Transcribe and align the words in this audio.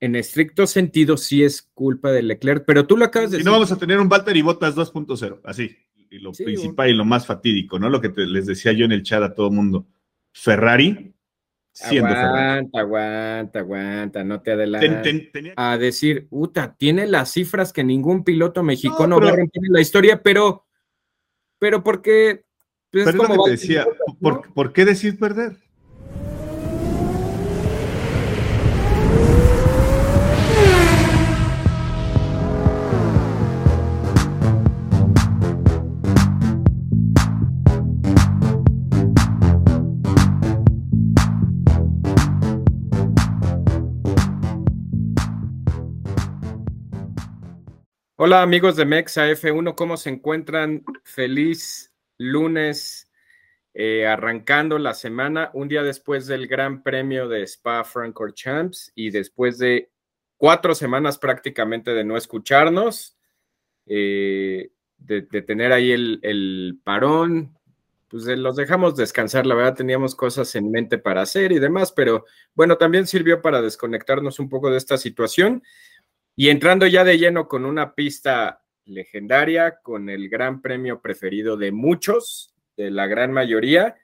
en 0.00 0.16
estricto 0.16 0.66
sentido 0.66 1.16
sí 1.16 1.42
es 1.42 1.62
culpa 1.74 2.12
de 2.12 2.22
Leclerc, 2.22 2.64
pero 2.66 2.86
tú 2.86 2.96
lo 2.96 3.04
acabas 3.04 3.30
de 3.30 3.38
decir. 3.38 3.46
Y 3.46 3.50
no 3.50 3.52
vamos 3.52 3.72
a 3.72 3.76
tener 3.78 3.98
un 3.98 4.08
Valtteri 4.08 4.42
Bottas 4.42 4.76
2.0, 4.76 5.40
así. 5.44 5.76
Y 6.10 6.18
lo 6.18 6.32
principal 6.32 6.90
y 6.90 6.94
lo 6.94 7.04
más 7.04 7.26
fatídico, 7.26 7.78
¿no? 7.78 7.90
Lo 7.90 8.00
que 8.00 8.12
les 8.14 8.46
decía 8.46 8.72
yo 8.72 8.84
en 8.84 8.92
el 8.92 9.02
chat 9.02 9.22
a 9.22 9.34
todo 9.34 9.50
mundo. 9.50 9.86
Ferrari 10.32 11.14
siendo 11.72 12.08
aguanta, 12.08 12.80
aguanta, 12.80 13.58
aguanta, 13.58 14.24
no 14.24 14.40
te 14.40 14.52
adelantes. 14.52 15.30
A 15.56 15.76
decir, 15.76 16.26
Uta, 16.30 16.74
tiene 16.78 17.06
las 17.06 17.32
cifras 17.32 17.72
que 17.72 17.84
ningún 17.84 18.24
piloto 18.24 18.62
mexicano 18.62 19.20
va 19.20 19.28
a 19.28 19.36
romper 19.36 19.64
en 19.64 19.72
la 19.72 19.80
historia, 19.80 20.22
pero, 20.22 20.64
pero 21.58 21.82
porque. 21.82 22.44
Pues, 22.90 23.04
pero 23.04 23.18
como 23.18 23.44
te 23.44 23.50
decía, 23.50 23.86
¿por 24.20 24.72
qué 24.72 24.84
decir 24.84 25.18
perder? 25.18 25.65
Hola 48.18 48.40
amigos 48.40 48.76
de 48.76 48.86
Mexa 48.86 49.28
F1, 49.28 49.74
¿cómo 49.74 49.98
se 49.98 50.08
encuentran? 50.08 50.82
Feliz 51.04 51.92
lunes, 52.16 53.10
eh, 53.74 54.06
arrancando 54.06 54.78
la 54.78 54.94
semana, 54.94 55.50
un 55.52 55.68
día 55.68 55.82
después 55.82 56.26
del 56.26 56.46
Gran 56.46 56.82
Premio 56.82 57.28
de 57.28 57.42
Spa 57.42 57.84
Francorchamps 57.84 58.90
y 58.94 59.10
después 59.10 59.58
de 59.58 59.90
cuatro 60.38 60.74
semanas 60.74 61.18
prácticamente 61.18 61.92
de 61.92 62.04
no 62.04 62.16
escucharnos, 62.16 63.18
eh, 63.84 64.70
de, 64.96 65.20
tener 65.42 65.72
ahí 65.72 65.92
el, 65.92 66.18
el 66.22 66.78
parón, 66.82 67.54
pues 68.08 68.24
los 68.24 68.56
dejamos 68.56 68.96
descansar, 68.96 69.44
la 69.44 69.56
verdad 69.56 69.74
teníamos 69.74 70.14
cosas 70.14 70.54
en 70.54 70.70
mente 70.70 70.96
para 70.96 71.20
hacer 71.20 71.52
y 71.52 71.58
demás, 71.58 71.92
pero 71.92 72.24
bueno, 72.54 72.78
también 72.78 73.06
sirvió 73.06 73.42
para 73.42 73.60
desconectarnos 73.60 74.38
un 74.38 74.48
poco 74.48 74.70
de 74.70 74.78
esta 74.78 74.96
situación. 74.96 75.62
Y 76.36 76.50
entrando 76.50 76.86
ya 76.86 77.02
de 77.02 77.18
lleno 77.18 77.48
con 77.48 77.64
una 77.64 77.94
pista 77.94 78.62
legendaria, 78.84 79.78
con 79.82 80.10
el 80.10 80.28
gran 80.28 80.60
premio 80.60 81.00
preferido 81.00 81.56
de 81.56 81.72
muchos, 81.72 82.54
de 82.76 82.90
la 82.90 83.06
gran 83.06 83.32
mayoría, 83.32 83.96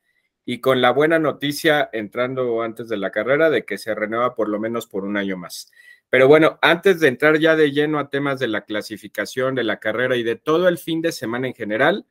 y 0.45 0.61
con 0.61 0.81
la 0.81 0.91
buena 0.91 1.19
noticia 1.19 1.89
entrando 1.93 2.63
antes 2.63 2.89
de 2.89 2.97
la 2.97 3.11
carrera 3.11 3.51
de 3.51 3.65
que 3.65 3.79
se 3.79 3.95
renueva 3.95 4.35
por 4.35 4.49
lo 4.49 4.59
menos 4.59 4.87
por 4.87 5.05
un 5.05 5.17
año 5.17 5.37
más. 5.37 5.71
Pero 6.11 6.27
bueno, 6.27 6.59
antes 6.63 7.01
de 7.01 7.09
entrar 7.09 7.39
ya 7.39 7.55
de 7.55 7.71
lleno 7.71 7.99
a 7.99 8.11
temas 8.11 8.39
de 8.41 8.49
la 8.49 8.65
clasificación, 8.65 9.55
de 9.55 9.65
la 9.65 9.79
carrera 9.79 10.17
y 10.17 10.23
de 10.23 10.37
todo 10.37 10.69
el 10.69 10.79
fin 10.79 11.01
de 11.01 11.13
semana 11.13 11.47
en 11.47 11.55
general, 11.55 12.07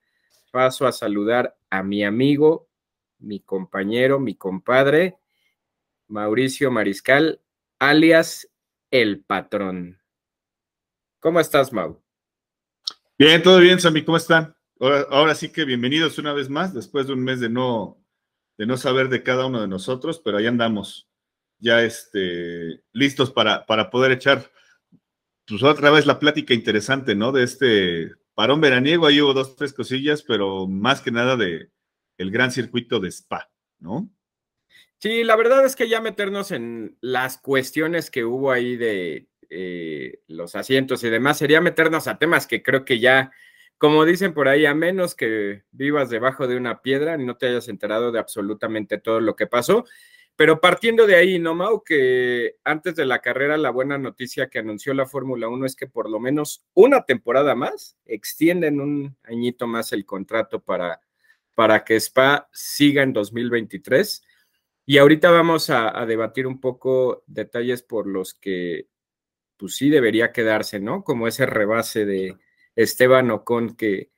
paso 0.51 0.87
a 0.87 0.91
saludar 0.91 1.57
a 1.69 1.83
mi 1.83 2.03
amigo, 2.03 2.67
mi 3.19 3.39
compañero, 3.41 4.19
mi 4.19 4.35
compadre, 4.35 5.17
Mauricio 6.07 6.71
Mariscal, 6.71 7.41
alias 7.79 8.49
El 8.91 9.21
Patrón. 9.23 10.00
¿Cómo 11.21 11.39
estás, 11.39 11.71
Mau? 11.71 12.03
Bien, 13.15 13.43
todo 13.43 13.59
bien, 13.59 13.79
Sammy, 13.79 14.03
¿cómo 14.03 14.17
están? 14.17 14.55
Ahora, 14.79 15.35
sí 15.35 15.51
que 15.51 15.65
bienvenidos 15.65 16.17
una 16.17 16.33
vez 16.33 16.49
más, 16.49 16.73
después 16.73 17.05
de 17.05 17.13
un 17.13 17.23
mes 17.23 17.39
de 17.39 17.47
no, 17.47 18.03
de 18.57 18.65
no 18.65 18.75
saber 18.75 19.07
de 19.07 19.21
cada 19.21 19.45
uno 19.45 19.61
de 19.61 19.67
nosotros, 19.67 20.19
pero 20.25 20.37
ahí 20.37 20.47
andamos, 20.47 21.07
ya 21.59 21.83
este, 21.83 22.81
listos 22.91 23.29
para, 23.29 23.67
para 23.67 23.91
poder 23.91 24.13
echar 24.13 24.51
pues 25.45 25.61
otra 25.61 25.91
vez 25.91 26.07
la 26.07 26.17
plática 26.17 26.55
interesante, 26.55 27.13
¿no? 27.13 27.31
De 27.31 27.43
este 27.43 28.13
parón 28.33 28.59
veraniego, 28.59 29.05
ahí 29.05 29.21
hubo 29.21 29.35
dos, 29.35 29.55
tres 29.55 29.73
cosillas, 29.73 30.23
pero 30.23 30.65
más 30.65 31.01
que 31.01 31.11
nada 31.11 31.37
de 31.37 31.69
el 32.17 32.31
gran 32.31 32.51
circuito 32.51 32.99
de 32.99 33.09
Spa, 33.09 33.47
¿no? 33.77 34.09
Sí, 34.97 35.23
la 35.23 35.35
verdad 35.35 35.65
es 35.65 35.75
que 35.75 35.87
ya 35.87 36.01
meternos 36.01 36.49
en 36.51 36.97
las 36.99 37.37
cuestiones 37.37 38.09
que 38.09 38.25
hubo 38.25 38.51
ahí 38.51 38.75
de 38.75 39.27
eh, 39.53 40.21
los 40.27 40.55
asientos 40.55 41.03
y 41.03 41.09
demás, 41.09 41.37
sería 41.37 41.59
meternos 41.59 42.07
a 42.07 42.17
temas 42.17 42.47
que 42.47 42.63
creo 42.63 42.85
que 42.85 42.99
ya, 42.99 43.31
como 43.77 44.05
dicen 44.05 44.33
por 44.33 44.47
ahí, 44.47 44.65
a 44.65 44.73
menos 44.73 45.13
que 45.13 45.63
vivas 45.71 46.09
debajo 46.09 46.47
de 46.47 46.55
una 46.55 46.81
piedra 46.81 47.15
y 47.19 47.25
no 47.25 47.35
te 47.35 47.47
hayas 47.47 47.67
enterado 47.67 48.13
de 48.13 48.19
absolutamente 48.19 48.97
todo 48.97 49.19
lo 49.19 49.35
que 49.35 49.47
pasó. 49.47 49.83
Pero 50.37 50.61
partiendo 50.61 51.05
de 51.05 51.15
ahí, 51.15 51.37
¿no, 51.37 51.53
Mau? 51.53 51.83
Que 51.83 52.55
antes 52.63 52.95
de 52.95 53.05
la 53.05 53.19
carrera, 53.19 53.57
la 53.57 53.71
buena 53.71 53.97
noticia 53.97 54.49
que 54.49 54.59
anunció 54.59 54.93
la 54.93 55.05
Fórmula 55.05 55.49
1 55.49 55.65
es 55.65 55.75
que 55.75 55.87
por 55.87 56.09
lo 56.09 56.21
menos 56.21 56.65
una 56.73 57.03
temporada 57.03 57.53
más 57.53 57.97
extienden 58.05 58.79
un 58.79 59.17
añito 59.23 59.67
más 59.67 59.91
el 59.91 60.05
contrato 60.05 60.61
para, 60.61 61.01
para 61.55 61.83
que 61.83 61.97
Spa 61.97 62.47
siga 62.53 63.03
en 63.03 63.11
2023. 63.11 64.23
Y 64.85 64.97
ahorita 64.97 65.29
vamos 65.29 65.69
a, 65.69 65.99
a, 65.99 66.05
debatir 66.05 66.47
un 66.47 66.61
poco 66.61 67.25
detalles 67.27 67.83
por 67.83 68.07
los 68.07 68.33
que 68.33 68.87
pues 69.61 69.75
sí 69.75 69.91
debería 69.91 70.31
quedarse, 70.31 70.79
¿no? 70.79 71.03
Como 71.03 71.27
ese 71.27 71.45
rebase 71.45 72.03
de 72.03 72.35
Esteban 72.75 73.29
Ocon 73.29 73.75
que 73.75 74.09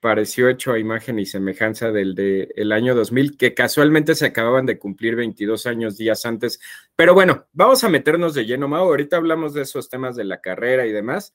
pareció 0.00 0.48
hecho 0.48 0.72
a 0.72 0.78
imagen 0.78 1.18
y 1.18 1.26
semejanza 1.26 1.92
del 1.92 2.14
de 2.14 2.50
el 2.56 2.72
año 2.72 2.94
2000, 2.94 3.36
que 3.36 3.52
casualmente 3.52 4.14
se 4.14 4.24
acababan 4.24 4.64
de 4.64 4.78
cumplir 4.78 5.14
22 5.14 5.66
años 5.66 5.98
días 5.98 6.24
antes. 6.24 6.58
Pero 6.96 7.12
bueno, 7.12 7.46
vamos 7.52 7.84
a 7.84 7.90
meternos 7.90 8.32
de 8.32 8.46
lleno, 8.46 8.66
Mau. 8.66 8.84
Ahorita 8.84 9.18
hablamos 9.18 9.52
de 9.52 9.60
esos 9.62 9.90
temas 9.90 10.16
de 10.16 10.24
la 10.24 10.40
carrera 10.40 10.86
y 10.86 10.92
demás, 10.92 11.34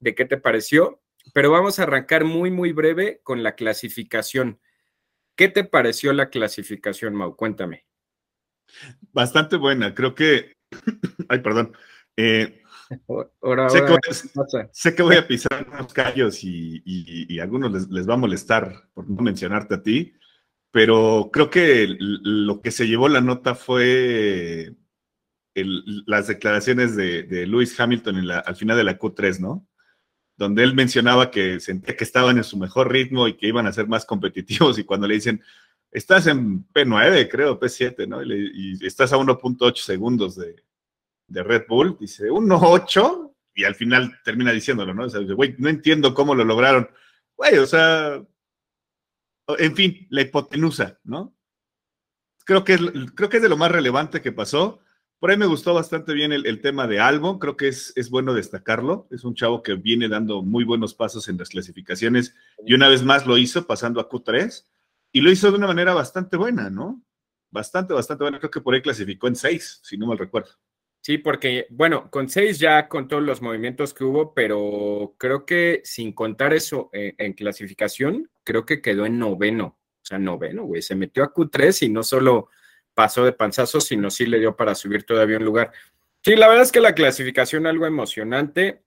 de 0.00 0.16
qué 0.16 0.24
te 0.24 0.36
pareció, 0.36 1.00
pero 1.32 1.52
vamos 1.52 1.78
a 1.78 1.84
arrancar 1.84 2.24
muy, 2.24 2.50
muy 2.50 2.72
breve 2.72 3.20
con 3.22 3.44
la 3.44 3.54
clasificación. 3.54 4.58
¿Qué 5.36 5.46
te 5.46 5.62
pareció 5.62 6.12
la 6.12 6.28
clasificación, 6.28 7.14
Mau? 7.14 7.36
Cuéntame. 7.36 7.86
Bastante 9.12 9.54
buena, 9.54 9.94
creo 9.94 10.16
que, 10.16 10.56
ay, 11.28 11.38
perdón, 11.38 11.72
eh, 12.16 12.59
sé, 14.72 14.94
que 14.94 15.02
voy, 15.02 15.16
a 15.16 15.26
pisar 15.26 15.66
unos 15.72 15.92
callos 15.92 16.42
y, 16.42 17.38
a 17.38 17.44
algunos 17.44 17.88
les, 17.88 18.08
va 18.08 18.14
a 18.14 18.18
molestar 18.18 18.88
por 18.92 19.08
no 19.08 19.22
mencionarte 19.22 19.76
a 19.76 19.82
ti, 19.82 20.12
pero 20.72 21.30
creo 21.32 21.50
que 21.50 21.96
lo 21.98 22.60
que 22.60 22.70
se 22.70 22.88
llevó 22.88 23.08
la 23.08 23.20
nota 23.20 23.54
fue 23.54 24.74
las 25.54 26.26
declaraciones 26.26 26.96
de, 26.96 27.22
de 27.22 27.46
Lewis 27.46 27.78
Hamilton 27.78 28.28
al 28.30 28.56
final 28.56 28.76
de 28.76 28.84
la 28.84 28.98
Q3, 28.98 29.38
¿no? 29.38 29.66
Donde 30.36 30.64
él 30.64 30.74
mencionaba 30.74 31.30
que 31.30 31.60
sentía 31.60 31.96
que 31.96 32.04
estaban 32.04 32.38
en 32.38 32.44
su 32.44 32.56
mejor 32.56 32.90
ritmo 32.90 33.28
y 33.28 33.36
que 33.36 33.46
iban 33.46 33.66
a 33.66 33.72
ser 33.72 33.86
más 33.86 34.04
competitivos 34.04 34.78
y 34.78 34.84
cuando 34.84 35.06
le 35.06 35.14
dicen, 35.14 35.42
estás 35.92 36.26
en 36.26 36.66
P9, 36.72 37.28
creo, 37.30 37.60
P7, 37.60 38.08
¿no? 38.08 38.22
y 38.22 38.84
estás 38.84 39.12
a 39.12 39.16
1.8 39.16 39.76
segundos 39.76 40.36
de, 40.36 40.56
de 41.30 41.42
Red 41.42 41.64
Bull, 41.68 41.96
dice 41.98 42.28
1.8 42.28 43.32
y 43.54 43.64
al 43.64 43.74
final 43.74 44.18
termina 44.24 44.52
diciéndolo, 44.52 44.92
¿no? 44.92 45.04
O 45.04 45.08
sea, 45.08 45.20
güey, 45.20 45.54
no 45.58 45.68
entiendo 45.68 46.12
cómo 46.12 46.34
lo 46.34 46.44
lograron. 46.44 46.90
Güey, 47.36 47.58
o 47.58 47.66
sea, 47.66 48.22
en 49.58 49.76
fin, 49.76 50.06
la 50.10 50.22
hipotenusa, 50.22 50.98
¿no? 51.04 51.34
Creo 52.44 52.64
que, 52.64 52.74
es, 52.74 52.80
creo 53.14 53.28
que 53.28 53.36
es 53.36 53.42
de 53.42 53.48
lo 53.48 53.56
más 53.56 53.70
relevante 53.70 54.20
que 54.20 54.32
pasó. 54.32 54.80
Por 55.20 55.30
ahí 55.30 55.36
me 55.36 55.46
gustó 55.46 55.72
bastante 55.74 56.14
bien 56.14 56.32
el, 56.32 56.60
tema 56.60 56.86
de 56.86 56.98
Albon, 56.98 57.38
creo 57.38 57.56
que 57.56 57.68
es, 57.68 57.92
es, 57.94 58.10
bueno 58.10 58.34
destacarlo. 58.34 59.06
Es 59.10 59.22
un 59.22 59.34
chavo 59.34 59.62
que 59.62 59.74
viene 59.74 60.08
dando 60.08 60.42
muy 60.42 60.64
buenos 60.64 60.94
pasos 60.94 61.28
en 61.28 61.36
las 61.36 61.50
clasificaciones 61.50 62.34
y 62.66 62.74
una 62.74 62.88
vez 62.88 63.04
más 63.04 63.26
lo 63.26 63.36
hizo 63.38 63.66
pasando 63.66 64.00
a 64.00 64.08
Q3 64.08 64.64
y 65.12 65.20
lo 65.20 65.30
hizo 65.30 65.50
de 65.50 65.58
una 65.58 65.66
manera 65.66 65.92
bastante 65.92 66.36
buena, 66.36 66.70
¿no? 66.70 67.02
Bastante, 67.50 67.92
bastante 67.92 68.24
buena. 68.24 68.38
Creo 68.38 68.50
que 68.50 68.60
por 68.60 68.74
ahí 68.74 68.80
clasificó 68.80 69.28
en 69.28 69.36
6, 69.36 69.80
si 69.82 69.98
no 69.98 70.06
mal 70.06 70.18
recuerdo. 70.18 70.50
Sí, 71.02 71.16
porque, 71.16 71.66
bueno, 71.70 72.10
con 72.10 72.28
seis 72.28 72.58
ya 72.58 72.86
con 72.86 73.08
todos 73.08 73.22
los 73.22 73.40
movimientos 73.40 73.94
que 73.94 74.04
hubo, 74.04 74.34
pero 74.34 75.14
creo 75.18 75.46
que 75.46 75.80
sin 75.82 76.12
contar 76.12 76.52
eso 76.52 76.90
eh, 76.92 77.14
en 77.16 77.32
clasificación, 77.32 78.30
creo 78.44 78.66
que 78.66 78.82
quedó 78.82 79.06
en 79.06 79.18
noveno. 79.18 79.78
O 80.02 80.04
sea, 80.04 80.18
noveno, 80.18 80.64
güey. 80.64 80.82
Se 80.82 80.94
metió 80.94 81.24
a 81.24 81.32
Q3 81.32 81.86
y 81.86 81.88
no 81.88 82.02
solo 82.02 82.48
pasó 82.94 83.24
de 83.24 83.32
panzazo, 83.32 83.80
sino 83.80 84.10
sí 84.10 84.26
le 84.26 84.38
dio 84.38 84.56
para 84.56 84.74
subir 84.74 85.04
todavía 85.04 85.38
un 85.38 85.44
lugar. 85.44 85.72
Sí, 86.22 86.36
la 86.36 86.48
verdad 86.48 86.64
es 86.64 86.72
que 86.72 86.80
la 86.80 86.94
clasificación 86.94 87.66
algo 87.66 87.86
emocionante. 87.86 88.82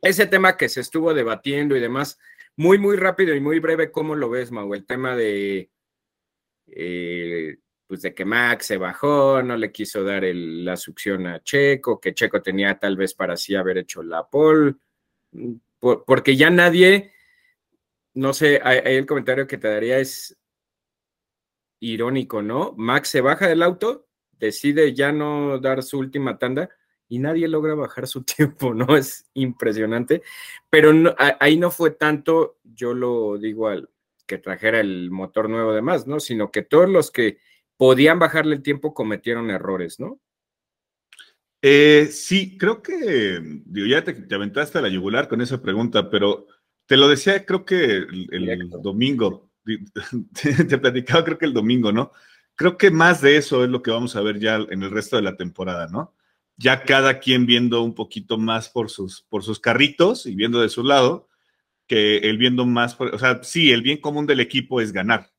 Ese 0.00 0.26
tema 0.26 0.56
que 0.56 0.70
se 0.70 0.80
estuvo 0.80 1.12
debatiendo 1.12 1.76
y 1.76 1.80
demás, 1.80 2.18
muy, 2.56 2.78
muy 2.78 2.96
rápido 2.96 3.34
y 3.34 3.40
muy 3.40 3.58
breve, 3.58 3.90
¿cómo 3.90 4.14
lo 4.14 4.30
ves, 4.30 4.50
Mau? 4.50 4.72
El 4.74 4.86
tema 4.86 5.14
de 5.14 5.70
eh, 6.68 7.58
pues 7.86 8.02
de 8.02 8.14
que 8.14 8.24
Max 8.24 8.66
se 8.66 8.76
bajó, 8.76 9.42
no 9.42 9.56
le 9.56 9.70
quiso 9.70 10.02
dar 10.02 10.24
la 10.24 10.76
succión 10.76 11.26
a 11.26 11.42
Checo, 11.42 12.00
que 12.00 12.14
Checo 12.14 12.40
tenía 12.42 12.78
tal 12.78 12.96
vez 12.96 13.14
para 13.14 13.36
sí 13.36 13.54
haber 13.54 13.78
hecho 13.78 14.02
la 14.02 14.26
pole, 14.26 14.74
mm, 15.32 15.52
porque 16.06 16.36
ya 16.36 16.48
nadie, 16.50 17.12
no 18.14 18.32
sé, 18.32 18.60
ahí 18.64 18.80
el 18.96 19.06
comentario 19.06 19.46
que 19.46 19.58
te 19.58 19.68
daría 19.68 19.98
es 19.98 20.38
irónico, 21.80 22.40
¿no? 22.42 22.74
Max 22.76 23.10
se 23.10 23.20
baja 23.20 23.48
del 23.48 23.62
auto, 23.62 24.08
decide 24.38 24.94
ya 24.94 25.12
no 25.12 25.58
dar 25.58 25.82
su 25.82 25.98
última 25.98 26.38
tanda 26.38 26.70
y 27.08 27.18
nadie 27.18 27.48
logra 27.48 27.74
bajar 27.74 28.06
su 28.06 28.22
tiempo, 28.24 28.74
¿no? 28.74 28.96
Es 28.96 29.28
impresionante, 29.34 30.22
pero 30.70 30.92
ahí 31.40 31.58
no 31.58 31.70
fue 31.70 31.90
tanto, 31.90 32.58
yo 32.64 32.94
lo 32.94 33.38
digo 33.38 33.68
al 33.68 33.90
que 34.26 34.38
trajera 34.38 34.80
el 34.80 35.10
motor 35.10 35.50
nuevo 35.50 35.74
de 35.74 35.82
más, 35.82 36.06
¿no? 36.06 36.18
Sino 36.18 36.50
que 36.50 36.62
todos 36.62 36.88
los 36.88 37.10
que 37.10 37.38
podían 37.76 38.18
bajarle 38.18 38.56
el 38.56 38.62
tiempo 38.62 38.94
cometieron 38.94 39.50
errores, 39.50 39.98
¿no? 40.00 40.20
Eh, 41.66 42.08
sí, 42.12 42.58
creo 42.58 42.82
que, 42.82 43.40
digo, 43.64 43.86
ya 43.86 44.04
te, 44.04 44.34
aventaste 44.34 44.78
a 44.78 44.82
la 44.82 44.90
yugular 44.90 45.28
con 45.28 45.40
esa 45.40 45.62
pregunta, 45.62 46.10
pero 46.10 46.46
te 46.84 46.98
lo 46.98 47.08
decía, 47.08 47.46
creo 47.46 47.64
que 47.64 48.04
el, 48.30 48.68
domingo, 48.82 49.50
te, 50.68 50.78
platicaba, 50.78 51.24
creo 51.24 51.38
que 51.38 51.46
el 51.46 51.54
domingo, 51.54 51.90
¿no? 51.90 52.12
Creo 52.54 52.76
que 52.76 52.90
más 52.90 53.22
de 53.22 53.38
eso 53.38 53.64
es 53.64 53.70
lo 53.70 53.82
que 53.82 53.90
vamos 53.90 54.14
a 54.14 54.20
ver 54.20 54.38
ya 54.38 54.56
en 54.56 54.82
el 54.82 54.90
resto 54.90 55.16
de 55.16 55.22
la 55.22 55.36
temporada, 55.36 55.88
¿no? 55.88 56.14
Ya 56.58 56.82
cada 56.84 57.18
quien 57.18 57.46
viendo 57.46 57.82
un 57.82 57.94
poquito 57.94 58.36
más 58.36 58.68
por 58.68 58.90
sus, 58.90 59.22
por 59.22 59.42
sus 59.42 59.58
carritos 59.58 60.26
y 60.26 60.34
viendo 60.34 60.60
de 60.60 60.68
su 60.68 60.84
lado, 60.84 61.30
que 61.86 62.18
el 62.18 62.36
viendo 62.36 62.66
más, 62.66 62.94
o 63.00 63.18
sea, 63.18 63.42
sí, 63.42 63.72
el 63.72 63.80
bien 63.80 64.02
común 64.02 64.26
del 64.26 64.40
equipo 64.40 64.82
es 64.82 64.92
ganar, 64.92 65.30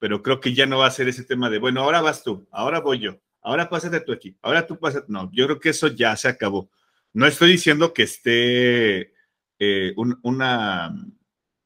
pero 0.00 0.22
creo 0.22 0.40
que 0.40 0.52
ya 0.52 0.66
no 0.66 0.78
va 0.78 0.86
a 0.86 0.90
ser 0.90 1.06
ese 1.08 1.22
tema 1.22 1.48
de, 1.48 1.58
bueno, 1.58 1.82
ahora 1.82 2.00
vas 2.00 2.24
tú, 2.24 2.48
ahora 2.50 2.80
voy 2.80 2.98
yo, 2.98 3.20
ahora 3.42 3.68
pásate 3.68 4.00
tu 4.00 4.12
equipo, 4.12 4.40
ahora 4.42 4.66
tú 4.66 4.76
pásate. 4.76 5.06
No, 5.08 5.30
yo 5.32 5.46
creo 5.46 5.60
que 5.60 5.68
eso 5.68 5.86
ya 5.86 6.16
se 6.16 6.26
acabó. 6.26 6.68
No 7.12 7.26
estoy 7.26 7.52
diciendo 7.52 7.92
que 7.92 8.04
esté 8.04 9.12
eh, 9.58 9.94
una, 9.96 10.94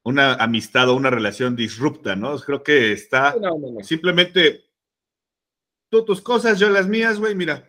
una 0.03 0.33
amistad 0.35 0.89
o 0.89 0.95
una 0.95 1.09
relación 1.09 1.55
disrupta, 1.55 2.15
¿no? 2.15 2.37
Creo 2.39 2.61
que 2.61 2.91
está 2.91 3.35
simplemente 3.81 4.65
tú 5.89 6.03
tus 6.05 6.21
cosas, 6.21 6.59
yo 6.59 6.69
las 6.69 6.87
mías, 6.87 7.19
güey, 7.19 7.35
mira, 7.35 7.67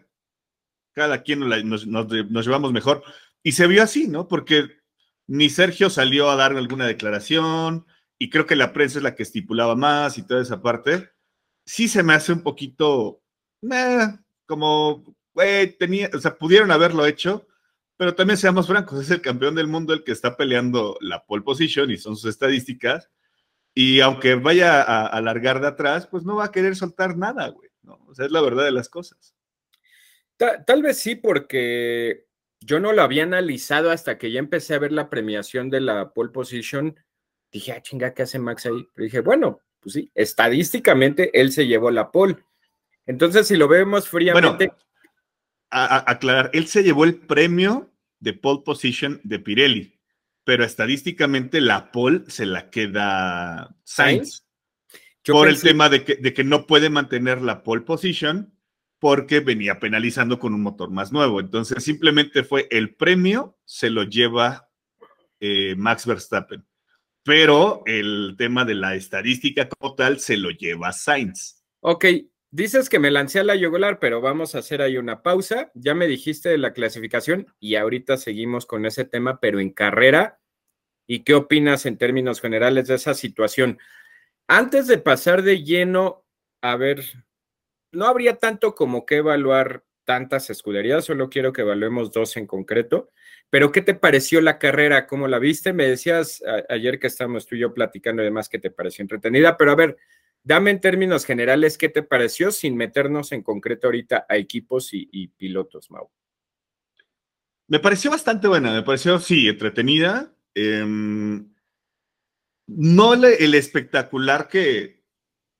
cada 0.92 1.22
quien 1.22 1.40
nos, 1.40 1.86
nos, 1.86 2.46
llevamos 2.46 2.72
mejor. 2.72 3.04
Y 3.42 3.52
se 3.52 3.66
vio 3.66 3.82
así, 3.82 4.08
¿no? 4.08 4.26
Porque 4.26 4.66
ni 5.26 5.50
Sergio 5.50 5.90
salió 5.90 6.30
a 6.30 6.36
dar 6.36 6.56
alguna 6.56 6.86
declaración, 6.86 7.86
y 8.18 8.30
creo 8.30 8.46
que 8.46 8.56
la 8.56 8.72
prensa 8.72 8.98
es 8.98 9.02
la 9.02 9.14
que 9.14 9.22
estipulaba 9.22 9.76
más 9.76 10.18
y 10.18 10.22
toda 10.22 10.42
esa 10.42 10.62
parte. 10.62 11.10
Sí 11.64 11.88
se 11.88 12.02
me 12.02 12.14
hace 12.14 12.32
un 12.32 12.42
poquito, 12.42 13.22
como, 14.46 15.04
güey, 15.34 15.76
o 16.12 16.18
sea, 16.18 16.36
pudieron 16.36 16.70
haberlo 16.70 17.06
hecho, 17.06 17.46
pero 17.96 18.14
también 18.14 18.36
seamos 18.36 18.66
francos, 18.66 19.00
es 19.00 19.10
el 19.10 19.20
campeón 19.22 19.54
del 19.54 19.66
mundo 19.66 19.92
el 19.92 20.04
que 20.04 20.12
está 20.12 20.36
peleando 20.36 20.96
la 21.00 21.24
pole 21.24 21.42
position 21.42 21.90
y 21.90 21.96
son 21.96 22.16
sus 22.16 22.30
estadísticas. 22.30 23.10
Y 23.74 24.00
aunque 24.00 24.34
vaya 24.36 24.82
a 24.82 25.06
alargar 25.06 25.60
de 25.60 25.68
atrás, 25.68 26.06
pues 26.06 26.24
no 26.24 26.36
va 26.36 26.46
a 26.46 26.52
querer 26.52 26.76
soltar 26.76 27.16
nada, 27.16 27.48
güey. 27.48 27.68
¿no? 27.82 28.00
O 28.06 28.14
sea, 28.14 28.26
es 28.26 28.32
la 28.32 28.40
verdad 28.40 28.64
de 28.64 28.72
las 28.72 28.88
cosas. 28.88 29.34
Tal, 30.36 30.82
vez 30.82 30.98
sí, 30.98 31.14
porque 31.14 32.26
yo 32.60 32.78
no 32.78 32.92
lo 32.92 33.02
había 33.02 33.22
analizado 33.22 33.90
hasta 33.90 34.18
que 34.18 34.30
ya 34.30 34.38
empecé 34.38 34.74
a 34.74 34.78
ver 34.78 34.92
la 34.92 35.08
premiación 35.08 35.70
de 35.70 35.80
la 35.80 36.12
pole 36.12 36.30
position. 36.30 36.96
Dije, 37.56 37.72
ah, 37.72 37.80
chinga, 37.80 38.12
¿qué 38.12 38.24
hace 38.24 38.38
Max 38.38 38.66
ahí? 38.66 38.86
Pero 38.94 39.04
dije, 39.06 39.20
bueno, 39.20 39.62
pues 39.80 39.94
sí, 39.94 40.10
estadísticamente 40.14 41.30
él 41.40 41.52
se 41.52 41.66
llevó 41.66 41.90
la 41.90 42.12
pole. 42.12 42.36
Entonces, 43.06 43.48
si 43.48 43.56
lo 43.56 43.66
vemos 43.66 44.10
fríamente, 44.10 44.74
aclarar, 45.70 46.50
él 46.52 46.66
se 46.66 46.82
llevó 46.82 47.04
el 47.04 47.16
premio 47.16 47.90
de 48.20 48.34
pole 48.34 48.60
position 48.62 49.22
de 49.24 49.38
Pirelli, 49.38 49.98
pero 50.44 50.64
estadísticamente 50.64 51.62
la 51.62 51.92
pole 51.92 52.24
se 52.28 52.44
la 52.44 52.68
queda 52.68 53.74
Sainz. 53.84 54.44
Por 55.24 55.48
el 55.48 55.58
tema 55.58 55.88
de 55.88 56.04
que, 56.04 56.16
de 56.16 56.34
que 56.34 56.44
no 56.44 56.66
puede 56.66 56.90
mantener 56.90 57.40
la 57.40 57.62
pole 57.62 57.80
position 57.80 58.54
porque 58.98 59.40
venía 59.40 59.80
penalizando 59.80 60.38
con 60.38 60.52
un 60.52 60.60
motor 60.60 60.90
más 60.90 61.10
nuevo. 61.10 61.40
Entonces, 61.40 61.82
simplemente 61.82 62.44
fue 62.44 62.68
el 62.70 62.94
premio, 62.96 63.56
se 63.64 63.88
lo 63.88 64.02
lleva 64.02 64.68
eh, 65.40 65.74
Max 65.74 66.04
Verstappen. 66.04 66.66
Pero 67.26 67.82
el 67.84 68.36
tema 68.38 68.64
de 68.64 68.76
la 68.76 68.94
estadística 68.94 69.68
como 69.68 69.94
tal 69.94 70.20
se 70.20 70.38
lo 70.38 70.50
lleva 70.50 70.92
Sainz. 70.92 71.62
Ok, 71.80 72.06
Dices 72.56 72.88
que 72.88 72.98
me 72.98 73.10
lancé 73.10 73.40
a 73.40 73.44
la 73.44 73.54
yugular, 73.54 73.98
pero 73.98 74.22
vamos 74.22 74.54
a 74.54 74.60
hacer 74.60 74.80
ahí 74.80 74.96
una 74.96 75.22
pausa. 75.22 75.70
Ya 75.74 75.94
me 75.94 76.06
dijiste 76.06 76.48
de 76.48 76.56
la 76.56 76.72
clasificación 76.72 77.52
y 77.60 77.74
ahorita 77.74 78.16
seguimos 78.16 78.64
con 78.64 78.86
ese 78.86 79.04
tema, 79.04 79.40
pero 79.40 79.60
en 79.60 79.68
carrera. 79.68 80.40
¿Y 81.06 81.22
qué 81.22 81.34
opinas 81.34 81.84
en 81.84 81.98
términos 81.98 82.40
generales 82.40 82.88
de 82.88 82.94
esa 82.94 83.12
situación? 83.12 83.78
Antes 84.48 84.86
de 84.86 84.96
pasar 84.96 85.42
de 85.42 85.64
lleno, 85.64 86.24
a 86.62 86.76
ver, 86.76 87.04
no 87.92 88.06
habría 88.06 88.36
tanto 88.36 88.74
como 88.74 89.04
que 89.04 89.16
evaluar 89.16 89.84
tantas 90.04 90.48
escuderías, 90.48 91.04
solo 91.04 91.28
quiero 91.28 91.52
que 91.52 91.60
evaluemos 91.60 92.10
dos 92.10 92.38
en 92.38 92.46
concreto. 92.46 93.10
Pero, 93.50 93.72
¿qué 93.72 93.82
te 93.82 93.94
pareció 93.94 94.40
la 94.40 94.58
carrera? 94.58 95.06
¿Cómo 95.06 95.28
la 95.28 95.38
viste? 95.38 95.72
Me 95.72 95.86
decías 95.86 96.42
ayer 96.68 96.98
que 96.98 97.06
estábamos 97.06 97.46
tú 97.46 97.54
y 97.54 97.60
yo 97.60 97.72
platicando, 97.72 98.22
además, 98.22 98.48
que 98.48 98.58
te 98.58 98.70
pareció 98.70 99.02
entretenida, 99.02 99.56
pero 99.56 99.72
a 99.72 99.76
ver, 99.76 99.96
Dame 100.46 100.70
en 100.70 100.80
términos 100.80 101.24
generales 101.24 101.76
qué 101.76 101.88
te 101.88 102.04
pareció 102.04 102.52
sin 102.52 102.76
meternos 102.76 103.32
en 103.32 103.42
concreto 103.42 103.88
ahorita 103.88 104.26
a 104.28 104.36
equipos 104.36 104.90
y, 104.92 105.26
pilotos, 105.26 105.90
Mau. 105.90 106.08
Me 107.66 107.80
pareció 107.80 108.12
bastante 108.12 108.46
buena, 108.46 108.72
me 108.72 108.84
pareció, 108.84 109.18
sí, 109.18 109.48
entretenida. 109.48 110.32
Em, 110.54 111.52
no 112.68 113.14
el 113.14 113.54
espectacular 113.56 114.46
que, 114.46 115.02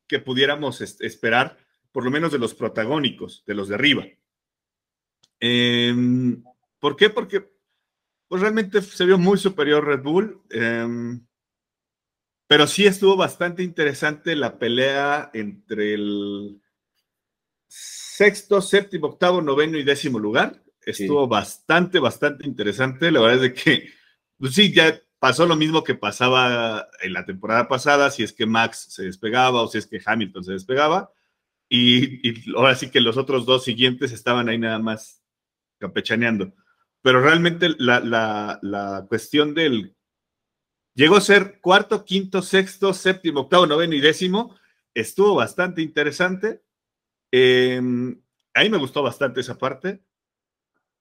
que 0.06 0.21
pudiéramos 0.21 0.81
esperar, 0.81 1.59
por 1.91 2.05
lo 2.05 2.12
menos 2.12 2.31
de 2.31 2.38
los 2.38 2.55
protagónicos, 2.55 3.43
de 3.44 3.55
los 3.55 3.67
de 3.67 3.75
arriba. 3.75 4.06
Em, 5.41 6.44
¿Por 6.79 6.94
qué? 6.94 7.11
Porque 7.11 7.56
pues 8.28 8.40
realmente 8.43 8.82
se 8.82 9.05
vio 9.05 9.19
muy 9.19 9.38
superior 9.38 9.84
Red 9.84 10.02
Bull. 10.02 10.43
Em, 10.50 11.26
pero 12.46 12.67
sí 12.67 12.87
estuvo 12.87 13.17
bastante 13.17 13.62
interesante 13.62 14.37
la 14.37 14.58
pelea 14.58 15.31
entre 15.34 15.94
el 15.94 16.61
sexto, 17.67 18.62
séptimo, 18.62 19.08
octavo, 19.08 19.43
noveno 19.43 19.78
y 19.78 19.84
décimo 19.84 20.19
lugar. 20.19 20.62
Estuvo 20.84 21.26
bastante, 21.26 21.99
bastante 21.99 22.46
interesante. 22.46 23.11
La 23.11 23.20
verdad 23.20 23.37
es 23.37 23.43
de 23.43 23.55
que, 23.55 23.90
pues 24.38 24.55
sí, 24.55 24.73
ya 24.73 25.00
pasó 25.19 25.46
lo 25.46 25.56
mismo 25.56 25.82
que 25.82 25.96
pasaba 25.96 26.88
en 27.02 27.12
la 27.12 27.25
temporada 27.25 27.67
pasada, 27.67 28.11
si 28.11 28.23
es 28.23 28.32
que 28.32 28.46
Max 28.46 28.87
se 28.90 29.05
despegaba 29.05 29.62
o 29.62 29.69
si 29.69 29.78
es 29.78 29.87
que 29.87 30.00
Hamilton 30.05 30.44
se 30.44 30.52
despegaba. 30.52 31.11
Y, 31.69 32.55
ahora 32.56 32.76
sí 32.76 32.90
que 32.90 33.00
los 33.00 33.17
otros 33.17 33.44
dos 33.44 33.64
siguientes 33.64 34.12
estaban 34.12 34.49
ahí 34.49 34.58
nada 34.58 34.78
más 34.78 35.23
campechaneando. 35.78 36.55
Pero 37.06 37.20
realmente 37.20 37.69
la, 37.79 38.00
la 38.61 39.07
cuestión 39.09 39.54
del 39.54 39.97
Llegó 40.97 41.16
a 41.16 41.21
ser 41.21 41.61
cuarto, 41.61 42.07
quinto, 42.07 42.40
sexto, 42.40 42.95
séptimo, 42.95 43.40
octavo, 43.40 43.66
noveno 43.66 43.95
y 43.95 44.00
décimo. 44.00 44.57
Estuvo 44.95 45.35
bastante 45.35 45.83
interesante. 45.83 46.62
Em, 47.31 48.19
a 48.54 48.62
mí 48.62 48.71
me 48.71 48.78
gustó 48.78 49.02
bastante 49.02 49.42
esa 49.42 49.59
parte. 49.59 50.02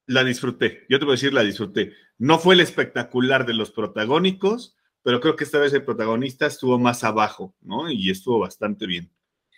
La 0.06 0.22
disfruté. 0.22 0.84
Yo 0.90 0.98
te 0.98 1.06
voy 1.06 1.12
a 1.12 1.16
decir, 1.16 1.32
la 1.32 1.42
disfruté. 1.42 1.94
No 2.18 2.38
fue 2.38 2.56
el 2.56 2.60
espectacular 2.60 3.46
de 3.46 3.54
los 3.54 3.70
protagónicos, 3.70 4.76
pero 5.02 5.18
creo 5.18 5.34
que 5.34 5.44
esta 5.44 5.60
vez 5.60 5.72
el 5.72 5.82
protagonista 5.82 6.44
estuvo 6.44 6.78
más 6.78 7.02
abajo, 7.02 7.56
¿no? 7.62 7.90
Y 7.90 8.10
estuvo 8.10 8.38
bastante 8.38 8.86
bien. 8.86 9.10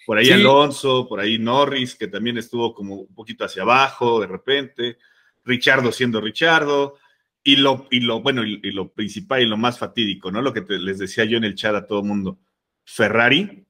Por 0.06 0.18
ahí 0.18 0.30
Alonso, 0.30 1.08
por 1.08 1.18
ahí 1.18 1.40
Norris, 1.40 1.96
que 1.96 2.06
también 2.06 2.38
estuvo 2.38 2.75
como 2.75 2.94
un 2.94 3.14
poquito 3.14 3.44
hacia 3.44 3.62
abajo 3.62 4.20
de 4.20 4.28
repente. 4.28 4.99
Richardo 5.45 5.92
siendo 5.92 6.21
Richardo. 6.21 6.97
Y 7.42 7.57
lo, 7.57 7.87
y 7.90 8.00
lo 8.00 8.21
bueno, 8.21 8.45
y, 8.45 8.59
lo 8.73 8.92
principal 8.92 9.40
y 9.40 9.47
lo 9.47 9.57
más 9.57 9.78
fatídico, 9.78 10.30
¿no? 10.30 10.42
Lo 10.42 10.52
que 10.52 10.62
les 10.68 10.99
decía 10.99 11.25
yo 11.25 11.38
en 11.38 11.45
el 11.45 11.54
chat 11.54 11.75
a 11.75 11.87
todo 11.87 12.02
mundo. 12.02 12.38
Ferrari 12.85 13.64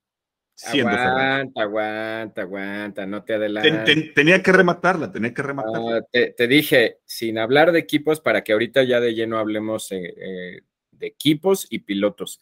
siendo 0.59 0.91
aguanta, 0.91 1.63
Aguanta, 1.63 2.43
aguanta, 2.43 3.07
no 3.07 3.23
te 3.23 3.35
adelantes. 3.35 4.13
tenía 4.15 4.43
que 4.43 4.51
rematarla, 4.51 5.13
tenía 5.13 5.33
que 5.33 5.43
rematarla. 5.43 6.03
te, 6.11 6.49
dije, 6.49 6.99
sin 7.05 7.39
hablar 7.39 7.71
de 7.71 7.79
equipos, 7.79 8.21
para 8.21 8.43
que 8.43 8.53
ahorita 8.53 8.83
ya 8.83 8.99
de 8.99 9.15
lleno 9.15 9.39
hablemos 9.39 9.93
eh, 9.93 10.15
eh, 10.17 10.61
de 10.91 11.07
equipos 11.07 11.69
y 11.71 11.81
pilotos. 11.81 12.41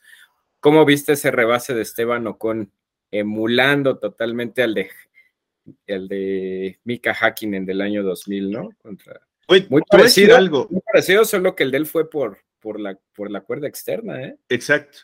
¿Cómo 0.61 0.87
viste 0.87 1.12
ese 1.12 1.30
rebase 1.30 1.75
de 1.75 1.83
Esteban 1.83 2.26
Ocon 2.26 2.73
emulando 3.11 3.99
totalmente 3.99 4.62
al 4.62 4.73
de, 4.73 4.90
el 5.87 6.08
de 6.08 6.78
Mika 6.85 7.14
Hakkinen 7.14 7.66
del 7.66 7.80
año 7.80 8.02
2000, 8.02 8.50
¿no? 8.50 8.70
Contra 8.82 9.20
muy 9.68 9.82
parecido, 9.88 10.37
algo. 10.37 10.66
Muy 10.70 10.80
parecido, 10.80 11.25
solo 11.25 11.54
que 11.54 11.64
el 11.64 11.70
de 11.70 11.78
él 11.78 11.87
fue 11.87 12.11
por, 12.11 12.38
por, 12.61 12.80
la, 12.80 12.99
por 13.14 13.30
la 13.30 13.42
cuerda 13.42 13.68
externa, 13.68 14.23
¿eh? 14.23 14.37
Exacto. 14.49 14.99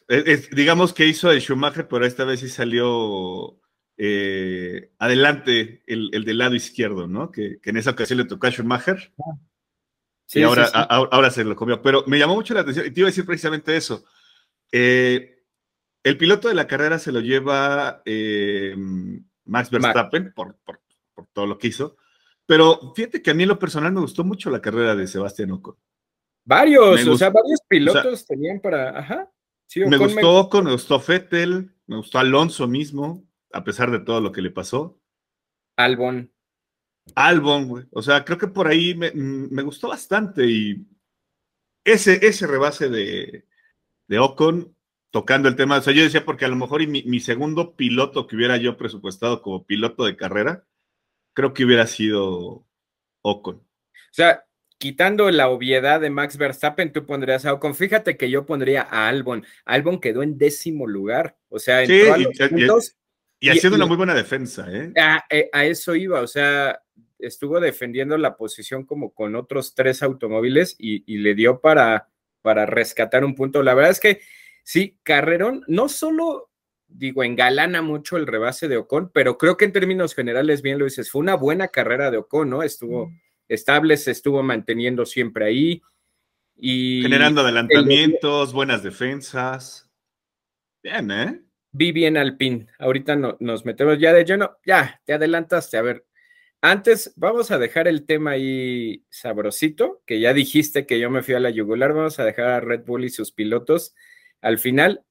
digamos 0.53 0.93
que 0.93 1.07
hizo 1.07 1.31
el 1.31 1.41
Schumacher, 1.41 1.89
pero 1.89 2.05
esta 2.05 2.25
vez 2.25 2.41
sí 2.41 2.49
salió 2.49 3.59
eh, 3.97 4.91
adelante 4.99 5.83
el, 5.87 6.11
del 6.11 6.39
lado 6.39 6.55
izquierdo, 6.55 7.07
¿no? 7.07 7.31
Que, 7.31 7.59
en 7.63 7.77
esa 7.77 7.91
ocasión 7.91 8.19
le 8.19 8.25
tocó 8.25 8.47
a 8.47 8.51
Schumacher. 8.51 9.13
y 10.35 10.43
ahora, 10.43 10.65
ahora 10.67 11.31
se 11.31 11.45
lo 11.45 11.55
comió. 11.55 11.81
Pero 11.83 12.05
me 12.07 12.19
llamó 12.19 12.35
mucho 12.35 12.55
la 12.55 12.61
atención, 12.61 12.87
y 12.87 12.91
te 12.91 13.01
iba 13.01 13.09
a 13.09 13.11
decir 13.11 13.27
precisamente 13.27 13.77
eso. 13.77 14.05
Eh, 14.73 15.45
el 16.03 16.17
piloto 16.17 16.49
de 16.49 16.55
la 16.55 16.67
carrera 16.67 16.99
se 16.99 17.13
lo 17.13 17.21
lleva 17.21 18.03
eh, 18.05 18.75
Max 19.53 19.71
Verstappen 19.71 20.33
por, 20.33 20.57
por, 20.65 20.81
por 21.15 21.27
todo 21.33 21.47
lo 21.47 21.59
que 21.59 21.69
hizo 21.69 21.97
Pero 22.47 22.93
fíjate 22.97 23.23
que 23.23 23.31
a 23.31 23.35
mí 23.35 23.43
en 23.43 23.51
lo 23.51 23.59
personal 23.59 23.93
me 23.93 24.01
gustó 24.01 24.25
mucho 24.25 24.51
la 24.51 24.61
carrera 24.61 24.97
de 24.97 25.07
Sebastián 25.07 25.53
Ocon. 25.53 25.77
Varios, 26.45 27.07
o 27.07 27.17
sea, 27.17 27.31
varios 27.31 27.61
pilotos 27.69 28.27
tenían 28.27 28.61
para. 28.61 28.99
Ajá. 28.99 29.31
me 29.77 29.97
gustó 29.97 30.41
Ocon, 30.41 30.65
me 30.65 30.73
gustó 30.73 30.99
Fettel, 30.99 31.73
me 31.87 31.97
gustó 31.97 32.19
Alonso 32.19 32.67
mismo, 32.67 33.25
a 33.53 33.63
pesar 33.63 33.91
de 33.91 34.01
todo 34.01 34.21
lo 34.21 34.33
que 34.33 34.43
le 34.43 34.51
pasó. 34.51 34.99
Albon. 35.77 36.33
Albon, 37.15 37.69
güey. 37.69 37.85
O 37.93 38.03
sea, 38.03 38.25
creo 38.25 38.39
que 38.39 38.49
por 38.49 38.67
ahí 38.67 38.95
me, 38.95 39.13
me 39.13 39.63
gustó 39.63 39.89
bastante 39.89 40.45
y 40.47 40.85
ese, 41.85 42.27
ese 42.27 42.47
rebase 42.47 42.89
de, 42.89 43.47
de 44.09 44.19
Ocon 44.19 44.75
tocando 45.13 45.49
el 45.49 45.55
tema. 45.55 45.79
O 45.79 45.83
sea, 45.83 45.93
yo 45.93 46.03
decía, 46.03 46.25
porque 46.25 46.45
a 46.45 46.49
lo 46.49 46.57
mejor 46.57 46.85
mi, 46.89 47.05
mi, 47.05 47.21
segundo 47.21 47.77
piloto 47.77 48.27
que 48.27 48.35
hubiera 48.35 48.57
yo 48.57 48.77
presupuestado 48.77 49.43
como 49.43 49.65
piloto 49.65 50.05
de 50.05 50.17
carrera, 50.17 50.65
creo 51.35 51.55
que 51.55 51.65
hubiera 51.65 51.87
sido 51.87 52.67
Ocon. 53.21 53.57
O 53.57 54.15
sea, 54.15 54.45
quitando 54.79 55.31
la 55.31 55.49
obviedad 55.49 56.01
de 56.01 56.11
Max 56.11 56.37
Verstappen, 56.37 56.93
tú 56.93 57.07
pondrías 57.07 57.47
a 57.47 57.53
Ocon. 57.53 57.75
Fíjate 57.75 58.17
que 58.17 58.31
yo 58.31 58.47
pondría 58.47 58.89
a 58.91 59.09
Albon. 59.09 59.45
Albon 59.65 60.01
quedó 60.01 60.23
en 60.23 60.39
décimo 60.39 60.87
lugar. 60.87 61.37
O 61.51 61.59
sea, 61.59 61.83
entró 61.83 62.17
sí, 62.17 62.43
a 62.43 62.49
los 62.49 62.97
y, 63.39 63.47
y, 63.47 63.51
haciendo 63.51 63.77
una 63.77 63.87
muy 63.87 63.97
buena 63.97 64.15
defensa, 64.15 64.67
¿eh? 64.71 64.93
A, 64.97 65.25
eh, 65.29 65.51
a, 65.53 65.65
eso 65.65 65.97
iba, 65.97 66.21
o 66.21 66.29
sea, 66.29 66.81
estuvo 67.19 67.59
defendiendo 67.59 68.17
la 68.17 68.37
posición 68.37 68.87
como 68.87 69.13
con 69.13 69.35
otros 69.35 69.75
tres 69.75 70.03
automóviles 70.03 70.77
y, 70.79 71.03
y 71.13 71.19
le 71.19 71.35
dio 71.35 71.61
para, 71.61 72.09
para 72.41 72.67
rescatar 72.67 73.25
un 73.25 73.35
punto. 73.35 73.63
La 73.65 73.75
verdad 73.75 73.91
es 73.91 74.01
que 74.01 74.21
sí, 74.63 74.99
Carrerón 75.03 75.65
no 75.67 75.89
solo 75.89 76.53
digo, 76.95 77.25
engalana 77.25 77.83
mucho 77.83 78.17
el 78.17 78.27
rebase 78.27 78.69
de 78.69 78.77
Ocon, 78.77 79.11
pero 79.13 79.39
creo 79.39 79.57
que 79.57 79.65
en 79.65 79.73
términos 79.73 80.15
generales, 80.15 80.63
bien 80.63 80.79
lo 80.79 80.85
dices, 80.85 81.11
fue 81.11 81.21
una 81.21 81.35
buena 81.35 81.69
carrera 81.69 82.11
de 82.11 82.19
Ocon, 82.19 82.51
¿no? 82.51 82.63
Estuvo 82.63 83.11
estable, 83.49 83.97
se 83.97 84.11
estuvo 84.11 84.43
manteniendo 84.43 85.07
siempre 85.07 85.47
ahí. 85.47 85.83
Y 86.57 87.03
Generando 87.03 87.41
adelantamientos, 87.41 88.51
el... 88.51 88.55
buenas 88.55 88.83
defensas. 88.83 89.91
Bien, 90.83 91.11
¿eh? 91.11 91.43
Vi 91.73 91.93
bien 91.93 92.17
al 92.17 92.37
pin. 92.37 92.69
Ahorita 92.79 93.17
no, 93.17 93.37
nos 93.41 93.65
metemos 93.65 93.99
ya 93.99 94.13
de 94.13 94.25
lleno. 94.25 94.59
Ya, 94.67 95.01
te 95.05 95.15
adelantaste. 95.15 95.79
A 95.79 95.83
ver, 95.83 96.05
antes 96.61 97.13
vamos 97.17 97.51
a 97.51 97.59
dejar 97.59 97.89
el 97.89 98.05
tema 98.05 98.33
ahí 98.33 99.05
sabrosito, 99.09 100.03
que 100.07 100.21
ya 100.21 100.35
dijiste 100.35 100.87
que 100.87 101.01
yo 101.01 101.11
me 101.11 101.23
fui 101.23 101.35
a 101.35 101.41
la 101.41 101.51
yugular. 101.51 101.95
Vamos 101.95 102.19
a 102.19 102.25
dejar 102.25 102.49
a 102.49 102.61
Red 102.61 102.85
Bull 102.85 103.05
y 103.05 103.11
sus 103.11 103.33
pilotos 103.33 103.95
al 104.43 104.59
final 104.59 105.05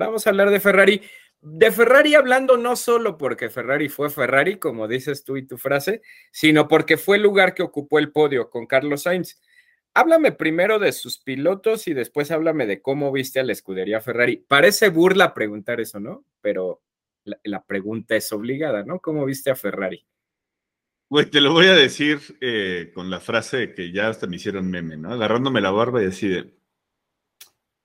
Vamos 0.00 0.26
a 0.26 0.30
hablar 0.30 0.48
de 0.48 0.60
Ferrari. 0.60 1.02
De 1.42 1.70
Ferrari 1.70 2.14
hablando 2.14 2.56
no 2.56 2.74
solo 2.74 3.18
porque 3.18 3.50
Ferrari 3.50 3.90
fue 3.90 4.08
Ferrari, 4.08 4.56
como 4.56 4.88
dices 4.88 5.24
tú 5.24 5.36
y 5.36 5.46
tu 5.46 5.58
frase, 5.58 6.00
sino 6.32 6.68
porque 6.68 6.96
fue 6.96 7.18
el 7.18 7.22
lugar 7.22 7.52
que 7.52 7.62
ocupó 7.62 7.98
el 7.98 8.10
podio 8.10 8.48
con 8.48 8.66
Carlos 8.66 9.02
Sainz. 9.02 9.38
Háblame 9.92 10.32
primero 10.32 10.78
de 10.78 10.92
sus 10.92 11.18
pilotos 11.18 11.86
y 11.86 11.92
después 11.92 12.30
háblame 12.30 12.64
de 12.64 12.80
cómo 12.80 13.12
viste 13.12 13.40
a 13.40 13.44
la 13.44 13.52
escudería 13.52 14.00
Ferrari. 14.00 14.38
Parece 14.48 14.88
burla 14.88 15.34
preguntar 15.34 15.82
eso, 15.82 16.00
¿no? 16.00 16.24
Pero 16.40 16.80
la, 17.24 17.62
pregunta 17.66 18.16
es 18.16 18.32
obligada, 18.32 18.84
¿no? 18.84 19.00
¿Cómo 19.00 19.26
viste 19.26 19.50
a 19.50 19.54
Ferrari? 19.54 20.06
Güey, 21.10 21.26
te 21.26 21.42
lo 21.42 21.52
voy 21.52 21.66
a 21.66 21.74
decir 21.74 22.20
eh, 22.40 22.90
con 22.94 23.10
la 23.10 23.20
frase 23.20 23.74
que 23.74 23.92
ya 23.92 24.08
hasta 24.08 24.26
me 24.26 24.36
hicieron 24.36 24.70
meme, 24.70 24.96
¿no? 24.96 25.12
Agarrándome 25.12 25.60
la 25.60 25.72
barba 25.72 26.00
y 26.00 26.06
decir, 26.06 26.59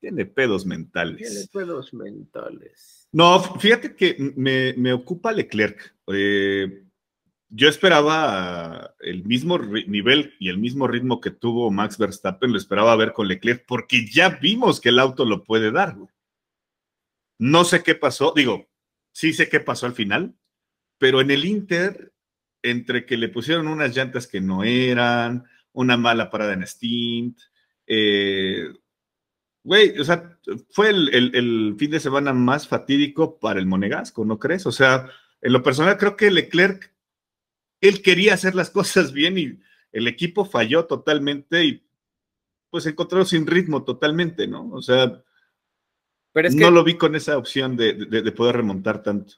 tiene 0.05 0.25
pedos 0.27 0.67
mentales. 0.67 1.17
Tiene 1.17 1.47
pedos 1.51 1.91
mentales. 1.91 3.07
No, 3.11 3.41
fíjate 3.41 3.95
que 3.95 4.33
me, 4.35 4.75
me 4.77 4.93
ocupa 4.93 5.31
Leclerc. 5.31 5.95
Eh, 6.13 6.83
yo 7.49 7.67
esperaba 7.67 8.93
el 8.99 9.23
mismo 9.23 9.57
nivel 9.57 10.35
y 10.39 10.49
el 10.49 10.59
mismo 10.59 10.87
ritmo 10.87 11.19
que 11.19 11.31
tuvo 11.31 11.71
Max 11.71 11.97
Verstappen, 11.97 12.51
lo 12.51 12.59
esperaba 12.59 12.95
ver 12.95 13.13
con 13.13 13.27
Leclerc, 13.27 13.65
porque 13.65 14.05
ya 14.05 14.29
vimos 14.29 14.79
que 14.79 14.89
el 14.89 14.99
auto 14.99 15.25
lo 15.25 15.43
puede 15.43 15.71
dar. 15.71 15.97
No 17.39 17.63
sé 17.63 17.81
qué 17.81 17.95
pasó, 17.95 18.31
digo, 18.35 18.69
sí 19.11 19.33
sé 19.33 19.49
qué 19.49 19.59
pasó 19.59 19.87
al 19.87 19.93
final, 19.93 20.35
pero 20.99 21.19
en 21.19 21.31
el 21.31 21.45
Inter, 21.45 22.13
entre 22.61 23.07
que 23.07 23.17
le 23.17 23.29
pusieron 23.29 23.67
unas 23.67 23.95
llantas 23.95 24.27
que 24.27 24.39
no 24.39 24.63
eran, 24.63 25.45
una 25.71 25.97
mala 25.97 26.29
parada 26.29 26.53
en 26.53 26.67
stint, 26.67 27.39
eh, 27.87 28.67
Güey, 29.65 29.99
o 29.99 30.03
sea, 30.03 30.37
fue 30.69 30.91
el, 30.91 31.09
el, 31.09 31.35
el, 31.35 31.75
fin 31.79 31.89
de 31.89 31.99
semana 31.99 32.33
más 32.33 32.67
fatídico 32.67 33.39
para 33.39 33.59
el 33.59 33.65
Monegasco, 33.65 34.23
¿no 34.23 34.37
crees? 34.37 34.67
O 34.67 34.71
sea, 34.71 35.09
en 35.41 35.53
lo 35.53 35.63
personal 35.63 35.97
creo 35.97 36.15
que 36.15 36.29
Leclerc, 36.29 36.93
él 37.81 38.03
quería 38.03 38.35
hacer 38.35 38.53
las 38.53 38.69
cosas 38.71 39.11
bien 39.11 39.39
y 39.39 39.59
el 39.91 40.07
equipo 40.07 40.45
falló 40.45 40.85
totalmente 40.85 41.65
y 41.65 41.83
pues 42.69 42.85
encontró 42.85 43.25
sin 43.25 43.47
ritmo 43.47 43.83
totalmente, 43.83 44.45
¿no? 44.45 44.69
O 44.71 44.83
sea, 44.83 45.23
Pero 46.31 46.47
es 46.47 46.55
no 46.55 46.69
lo 46.69 46.83
vi 46.83 46.95
con 46.95 47.15
esa 47.15 47.35
opción 47.35 47.75
de, 47.75 47.93
de, 47.93 48.21
de 48.21 48.31
poder 48.31 48.57
remontar 48.57 49.01
tanto. 49.01 49.33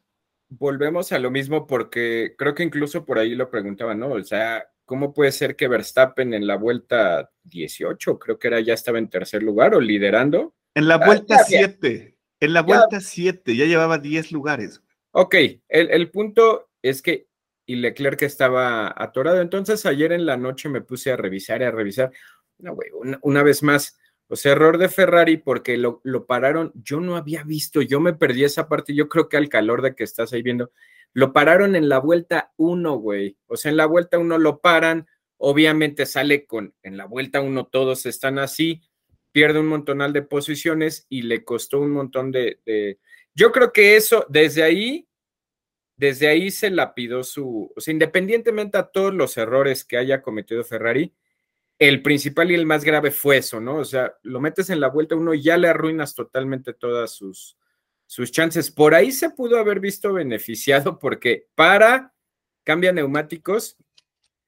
Volvemos 0.50 1.14
a 1.14 1.20
lo 1.20 1.32
mismo 1.32 1.68
porque 1.68 2.36
creo 2.38 2.54
que 2.54 2.64
incluso 2.64 3.06
por 3.06 3.18
ahí 3.18 3.34
lo 3.34 3.50
preguntaban, 3.50 3.98
¿no? 3.98 4.10
O 4.10 4.24
sea, 4.26 4.68
¿cómo 4.88 5.14
puede 5.14 5.34
ser 5.34 5.56
que 5.56 5.68
Verstappen 5.68 6.34
en 6.34 6.48
la 6.48 6.56
vuelta 6.56 7.30
18, 7.44 8.18
creo 8.18 8.40
que 8.40 8.48
era 8.48 8.62
ya 8.62 8.74
estaba 8.74 8.98
en 8.98 9.10
tercer 9.10 9.44
lugar 9.44 9.76
o 9.76 9.82
liderando? 9.82 10.56
En 10.74 10.88
la 10.88 10.96
ah, 10.96 11.06
vuelta 11.06 11.44
7, 11.46 12.16
ah, 12.16 12.36
en 12.40 12.54
la 12.54 12.62
vuelta 12.62 13.02
7, 13.02 13.56
ya, 13.56 13.66
ya, 13.66 13.70
llevaba 13.70 14.00
10 14.00 14.32
lugares. 14.32 14.82
Ok, 15.12 15.36
el, 15.68 15.92
el, 15.92 16.10
punto 16.10 16.70
es 16.82 17.02
que 17.02 17.28
y 17.66 17.76
Leclerc 17.76 18.22
estaba 18.22 18.94
atorado, 18.96 19.42
entonces 19.42 19.86
ayer 19.86 20.14
en 20.14 20.26
la 20.26 20.38
noche 20.38 20.70
me 20.70 20.82
puse 20.82 21.12
a 21.12 21.18
revisar 21.18 21.62
y 21.62 21.66
a 21.66 21.72
revisar, 21.72 22.12
no, 22.58 22.74
güey, 22.74 22.90
una, 22.94 23.20
una, 23.24 23.44
vez 23.44 23.62
más, 23.62 24.00
o 24.30 24.38
sea, 24.38 24.54
error 24.54 24.78
de 24.78 24.88
Ferrari 24.88 25.36
porque 25.36 25.76
lo, 25.76 26.00
lo 26.06 26.26
pararon, 26.26 26.72
yo 26.76 27.02
no 27.02 27.18
había 27.18 27.44
visto, 27.44 27.82
yo 27.82 28.00
me 28.00 28.14
perdí 28.14 28.46
esa 28.46 28.70
parte, 28.70 28.96
yo 28.96 29.10
creo 29.10 29.28
que 29.28 29.36
al 29.36 29.50
calor 29.50 29.82
de 29.82 29.96
que 29.96 30.06
estás 30.06 30.32
ahí 30.32 30.44
viendo, 30.44 30.72
lo 31.14 31.34
pararon 31.34 31.76
en 31.76 31.90
la 31.90 32.00
vuelta 32.00 32.54
1, 32.58 32.96
güey. 32.98 33.38
O 33.48 33.58
sea, 33.58 33.72
en 33.72 33.78
la 33.78 33.86
vuelta 33.86 34.18
1 34.18 34.38
lo 34.38 34.60
paran. 34.60 35.08
Obviamente 35.38 36.06
sale 36.06 36.46
con, 36.46 36.74
en 36.84 36.98
la 36.98 37.06
vuelta 37.06 37.42
1 37.42 37.68
todos 37.68 38.06
están 38.06 38.40
así. 38.40 38.82
Pierde 39.32 39.60
un 39.60 39.68
montonal 39.68 40.14
de 40.14 40.22
posiciones 40.22 41.06
y 41.10 41.24
le 41.24 41.44
costó 41.44 41.80
un 41.80 41.92
montón 41.92 42.32
de, 42.32 42.60
de... 42.66 43.00
Yo 43.34 43.52
creo 43.52 43.72
que 43.72 43.96
eso, 43.96 44.26
desde 44.30 44.64
ahí, 44.64 45.08
desde 45.96 46.28
ahí 46.28 46.52
se 46.52 46.70
lapidó 46.70 47.24
su, 47.24 47.72
o 47.76 47.82
sea, 47.82 47.92
independientemente 47.92 48.78
a 48.78 48.88
todos 48.88 49.14
los 49.14 49.38
errores 49.38 49.84
que 49.84 49.98
haya 49.98 50.22
cometido 50.22 50.64
Ferrari, 50.64 51.14
el 51.80 52.02
principal 52.02 52.52
y 52.52 52.56
el 52.56 52.66
más 52.66 52.84
grave 52.84 53.12
fue 53.12 53.38
eso, 53.38 53.60
¿no? 53.60 53.78
O 53.78 53.86
sea, 53.86 54.16
lo 54.24 54.40
metes 54.40 54.70
en 54.70 54.80
la 54.80 54.90
vuelta 54.90 55.16
uno 55.16 55.34
y 55.34 55.44
ya 55.44 55.58
le 55.58 55.68
arruinas 55.68 56.16
totalmente 56.16 56.74
todas 56.74 57.12
sus, 57.12 57.58
sus 58.08 58.32
chances. 58.32 58.72
Por 58.72 58.96
ahí 58.96 59.12
se 59.12 59.30
pudo 59.30 59.60
haber 59.60 59.80
visto 59.80 60.14
beneficiado 60.14 60.98
porque 60.98 61.48
para, 61.54 62.14
cambia 62.64 62.92
neumáticos 62.92 63.78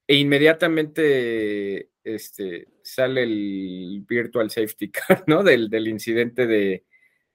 e 0.08 0.16
inmediatamente 0.16 1.92
este, 2.04 2.70
sale 2.82 3.24
el 3.24 4.04
virtual 4.08 4.50
safety 4.50 4.90
car, 4.92 5.24
¿no? 5.28 5.44
Del, 5.44 5.70
del 5.70 5.88
incidente 5.88 6.48
de, 6.48 6.86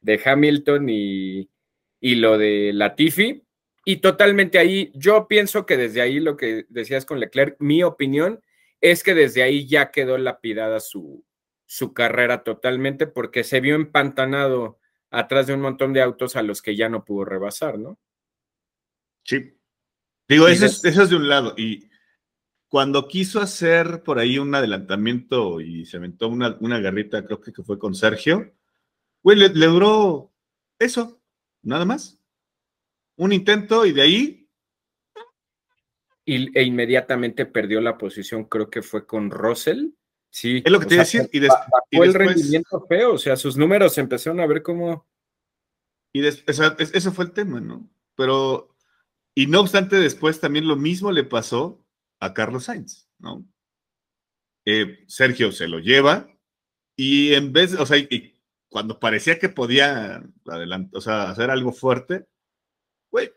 de 0.00 0.21
Hamilton 0.25 0.88
y, 0.88 1.50
y, 2.00 2.14
lo 2.16 2.37
de 2.38 2.73
Latifi. 2.73 3.43
Y 3.85 3.97
totalmente 3.99 4.59
ahí, 4.59 4.90
yo 4.95 5.28
pienso 5.28 5.66
que 5.66 5.76
desde 5.76 6.00
ahí 6.00 6.19
lo 6.19 6.38
que 6.38 6.64
decías 6.71 7.04
con 7.04 7.21
Leclerc, 7.21 7.57
mi 7.61 7.83
opinión 7.83 8.40
es 8.81 9.02
que 9.02 9.14
desde 9.14 9.43
ahí 9.43 9.66
ya 9.66 9.90
quedó 9.90 10.16
lapidada 10.16 10.81
su, 10.81 11.25
su 11.66 11.93
carrera 11.93 12.43
totalmente 12.45 13.07
porque 13.07 13.45
se 13.45 13.61
vio 13.61 13.75
empantanado 13.75 14.78
atrás 15.18 15.47
de 15.47 15.54
un 15.54 15.61
montón 15.61 15.92
de 15.92 16.02
autos 16.02 16.37
a 16.37 16.42
los 16.42 16.62
que 16.62 16.76
ya 16.76 16.88
no 16.88 17.04
pudo 17.04 17.25
rebasar, 17.25 17.78
¿no? 17.78 17.99
Sí. 19.25 19.56
Digo, 20.28 20.49
eso 20.49 20.66
es, 20.66 20.85
eso 20.85 21.02
es 21.02 21.11
de 21.11 21.16
un 21.16 21.28
lado. 21.28 21.54
Y 21.56 21.88
cuando 22.68 23.09
quiso 23.09 23.40
hacer 23.40 24.02
por 24.02 24.18
ahí 24.18 24.38
un 24.38 24.54
adelantamiento 24.54 25.61
y 25.61 25.87
se 25.87 25.99
aventó 25.99 26.28
una, 26.28 26.56
una 26.61 26.80
garrita, 26.80 27.25
creo 27.25 27.40
que 27.40 27.52
fue 27.62 27.78
con 27.78 27.94
Sergio, 27.94 28.54
güey, 29.23 29.38
le, 29.38 29.49
le 29.50 29.66
duró 29.66 30.33
eso, 30.78 31.23
nada 31.62 31.85
más. 31.85 32.21
Un 33.16 33.33
intento 33.33 33.87
y 33.87 33.92
de 33.92 34.02
ahí 34.02 34.44
y, 36.25 36.59
e 36.59 36.62
inmediatamente 36.62 37.47
perdió 37.47 37.80
la 37.80 37.99
posición, 37.99 38.44
creo 38.44 38.71
que 38.71 38.83
fue 38.83 39.06
con 39.06 39.30
Russell. 39.30 39.90
Sí. 40.35 40.61
Es 40.64 40.73
lo 40.73 40.81
que 40.81 40.87
te 40.87 40.95
iba 40.95 41.03
a 41.03 41.05
decir. 41.05 41.31
Y, 41.33 41.38
des, 41.38 41.53
y 41.93 41.99
después, 42.00 42.09
el 42.09 42.14
rendimiento 42.14 42.85
feo, 42.88 43.14
o 43.14 43.19
sea, 43.19 43.37
sus 43.37 43.57
números 43.57 43.97
empezaron 43.99 44.41
a 44.41 44.47
ver 44.47 44.64
cómo. 44.64 45.07
Y 46.12 46.23
des, 46.23 46.43
o 46.49 46.53
sea, 46.53 46.75
ese 46.76 47.12
fue 47.12 47.26
el 47.26 47.31
tema, 47.31 47.61
¿no? 47.61 47.88
Pero, 48.17 48.76
y 49.33 49.47
no 49.47 49.61
obstante, 49.61 49.95
después 49.95 50.41
también 50.41 50.67
lo 50.67 50.75
mismo 50.75 51.12
le 51.12 51.23
pasó 51.23 51.87
a 52.19 52.35
Carlos 52.35 52.64
Sainz, 52.64 53.09
¿no? 53.21 53.47
Eh, 54.67 55.05
Sergio 55.07 55.53
se 55.53 55.69
lo 55.69 55.79
lleva 55.79 56.29
y 56.97 57.35
en 57.35 57.53
vez, 57.53 57.75
o 57.75 57.87
sea, 57.87 57.99
y 57.99 58.35
cuando 58.69 58.99
parecía 58.99 59.38
que 59.38 59.49
podía 59.49 60.21
adelantar, 60.47 60.99
o 60.99 61.00
sea, 61.00 61.31
hacer 61.31 61.50
algo 61.50 61.73
fuerte, 61.73 62.26
güey, 63.12 63.33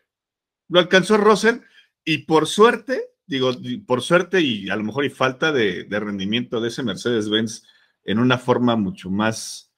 lo 0.67 0.79
alcanzó 0.79 1.17
Russell 1.17 1.59
y 2.03 2.19
por 2.19 2.47
suerte 2.47 3.11
digo, 3.27 3.51
por 3.85 4.01
suerte 4.01 4.41
y 4.41 4.69
a 4.69 4.75
lo 4.75 4.83
mejor 4.83 5.05
y 5.05 5.09
falta 5.09 5.51
de, 5.51 5.85
rendimiento 5.89 6.59
de 6.59 6.69
ese 6.69 6.83
Mercedes-Benz 6.83 7.63
en 8.05 8.19
una 8.19 8.37
forma 8.37 8.75
mucho 8.75 9.09
más 9.09 9.73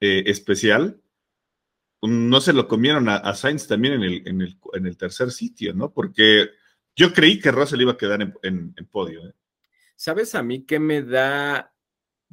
eh, 0.00 0.24
especial, 0.26 1.00
no 2.02 2.40
se 2.40 2.52
lo 2.52 2.68
comieron 2.68 3.08
a, 3.08 3.34
Sainz 3.34 3.66
también 3.66 3.94
en 3.94 4.02
el, 4.02 4.28
en, 4.28 4.40
el, 4.42 4.58
en 4.72 4.86
el, 4.86 4.96
tercer 4.96 5.30
sitio, 5.32 5.74
¿no? 5.74 5.92
Porque 5.92 6.50
yo 6.96 7.12
creí 7.12 7.38
que 7.40 7.50
Russell 7.50 7.80
iba 7.80 7.92
a 7.92 7.98
quedar 7.98 8.20
en, 8.42 8.74
podio. 8.90 9.26
¿eh? 9.28 9.32
¿Sabes 9.96 10.34
a 10.34 10.42
mí 10.42 10.64
qué 10.64 10.78
me 10.78 11.02
da 11.02 11.74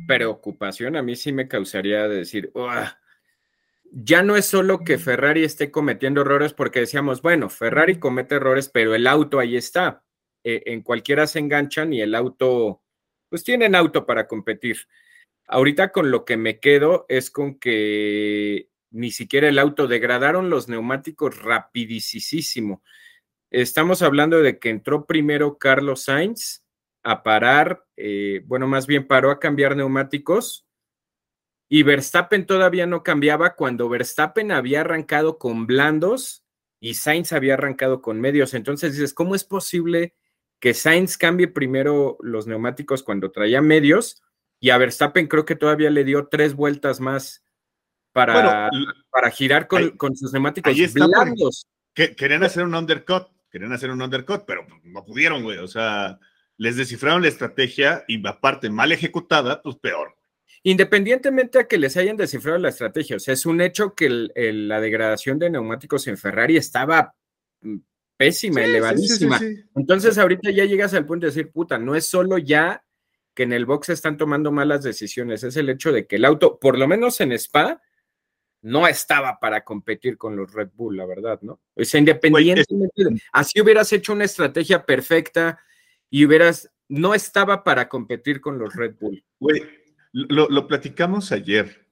preocupación? 0.08 0.96
A 0.96 1.04
mí 1.04 1.16
sí 1.16 1.34
me 1.34 1.48
causaría 1.48 2.08
decir, 2.08 2.52
ya 3.92 4.24
no 4.24 4.36
es 4.36 4.46
solo 4.46 4.84
que 4.84 4.98
Ferrari 4.98 5.44
esté 5.44 5.70
cometiendo 5.70 6.22
errores 6.22 6.54
porque 6.54 6.82
decíamos, 6.82 7.22
bueno, 7.22 7.50
Ferrari 7.50 8.00
comete 8.00 8.36
errores, 8.36 8.70
pero 8.70 8.96
el 8.96 9.06
auto 9.06 9.40
ahí 9.40 9.58
está. 9.58 10.06
E, 10.50 10.64
en 10.72 10.82
cualquiera 10.82 11.28
se 11.28 11.40
enganchan 11.40 11.92
y 11.92 12.00
el 12.00 12.16
auto, 12.16 12.82
pues 13.28 13.44
tienen 13.44 13.76
auto 13.76 14.06
para 14.06 14.28
competir. 14.28 14.78
Ahorita 15.46 15.92
con 15.92 16.10
lo 16.10 16.24
que 16.24 16.38
me 16.38 16.62
quedo 16.62 17.06
es 17.10 17.30
con 17.30 17.60
que 17.60 18.70
ni 18.90 19.12
siquiera 19.12 19.50
el 19.50 19.60
auto 19.60 19.88
degradaron 19.88 20.50
los 20.50 20.70
neumáticos 20.70 21.44
rapidísimo. 21.44 22.82
Estamos 23.52 24.02
hablando 24.02 24.42
de 24.42 24.58
que 24.58 24.70
entró 24.70 25.06
primero 25.06 25.58
Carlos 25.58 26.04
Sainz 26.04 26.64
a 27.04 27.24
parar, 27.24 27.86
eh, 27.98 28.42
bueno, 28.46 28.68
más 28.68 28.88
bien 28.88 29.06
paró 29.06 29.32
a 29.32 29.42
cambiar 29.42 29.76
neumáticos 29.76 30.66
y 31.68 31.84
Verstappen 31.84 32.46
todavía 32.46 32.86
no 32.86 33.04
cambiaba 33.04 33.56
cuando 33.56 33.90
Verstappen 33.90 34.54
había 34.54 34.80
arrancado 34.80 35.40
con 35.40 35.68
blandos 35.68 36.46
y 36.80 36.94
Sainz 36.94 37.34
había 37.34 37.56
arrancado 37.56 38.02
con 38.02 38.22
medios. 38.22 38.54
Entonces 38.54 38.94
dices, 38.94 39.14
¿cómo 39.14 39.36
es 39.36 39.44
posible 39.44 40.16
que 40.60 40.74
Sainz 40.74 41.18
cambie 41.18 41.48
primero 41.48 42.18
los 42.22 42.48
neumáticos 42.48 43.04
cuando 43.04 43.32
traía 43.32 43.62
medios 43.62 44.22
y 44.60 44.72
a 44.72 44.78
Verstappen 44.78 45.28
creo 45.28 45.46
que 45.46 45.56
todavía 45.56 45.90
le 45.90 46.04
dio 46.04 46.28
tres 46.28 46.56
vueltas 46.56 47.00
más 47.00 47.44
para, 48.12 48.70
para 49.12 49.30
girar 49.30 49.68
con, 49.68 50.16
sus 50.16 50.34
neumáticos 50.34 50.76
blandos? 50.94 51.68
querían 51.94 52.44
hacer 52.44 52.64
un 52.64 52.76
undercut, 52.76 53.28
querían 53.52 53.74
hacer 53.74 53.92
un 53.92 54.02
undercut, 54.02 54.44
pero 54.46 54.66
no 54.84 55.06
pudieron, 55.06 55.44
güey. 55.44 55.60
O 55.60 55.68
sea, 55.68 56.20
les 56.58 56.76
descifraron 56.76 57.22
la 57.22 57.28
estrategia 57.28 58.04
y 58.08 58.26
aparte 58.28 58.70
mal 58.70 58.92
ejecutada, 58.92 59.62
pues 59.62 59.76
peor. 59.78 60.16
Independientemente 60.64 61.60
a 61.60 61.68
que 61.68 61.78
les 61.78 61.96
hayan 61.98 62.18
descifrado 62.18 62.58
la 62.58 62.70
estrategia, 62.70 63.16
o 63.16 63.20
sea, 63.20 63.34
es 63.34 63.46
un 63.46 63.62
hecho 63.62 63.94
que 63.94 64.10
la 64.10 64.82
degradación 64.82 65.40
de 65.40 65.50
neumáticos 65.50 66.08
en 66.08 66.18
Ferrari 66.18 66.58
estaba 66.58 67.14
pésima, 68.18 68.64
elevadísima. 68.64 69.40
Entonces 69.76 70.18
ahorita 70.18 70.52
ya 70.52 70.66
llegas 70.66 70.94
al 70.94 71.06
punto 71.06 71.26
de 71.26 71.32
decir, 71.32 71.52
puta, 71.52 71.78
no 71.78 71.96
es 71.96 72.06
solo 72.06 72.38
ya 72.38 72.84
que 73.34 73.44
en 73.44 73.54
el 73.54 73.66
box 73.66 73.90
están 73.90 74.18
tomando 74.18 74.52
malas 74.52 74.84
decisiones, 74.84 75.44
es 75.44 75.56
el 75.58 75.70
hecho 75.70 75.92
de 75.92 76.08
que 76.08 76.16
el 76.16 76.26
auto, 76.26 76.60
por 76.60 76.78
lo 76.78 76.88
menos 76.88 77.22
en 77.22 77.32
Spa, 77.34 77.82
no 78.64 78.88
estaba 78.88 79.40
para 79.40 79.64
competir 79.64 80.18
con 80.18 80.36
los 80.36 80.52
Red 80.52 80.70
Bull, 80.74 80.98
la 80.98 81.06
verdad, 81.06 81.40
¿no? 81.44 81.62
O 81.76 81.84
sea, 81.84 82.00
independientemente, 82.00 83.04
así 83.32 83.62
hubieras 83.62 83.94
hecho 83.94 84.14
una 84.14 84.26
estrategia 84.26 84.84
perfecta 84.86 85.60
y 86.10 86.26
hubieras, 86.26 86.72
no 86.90 87.14
estaba 87.14 87.64
para 87.64 87.88
competir 87.88 88.42
con 88.42 88.58
los 88.58 88.76
Red 88.76 88.96
Bull. 89.00 89.24
Güey, 89.40 89.64
lo, 90.12 90.68
platicamos 90.68 91.32
ayer. 91.32 91.88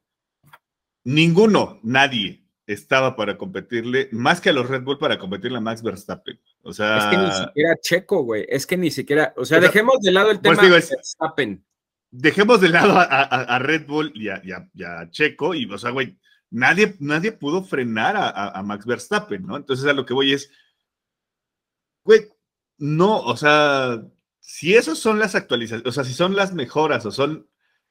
Ninguno, 1.03 1.79
nadie 1.83 2.44
estaba 2.67 3.15
para 3.15 3.37
competirle, 3.37 4.09
más 4.11 4.41
que 4.41 4.49
a 4.49 4.53
los 4.53 4.67
Red 4.67 4.83
Bull 4.83 4.97
para 4.97 5.19
competirle 5.19 5.57
a 5.57 5.61
Max 5.61 5.83
Verstappen. 5.83 6.39
O 6.63 6.73
sea. 6.73 6.97
Es 6.97 7.05
que 7.05 7.17
ni 7.17 7.31
siquiera 7.31 7.75
Checo, 7.81 8.23
güey. 8.23 8.45
Es 8.49 8.65
que 8.65 8.77
ni 8.77 8.91
siquiera. 8.91 9.33
O 9.37 9.45
sea, 9.45 9.59
dejemos 9.59 9.99
de 10.01 10.11
lado 10.11 10.31
el 10.31 10.39
pues 10.39 10.57
tema 10.57 10.63
de 10.63 10.73
Verstappen. 10.73 11.65
Dejemos 12.11 12.61
de 12.61 12.69
lado 12.69 12.93
a, 12.97 13.59
Red 13.59 13.85
Bull 13.87 14.11
y 14.15 14.29
a, 14.29 15.09
Checo, 15.09 15.53
y, 15.53 15.65
o 15.65 15.77
sea, 15.77 15.91
güey, 15.91 16.17
nadie, 16.49 16.95
nadie 16.99 17.33
pudo 17.33 17.63
frenar 17.63 18.15
a, 18.17 18.61
Max 18.63 18.85
Verstappen, 18.85 19.45
¿no? 19.45 19.57
Entonces, 19.57 19.85
a 19.85 19.93
lo 19.93 20.05
que 20.05 20.13
voy 20.13 20.33
es. 20.33 20.49
Güey, 22.03 22.29
no, 22.77 23.19
o 23.19 23.35
sea, 23.35 24.01
si 24.39 24.75
esas 24.75 24.97
son 24.97 25.19
las 25.19 25.35
actualizaciones, 25.35 25.87
o 25.87 25.91
sea, 25.91 26.03
si 26.03 26.13
son 26.13 26.35
las 26.35 26.53
mejoras 26.53 27.05
o 27.05 27.11
son 27.11 27.49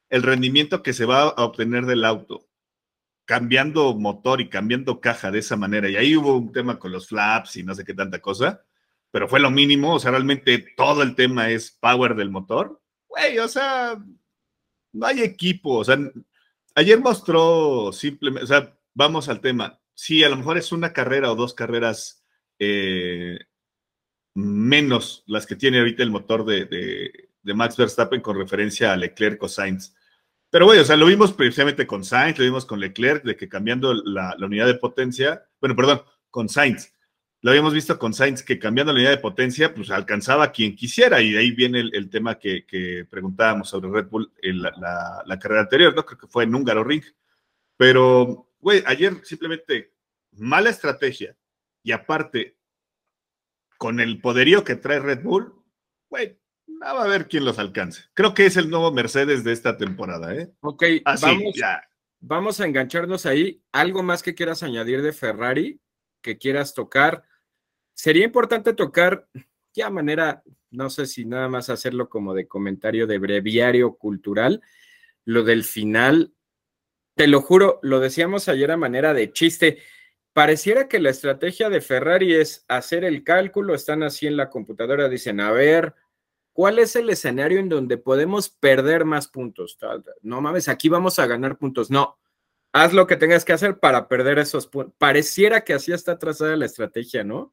el 0.09 0.23
rendimiento 0.23 0.83
que 0.83 0.93
se 0.93 1.05
va 1.05 1.23
a 1.23 1.45
obtener 1.45 1.85
del 1.85 2.05
auto, 2.05 2.47
cambiando 3.25 3.95
motor 3.95 4.41
y 4.41 4.49
cambiando 4.49 5.01
caja 5.01 5.31
de 5.31 5.39
esa 5.39 5.57
manera. 5.57 5.89
Y 5.89 5.97
ahí 5.97 6.17
hubo 6.17 6.37
un 6.37 6.53
tema 6.53 6.79
con 6.79 6.93
los 6.93 7.09
flaps 7.09 7.57
y 7.57 7.63
no 7.63 7.75
sé 7.75 7.85
qué 7.85 7.95
tanta 7.95 8.21
cosa, 8.21 8.65
pero 9.11 9.29
fue 9.29 9.41
lo 9.41 9.51
mínimo. 9.51 9.95
O 9.95 10.01
sea, 10.01 10.11
realmente 10.11 10.59
todo 10.77 11.03
el 11.03 11.15
tema 11.15 11.51
es 11.51 11.71
power 11.71 12.15
del 12.15 12.31
motor. 12.31 12.81
Güey, 13.09 13.39
o 13.39 13.49
sea, 13.49 13.99
no 14.93 15.07
hay 15.07 15.23
equipo. 15.23 15.79
O 15.79 15.85
sea, 15.85 15.99
ayer 16.75 17.01
mostró 17.01 17.93
simplemente, 17.93 18.45
o 18.45 18.47
sea, 18.47 18.77
vamos 18.95 19.29
al 19.29 19.41
tema. 19.41 19.81
Sí, 19.95 20.25
a 20.25 20.29
lo 20.29 20.37
mejor 20.37 20.59
es 20.59 20.73
una 20.73 20.93
carrera 20.93 21.31
o 21.31 21.37
dos 21.37 21.55
carreras 21.55 22.25
eh, 22.59 23.39
menos 24.35 25.23
las 25.27 25.47
que 25.47 25.57
tiene 25.57 25.79
ahorita 25.79 26.03
el 26.03 26.11
motor 26.11 26.45
de, 26.45 26.67
de 27.45 27.55
Max 27.55 27.77
Verstappen 27.77 28.21
con 28.21 28.37
referencia 28.37 28.93
a 28.93 28.97
Leclerc 28.97 29.43
o. 29.43 29.49
Pero 30.55 30.67
bueno, 30.67 30.83
o 30.83 30.85
sea, 30.85 30.95
lo 30.95 31.07
vimos 31.07 31.33
precisamente 31.33 31.85
con 31.85 32.05
Sainz, 32.05 32.39
lo 32.39 32.45
vimos 32.45 32.65
con 32.65 32.79
Leclerc, 32.79 33.25
de 33.25 33.35
que 33.35 33.49
cambiando 33.49 33.93
la, 33.93 34.37
unidad 34.39 34.67
de 34.67 34.77
potencia, 34.77 35.45
bueno, 35.61 35.75
perdón, 35.75 36.03
con 36.31 36.49
Sainz, 36.49 36.95
lo 37.41 37.51
habíamos 37.51 37.75
visto 37.75 37.99
con 37.99 38.15
Sainz, 38.15 38.45
que 38.45 38.61
cambiando 38.61 38.93
la 38.93 39.01
unidad 39.01 39.11
de 39.11 39.19
potencia, 39.19 39.75
pues 39.75 39.91
alcanzaba 39.91 40.45
a 40.45 40.53
quien 40.53 40.77
quisiera, 40.77 41.21
y 41.21 41.33
de 41.33 41.41
ahí 41.41 41.51
viene 41.51 41.81
el, 41.81 42.09
tema 42.09 42.39
que, 42.39 43.05
preguntábamos 43.11 43.69
sobre 43.69 43.91
Red 43.91 44.07
Bull 44.07 44.33
en 44.43 44.63
la, 44.63 45.39
carrera 45.43 45.63
anterior, 45.63 45.93
¿no? 45.93 46.07
Creo 46.07 46.21
que 46.21 46.29
fue 46.29 46.45
en 46.45 46.55
Húngaro 46.55 46.85
Ring. 46.85 47.03
Pero, 47.77 48.49
güey, 48.61 48.85
ayer 48.87 49.13
simplemente 49.25 49.93
mala 50.37 50.71
estrategia, 50.71 51.37
y 51.83 51.91
aparte, 51.91 52.57
con 53.77 53.99
el 53.99 54.21
poderío 54.21 54.63
que 54.63 54.77
trae 54.77 55.01
Red 55.01 55.25
Bull, 55.25 55.53
güey, 56.09 56.39
va 56.93 57.05
a 57.05 57.09
ver 57.09 57.29
quién 57.29 57.45
los 57.45 57.59
alcance. 57.59 58.03
Creo 58.15 58.35
que 58.35 58.47
es 58.47 58.57
el 58.57 58.69
nuevo 58.69 58.93
Mercedes 58.93 59.45
de 59.45 59.53
esta 59.53 59.77
temporada, 59.77 60.35
¿eh? 60.35 60.53
Ok, 60.61 60.85
vamos, 61.05 61.55
vamos 62.21 62.61
a 62.61 62.67
engancharnos 62.67 63.27
ahí. 63.27 63.63
¿Algo 63.73 64.03
más 64.03 64.23
que 64.23 64.35
quieras 64.35 64.63
añadir 64.63 65.03
de 65.03 65.13
Ferrari 65.13 65.81
que 66.21 66.37
quieras 66.37 66.75
tocar? 66.75 67.25
Sería 67.95 68.25
importante 68.25 68.75
tocar 68.75 69.29
ya 69.73 69.91
manera, 69.91 70.43
no 70.71 70.91
sé 70.91 71.07
si 71.07 71.25
nada 71.25 71.49
más 71.49 71.69
hacerlo 71.69 72.09
como 72.09 72.35
de 72.35 72.47
comentario 72.47 73.07
de 73.07 73.19
breviario 73.19 73.95
cultural, 73.97 74.63
lo 75.25 75.43
del 75.43 75.65
final. 75.65 76.33
Te 77.17 77.27
lo 77.29 77.41
juro, 77.41 77.81
lo 77.83 78.01
decíamos 78.01 78.49
ayer 78.49 78.71
a 78.71 78.77
manera 78.77 79.15
de 79.15 79.33
chiste. 79.33 79.79
Pareciera 80.33 80.89
que 80.89 80.99
la 80.99 81.11
estrategia 81.11 81.71
de 81.71 81.81
Ferrari 81.81 82.35
es 82.35 82.65
hacer 82.69 83.05
el 83.05 83.23
cálculo, 83.23 83.75
están 83.75 84.03
así 84.03 84.27
en 84.27 84.37
la 84.37 84.51
computadora, 84.51 85.09
dicen, 85.09 85.41
a 85.41 85.53
ver, 85.53 85.95
¿Cuál 86.55 86.79
es 86.79 86.95
el 86.95 87.11
escenario 87.11 87.59
en 87.59 87.69
donde 87.69 87.99
podemos 87.99 88.49
perder 88.49 89.05
más 89.05 89.27
puntos? 89.27 89.77
No 90.23 90.41
mames, 90.41 90.69
aquí 90.69 90.89
vamos 90.89 91.19
a 91.19 91.27
ganar 91.27 91.59
puntos. 91.59 91.91
No, 91.91 92.17
haz 92.73 92.93
lo 92.93 93.09
que 93.09 93.17
tengas 93.17 93.45
que 93.45 93.53
hacer 93.53 93.81
para 93.81 94.07
perder 94.07 94.39
esos 94.39 94.69
puntos. 94.69 94.95
Pareciera 94.97 95.65
que 95.65 95.75
así 95.75 95.93
está 95.93 96.17
trazada 96.17 96.57
la 96.57 96.67
estrategia, 96.67 97.25
¿no? 97.25 97.53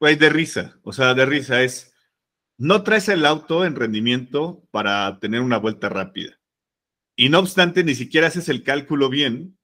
Güey, 0.00 0.16
de 0.16 0.30
risa, 0.30 0.80
o 0.84 0.92
sea, 0.94 1.12
de 1.12 1.26
risa 1.26 1.62
es, 1.62 1.92
no 2.56 2.82
traes 2.82 3.10
el 3.10 3.26
auto 3.26 3.66
en 3.66 3.76
rendimiento 3.76 4.66
para 4.70 5.18
tener 5.20 5.42
una 5.42 5.58
vuelta 5.58 5.90
rápida. 5.90 6.40
Y 7.14 7.28
no 7.28 7.40
obstante, 7.40 7.84
ni 7.84 7.94
siquiera 7.94 8.28
haces 8.28 8.48
el 8.48 8.62
cálculo 8.62 9.10
bien 9.10 9.58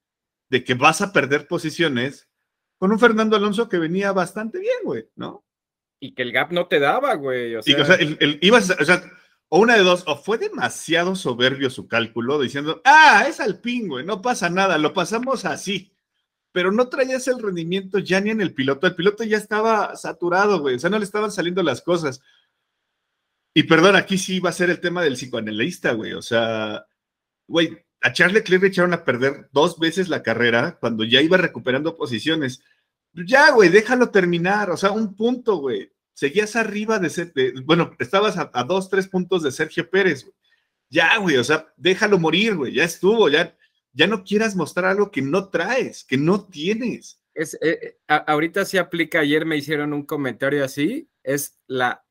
de 0.51 0.65
que 0.65 0.75
vas 0.75 1.01
a 1.01 1.15
perder 1.15 1.49
posiciones 1.49 2.29
con 2.77 2.93
un 2.93 2.99
Fernando 2.99 3.37
Alonso 3.37 3.71
que 3.71 3.79
venía 3.79 4.13
bastante 4.13 4.59
bien, 4.59 4.77
güey, 4.85 5.09
¿no? 5.17 5.47
Y 6.01 6.15
que 6.15 6.23
el 6.23 6.33
gap 6.33 6.53
no 6.53 6.67
te 6.67 6.81
daba, 6.81 7.15
güey. 7.15 7.57
O 7.57 7.63
sea, 7.63 9.03
o 9.49 9.59
una 9.59 9.77
de 9.77 9.83
dos, 9.83 10.05
o 10.07 10.17
fue 10.17 10.39
demasiado 10.39 11.15
soberbio 11.15 11.71
su 11.71 11.87
cálculo 11.87 12.41
diciendo, 12.41 12.81
ah, 12.85 13.27
es 13.29 13.41
alpín, 13.41 13.89
güey, 13.89 14.05
no 14.05 14.21
pasa 14.21 14.51
nada, 14.51 14.79
lo 14.79 14.93
pasamos 14.93 15.45
así. 15.45 15.93
Pero 16.53 16.73
no 16.73 16.89
traías 16.89 17.27
el 17.29 17.43
rendimiento 17.43 17.99
ya 17.99 18.21
ni 18.21 18.31
en 18.31 18.41
el 18.41 18.55
piloto. 18.55 18.87
El 18.87 18.95
piloto 18.95 19.25
ya 19.25 19.37
estaba 19.37 19.97
saturado, 19.97 20.61
güey. 20.61 20.77
O 20.77 20.79
sea, 20.79 20.89
no 20.89 20.99
le 20.99 21.05
estaban 21.05 21.33
saliendo 21.33 21.63
las 21.65 21.83
cosas. 21.83 22.21
Y 23.53 23.65
perdón, 23.65 23.97
aquí 23.97 24.19
sí 24.19 24.41
va 24.41 24.51
a 24.51 24.53
ser 24.53 24.71
el 24.71 24.81
tema 24.81 25.03
del 25.03 25.15
psicoanalista, 25.15 25.93
güey. 25.93 26.13
O 26.13 26.23
sea, 26.23 26.87
güey, 27.47 27.77
a 28.01 28.13
Charles 28.13 28.35
Leclerc 28.35 28.63
le 28.63 28.69
echaron 28.69 28.93
a 28.93 29.05
perder 29.05 29.49
dos 29.53 29.79
veces 29.79 30.09
la 30.09 30.23
carrera 30.23 30.79
cuando 30.81 31.05
ya 31.05 31.21
iba 31.21 31.37
recuperando 31.37 31.97
posiciones. 31.97 32.63
Ya, 33.15 33.51
güey, 33.53 33.69
déjalo 33.69 34.11
terminar. 34.11 34.71
O 34.71 34.77
sea, 34.77 34.91
un 34.91 35.15
punto, 35.15 35.57
güey 35.57 35.95
seguías 36.15 36.57
arriba 36.57 36.99
de, 36.99 37.55
bueno, 37.65 37.95
estabas 37.99 38.37
a, 38.39 38.65
dos, 38.65 38.89
tres 38.89 39.07
puntos 39.09 39.43
de 39.43 39.53
Sergio 39.53 39.89
Pérez, 39.91 40.27
Ya, 40.89 41.19
güey, 41.19 41.37
o 41.37 41.45
sea, 41.45 41.67
déjalo 41.77 42.19
morir, 42.19 42.55
güey, 42.55 42.73
ya 42.73 42.85
estuvo, 42.85 43.29
ya, 43.29 43.57
ya 43.93 44.07
no 44.07 44.23
quieras 44.23 44.55
mostrar 44.55 44.87
algo 44.87 45.11
que 45.11 45.23
no 45.23 45.49
traes, 45.49 46.05
que 46.05 46.17
no 46.17 46.47
tienes. 46.47 47.21
Es, 47.35 47.59
eh, 47.61 47.99
ahorita 48.07 48.65
sí 48.65 48.79
aplica, 48.79 49.21
ayer 49.21 49.45
me 49.45 49.57
hicieron 49.57 49.93
un 49.93 50.07
comentario 50.07 50.65
así, 50.65 51.11
es 51.25 51.59
la, 51.67 52.04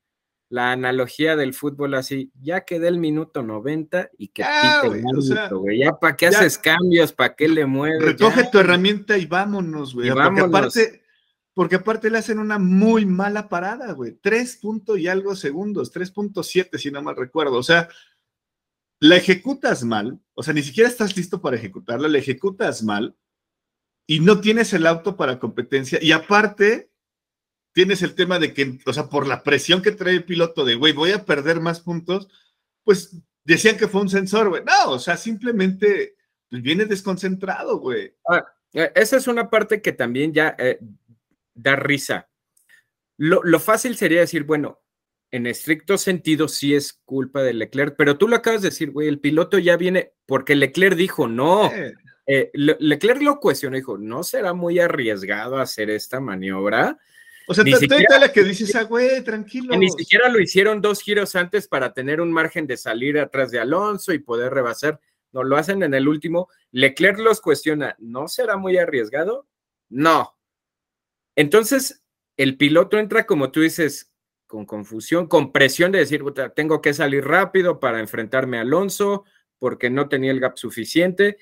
la 0.54 0.72
analogía 0.72 1.36
del 1.36 1.56
fútbol 1.56 1.96
así, 1.96 2.32
ya 2.40 2.62
quedé 2.64 2.88
el 2.88 3.00
minuto 3.00 3.42
90 3.42 4.12
y 4.20 4.28
que 4.28 4.44
Ya, 4.44 4.82
pite 4.84 4.98
el 4.98 5.02
güey, 5.02 5.18
o 5.18 5.22
sea, 5.24 5.38
árbitro, 5.40 5.60
güey. 5.62 5.80
Ya 5.80 5.94
para 6.00 6.16
qué 6.16 6.30
ya. 6.30 6.38
haces 6.38 6.60
cambios, 6.60 7.12
para 7.12 7.34
qué 7.36 7.48
le 7.48 7.66
mueves. 7.66 8.04
Recoge 8.04 8.44
Ya. 8.44 8.52
tu 8.52 8.60
herramienta 8.60 9.18
y 9.18 9.26
vámonos, 9.26 9.96
güey. 9.96 10.10
Y 10.10 10.12
Porque 10.12 10.24
vámonos. 10.24 10.50
aparte, 10.50 11.02
porque 11.56 11.76
aparte 11.78 12.12
le 12.12 12.20
hacen 12.20 12.38
una 12.38 12.60
muy 12.60 13.04
mala 13.04 13.50
parada, 13.50 13.94
güey. 13.94 14.12
Tres 14.22 14.58
punto 14.58 14.96
y 14.96 15.08
algo 15.08 15.36
segundos, 15.36 15.92
3.7 15.92 16.78
si 16.78 16.92
no 16.92 17.02
mal 17.02 17.16
recuerdo. 17.16 17.58
O 17.58 17.64
sea, 17.64 17.90
la 19.00 19.16
ejecutas 19.16 19.84
mal, 19.84 20.20
o 20.36 20.44
sea, 20.44 20.54
ni 20.54 20.62
siquiera 20.62 20.88
estás 20.88 21.18
listo 21.18 21.42
para 21.42 21.56
ejecutarla, 21.56 22.08
la 22.08 22.20
ejecutas 22.20 22.84
mal 22.84 23.18
y 24.06 24.20
no 24.20 24.40
tienes 24.40 24.72
el 24.74 24.86
auto 24.86 25.18
para 25.18 25.40
competencia. 25.40 25.98
Y 26.00 26.12
aparte, 26.12 26.92
tienes 27.74 28.02
el 28.02 28.16
tema 28.16 28.40
de 28.40 28.54
que, 28.54 28.80
o 28.86 28.94
sea, 28.94 29.10
por 29.10 29.28
la 29.28 29.44
presión 29.44 29.82
que 29.82 29.92
trae 29.92 30.14
el 30.14 30.24
piloto 30.24 30.64
de, 30.64 30.76
güey, 30.76 30.94
voy 30.94 31.12
a 31.12 31.26
perder 31.26 31.60
más 31.60 31.82
puntos, 31.82 32.30
pues 32.84 33.16
decían 33.44 33.78
que 33.78 33.88
fue 33.88 34.02
un 34.02 34.10
sensor, 34.10 34.50
güey. 34.50 34.64
No, 34.64 34.92
o 34.92 35.00
sea, 35.00 35.18
simplemente 35.18 36.16
pues, 36.50 36.62
viene 36.62 36.86
desconcentrado, 36.86 37.80
güey. 37.80 38.14
Eh, 38.74 38.92
Esa 38.96 39.18
es 39.18 39.28
una 39.28 39.50
parte 39.50 39.82
que 39.82 39.92
también 39.92 40.34
ya 40.34 40.56
eh, 40.58 40.80
da 41.54 41.76
risa. 41.76 42.30
Lo, 43.18 43.42
lo 43.44 43.60
fácil 43.60 43.96
sería 43.96 44.22
decir, 44.22 44.44
bueno, 44.44 44.80
en 45.32 45.48
estricto 45.48 45.98
sentido 45.98 46.48
sí 46.48 46.76
es 46.76 46.94
culpa 47.06 47.42
de 47.42 47.54
Leclerc, 47.54 47.96
pero 47.98 48.18
tú 48.18 48.28
lo 48.28 48.36
acabas 48.36 48.62
de 48.62 48.70
decir, 48.70 48.92
güey, 48.92 49.08
el 49.08 49.20
piloto 49.20 49.58
ya 49.58 49.78
viene 49.78 50.14
porque 50.28 50.56
Leclerc 50.56 50.96
dijo, 50.96 51.28
no, 51.28 51.72
Eh, 51.72 51.94
Eh, 52.26 52.52
Le- 52.54 52.78
Leclerc 52.80 53.22
lo 53.22 53.40
cuestionó, 53.42 53.76
dijo, 53.76 53.98
¿no 53.98 54.24
será 54.24 54.54
muy 54.54 54.80
arriesgado 54.80 55.58
hacer 55.58 55.90
esta 55.90 56.22
maniobra? 56.22 56.98
O 57.48 57.54
sea, 57.54 57.64
siquiera- 57.64 58.16
te 58.16 58.20
la 58.20 58.32
que 58.32 58.44
dices, 58.44 58.74
ah, 58.76 58.84
güey, 58.84 59.24
tranquilo. 59.24 59.76
Ni 59.76 59.90
siquiera 59.90 60.30
lo 60.30 60.40
hicieron 60.40 60.82
dos 60.82 61.02
giros 61.02 61.36
antes 61.36 61.68
para 61.68 61.94
tener 61.94 62.22
un 62.22 62.32
margen 62.32 62.68
de 62.68 62.78
salir 62.78 63.20
atrás 63.20 63.52
de 63.52 63.60
Alonso 63.60 64.14
y 64.14 64.20
poder 64.20 64.54
rebasar. 64.54 65.00
No, 65.32 65.44
lo 65.44 65.58
hacen 65.58 65.84
en 65.84 65.94
el 65.94 66.08
último. 66.08 66.48
Leclerc 66.72 67.20
los 67.20 67.42
cuestiona, 67.42 67.96
¿no 68.00 68.28
será 68.28 68.56
muy 68.56 68.78
arriesgado? 68.78 69.48
No. 69.90 70.38
Entonces, 71.36 72.04
el 72.38 72.58
piloto 72.58 72.98
entra, 72.98 73.26
como 73.26 73.52
tú 73.52 73.62
dices, 73.62 74.12
con 74.48 74.66
confusión, 74.66 75.28
con 75.28 75.52
presión 75.52 75.92
de 75.92 76.00
decir, 76.00 76.22
"Puta, 76.22 76.50
tengo 76.54 76.82
que 76.82 76.94
salir 76.94 77.26
rápido 77.26 77.80
para 77.80 78.00
enfrentarme 78.00 78.58
a 78.60 78.62
Alonso 78.62 79.26
porque 79.58 79.90
no 79.90 80.08
tenía 80.10 80.32
el 80.32 80.40
gap 80.40 80.58
suficiente 80.58 81.38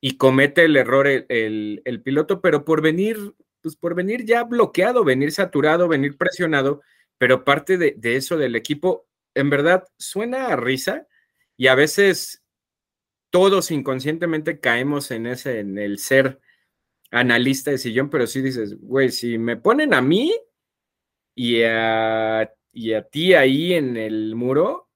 y 0.00 0.16
comete 0.16 0.64
el 0.64 0.76
error 0.76 1.06
el, 1.06 1.26
el- 1.28 1.82
el 1.84 2.02
piloto, 2.02 2.40
pero 2.40 2.64
por 2.64 2.80
venir, 2.80 3.34
pues 3.64 3.76
por 3.76 3.94
venir 3.94 4.26
ya 4.26 4.44
bloqueado, 4.44 5.04
venir 5.04 5.32
saturado, 5.32 5.88
venir 5.88 6.18
presionado, 6.18 6.82
pero 7.16 7.44
parte 7.44 7.78
de, 7.78 7.96
eso 8.14 8.36
del 8.36 8.56
equipo, 8.56 9.08
en 9.34 9.48
verdad, 9.48 9.84
suena 9.96 10.48
a 10.48 10.56
risa 10.56 11.08
y 11.56 11.68
a 11.68 11.74
veces 11.74 12.44
todos 13.30 13.70
inconscientemente 13.70 14.60
caemos 14.60 15.10
en 15.10 15.26
ese, 15.26 15.60
en 15.60 15.78
el 15.78 15.98
ser 15.98 16.40
analista 17.10 17.70
de 17.70 17.78
sillón, 17.78 18.10
pero 18.10 18.26
sí 18.26 18.42
dices, 18.42 18.78
güey, 18.78 19.10
si 19.10 19.38
me 19.38 19.56
ponen 19.56 19.94
a 19.94 20.02
mí 20.02 20.38
y 21.34 21.62
a, 21.62 22.52
y 22.70 22.92
a 22.92 23.02
ti 23.08 23.32
ahí 23.32 23.72
en 23.72 23.96
el 23.96 24.34
muro, 24.34 24.90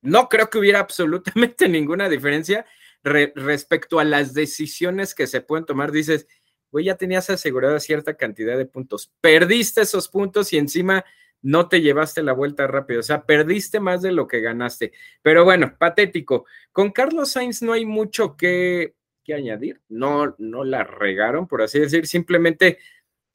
no 0.00 0.30
creo 0.30 0.48
que 0.48 0.56
hubiera 0.56 0.80
absolutamente 0.80 1.68
ninguna 1.68 2.08
diferencia 2.08 2.64
re- 3.02 3.34
respecto 3.36 3.98
a 4.00 4.04
las 4.04 4.32
decisiones 4.32 5.14
que 5.14 5.26
se 5.26 5.42
pueden 5.42 5.66
tomar. 5.66 5.92
Dices, 5.92 6.26
güey, 6.72 6.86
ya 6.86 6.96
tenías 6.96 7.30
asegurada 7.30 7.78
cierta 7.78 8.16
cantidad 8.16 8.58
de 8.58 8.66
puntos, 8.66 9.12
perdiste 9.20 9.82
esos 9.82 10.08
puntos 10.08 10.52
y 10.52 10.58
encima 10.58 11.04
no 11.42 11.68
te 11.68 11.80
llevaste 11.80 12.22
la 12.22 12.32
vuelta 12.32 12.66
rápido, 12.66 13.00
o 13.00 13.02
sea, 13.02 13.24
perdiste 13.24 13.78
más 13.78 14.00
de 14.00 14.12
lo 14.12 14.26
que 14.26 14.40
ganaste. 14.40 14.92
Pero 15.22 15.44
bueno, 15.44 15.74
patético. 15.76 16.46
Con 16.70 16.90
Carlos 16.90 17.32
Sainz 17.32 17.62
no 17.62 17.72
hay 17.72 17.84
mucho 17.84 18.36
que, 18.36 18.94
que 19.24 19.34
añadir, 19.34 19.80
no, 19.88 20.34
no 20.38 20.64
la 20.64 20.84
regaron, 20.84 21.46
por 21.46 21.62
así 21.62 21.78
decir, 21.80 22.06
simplemente 22.06 22.78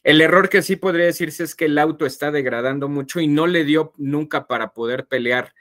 el 0.04 0.22
error 0.22 0.48
que 0.48 0.62
sí 0.62 0.78
podría 0.78 1.06
decirse 1.06 1.44
es 1.44 1.54
que 1.54 1.66
el 1.66 1.78
auto 1.78 2.06
está 2.06 2.32
degradando 2.32 2.88
mucho 2.88 3.20
y 3.20 3.28
no 3.28 3.46
le 3.46 3.66
dio 3.66 3.94
nunca 3.98 4.48
para 4.48 4.74
poder 4.74 5.06
pelear 5.06 5.54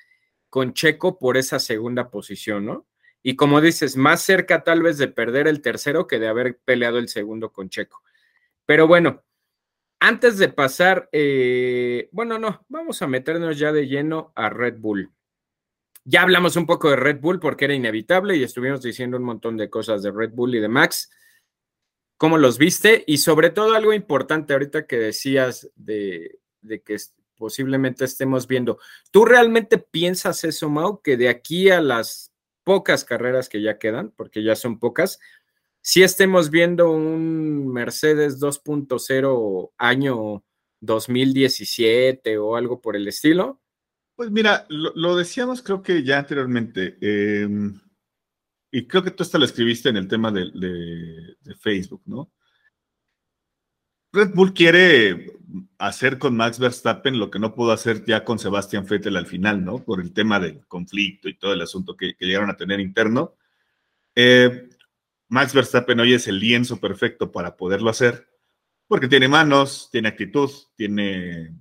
con 0.49 0.73
Checo 0.73 1.19
por 1.19 1.37
esa 1.37 1.59
segunda 1.59 2.11
posición, 2.11 2.65
¿no? 2.65 2.87
Y 3.29 3.35
como 3.35 3.61
dices, 3.61 3.97
más 3.97 4.23
cerca 4.23 4.63
tal 4.63 4.85
vez 4.85 4.99
de 4.99 5.09
perder 5.09 5.49
el 5.49 5.61
tercero 5.61 6.07
que 6.07 6.21
de 6.21 6.29
haber 6.29 6.59
peleado 6.59 6.99
el 6.99 7.09
segundo 7.09 7.53
con 7.53 7.69
Checo. 7.69 8.05
Pero 8.65 8.87
bueno, 8.87 9.25
antes 9.99 10.39
de 10.39 10.49
pasar, 10.49 11.09
eh, 11.11 12.09
bueno, 12.13 12.39
no, 12.39 12.65
vamos 12.69 13.03
a 13.03 13.09
meternos 13.09 13.59
ya 13.59 13.73
de 13.73 13.89
lleno 13.89 14.33
a 14.37 14.49
Red 14.49 14.79
Bull. 14.79 15.11
Ya 16.05 16.23
hablamos 16.23 16.55
un 16.55 16.67
poco 16.67 16.89
de 16.89 16.95
Red 16.95 17.19
Bull 17.19 17.41
porque 17.41 17.65
era 17.65 17.75
inevitable 17.75 18.37
y 18.37 18.45
estuvimos 18.45 18.81
diciendo 18.81 19.17
un 19.17 19.25
montón 19.25 19.57
de 19.57 19.71
cosas 19.71 20.05
de 20.05 20.13
Red 20.13 20.31
Bull 20.31 20.55
y 20.55 20.61
de 20.61 20.69
Max. 20.69 21.11
¿Cómo 22.19 22.39
los 22.39 22.59
viste? 22.59 23.03
Y 23.09 23.19
sobre 23.19 23.51
todo 23.51 23.75
algo 23.75 23.93
importante 23.93 24.53
ahorita 24.53 24.87
que 24.87 24.99
decías 24.99 25.69
de, 25.75 26.39
de 26.61 26.81
que 26.81 26.97
posiblemente 27.37 28.05
estemos 28.05 28.47
viendo. 28.47 28.79
¿Tú 29.11 29.25
realmente 29.25 29.79
piensas 29.79 30.45
eso, 30.45 30.71
Mau, 30.71 31.03
que 31.03 31.17
de 31.17 31.29
aquí 31.29 31.71
a 31.71 31.81
las 31.81 32.31
pocas 32.67 33.05
carreras 33.05 33.49
que 33.49 33.63
ya 33.63 33.79
quedan, 33.79 34.11
porque 34.17 34.43
ya 34.43 34.57
son 34.57 34.81
pocas, 34.81 35.21
si 35.81 36.03
estemos 36.03 36.51
viendo 36.51 36.91
un 36.91 37.69
Mercedes 37.73 38.41
2.0 38.41 39.71
año 39.79 40.45
2017 40.81 42.39
o 42.39 42.57
algo 42.57 42.81
por 42.81 42.97
el 42.97 43.07
estilo? 43.07 43.63
Pues 44.17 44.33
mira, 44.33 44.67
lo, 44.69 45.15
decíamos 45.15 45.63
creo 45.63 45.81
que 45.81 46.03
ya 46.03 46.19
anteriormente, 46.19 46.99
eh, 47.01 47.49
y 48.73 48.87
creo 48.89 49.05
que 49.05 49.13
tú 49.13 49.23
hasta 49.23 49.39
lo 49.39 49.45
escribiste 49.45 49.89
en 49.91 49.99
el 49.99 50.09
tema 50.09 50.33
de- 50.33 50.51
de 51.41 51.55
Facebook, 51.55 52.03
¿no? 52.07 52.33
Red 54.17 54.33
Bull 54.35 54.55
quiere 54.55 55.33
hacer 55.79 56.19
con 56.19 56.35
Max 56.35 56.59
Verstappen 56.59 57.19
lo 57.19 57.31
que 57.31 57.39
no 57.39 57.55
pudo 57.55 57.73
hacer 57.73 58.03
ya 58.07 58.25
con 58.25 58.39
Sebastian 58.39 58.87
Vettel 58.87 59.17
al 59.17 59.27
final, 59.27 59.63
¿no? 59.63 59.85
Por 59.85 60.01
el 60.01 60.15
tema 60.15 60.41
del 60.41 60.67
conflicto 60.67 61.29
y 61.29 61.35
todo 61.35 61.53
el 61.53 61.61
asunto 61.61 61.97
que, 61.97 62.17
llegaron 62.19 62.49
a 62.49 62.57
tener 62.57 62.81
interno. 62.81 63.35
Eh, 64.15 64.71
Max 65.29 65.53
Verstappen 65.53 66.01
hoy 66.01 66.15
es 66.15 66.29
el 66.29 66.39
lienzo 66.39 66.81
perfecto 66.81 67.31
para 67.31 67.57
poderlo 67.57 67.91
hacer, 67.91 68.27
porque 68.89 69.07
tiene 69.07 69.29
manos, 69.29 69.91
tiene 69.93 70.09
actitud, 70.09 70.51
tiene 70.75 71.55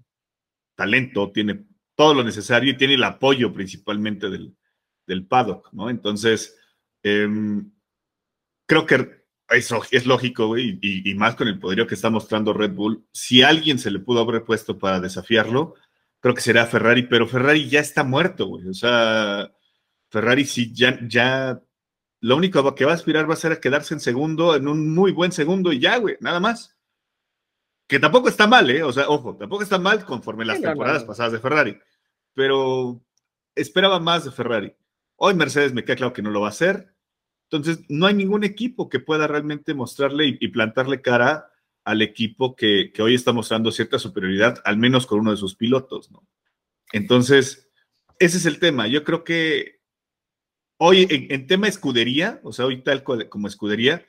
talento, 0.75 1.31
tiene 1.33 1.65
todo 1.93 2.13
lo 2.13 2.23
necesario 2.23 2.71
y 2.71 2.77
tiene 2.77 2.93
el 2.93 3.03
apoyo 3.03 3.51
principalmente 3.51 4.29
del, 4.29 4.55
del 5.05 5.27
paddock, 5.27 5.73
¿no? 5.73 5.89
Entonces, 5.89 6.57
em, 7.03 7.69
creo 8.65 8.85
que 8.85 9.24
es, 9.49 9.71
es 9.91 10.05
lógico, 10.05 10.47
güey, 10.47 10.79
y, 10.81 11.10
y 11.10 11.13
más 11.15 11.36
con 11.36 11.47
el 11.47 11.60
poderío 11.60 11.88
que 11.88 11.95
está 11.95 12.10
mostrando 12.10 12.53
Red 12.53 12.71
Bull. 12.71 13.05
Si 13.12 13.43
alguien 13.43 13.79
se 13.79 13.91
le 13.91 13.99
pudo 13.99 14.21
haber 14.21 14.43
puesto 14.43 14.77
para 14.77 14.99
desafiarlo, 14.99 15.75
creo 16.19 16.34
que 16.34 16.41
será 16.41 16.65
Ferrari, 16.65 17.03
pero 17.03 17.27
Ferrari 17.27 17.69
ya 17.69 17.79
está 17.79 18.03
muerto, 18.03 18.47
güey. 18.47 18.67
O 18.67 18.73
sea, 18.73 19.51
Ferrari 20.10 20.45
sí 20.45 20.73
ya, 20.73 20.99
ya, 21.08 21.62
lo 22.21 22.36
único 22.36 22.73
que 22.73 22.86
va 22.86 22.93
a 22.93 22.95
aspirar 22.95 23.29
va 23.29 23.36
a 23.36 23.38
ser 23.38 23.51
a 23.51 23.60
quedarse 23.60 23.93
en 23.93 23.99
segundo, 23.99 24.55
en 24.55 24.67
un 24.67 24.91
muy 24.91 25.12
buen 25.12 25.31
segundo 25.31 25.71
y 25.71 25.79
ya, 25.79 25.97
güey, 25.97 26.17
nada 26.21 26.39
más. 26.39 26.75
Que 27.88 27.99
tampoco 27.99 28.29
está 28.29 28.47
mal, 28.47 28.67
¿eh? 28.71 28.81
O 28.81 28.91
sea, 28.91 29.08
ojo, 29.08 29.38
tampoco 29.38 29.62
está 29.62 29.77
mal 29.77 30.03
conforme 30.03 30.45
las 30.45 30.60
temporadas 30.60 31.03
pasadas 31.03 31.34
de 31.34 31.39
Ferrari, 31.39 31.77
pero 32.34 33.05
esperaba 33.53 33.99
más 33.99 34.25
de 34.25 34.31
Ferrari. 34.31 34.75
Hoy 35.17 35.36
Mercedes 35.36 35.73
me 35.73 35.84
queda 35.84 35.97
claro 35.97 36.13
que 36.13 36.23
no 36.23 36.31
lo 36.31 36.41
va 36.41 36.47
a 36.47 36.49
hacer. 36.49 36.94
Entonces, 37.49 37.86
no 37.89 38.08
hay 38.08 38.15
ningún 38.15 38.43
equipo 38.43 38.89
que 38.89 38.99
pueda 38.99 39.27
realmente 39.27 39.73
mostrarle 39.73 40.38
y, 40.39 40.47
plantarle 40.47 41.01
cara 41.01 41.51
al 41.84 42.01
equipo 42.01 42.55
que, 42.55 42.91
hoy 42.99 43.13
está 43.13 43.34
mostrando 43.34 43.71
cierta 43.71 43.99
superioridad, 43.99 44.62
al 44.65 44.77
menos 44.77 45.05
con 45.05 45.19
uno 45.19 45.31
de 45.31 45.38
sus 45.38 45.55
pilotos, 45.55 46.12
¿no? 46.12 46.27
Entonces, 46.91 47.69
ese 48.19 48.38
es 48.38 48.45
el 48.45 48.60
tema. 48.60 48.88
Yo 48.88 49.03
creo 49.03 49.23
que 49.23 49.81
hoy 50.77 51.08
en, 51.10 51.45
tema 51.47 51.67
escudería, 51.67 52.39
o 52.43 52.51
sea, 52.51 52.65
hoy 52.65 52.81
tal 52.81 53.03
co- 53.03 53.29
como 53.29 53.47
escudería, 53.47 54.05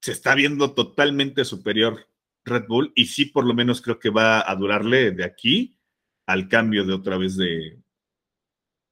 se 0.00 0.12
está 0.12 0.34
viendo 0.34 0.72
totalmente 0.72 1.44
superior 1.44 2.08
Red 2.44 2.66
Bull 2.66 2.92
y 2.94 3.06
sí, 3.06 3.26
por 3.26 3.44
lo 3.44 3.54
menos 3.54 3.82
creo 3.82 3.98
que 3.98 4.10
va 4.10 4.50
a 4.50 4.56
durarle 4.56 5.12
de 5.12 5.24
aquí 5.24 5.78
al 6.26 6.48
cambio 6.48 6.84
de 6.84 6.94
otra 6.94 7.18
vez 7.18 7.36
de, 7.36 7.78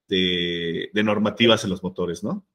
de 0.09 1.03
normativas 1.03 1.65
en 1.65 1.71
los 1.71 1.83
motores, 1.83 2.23
¿no? 2.23 2.47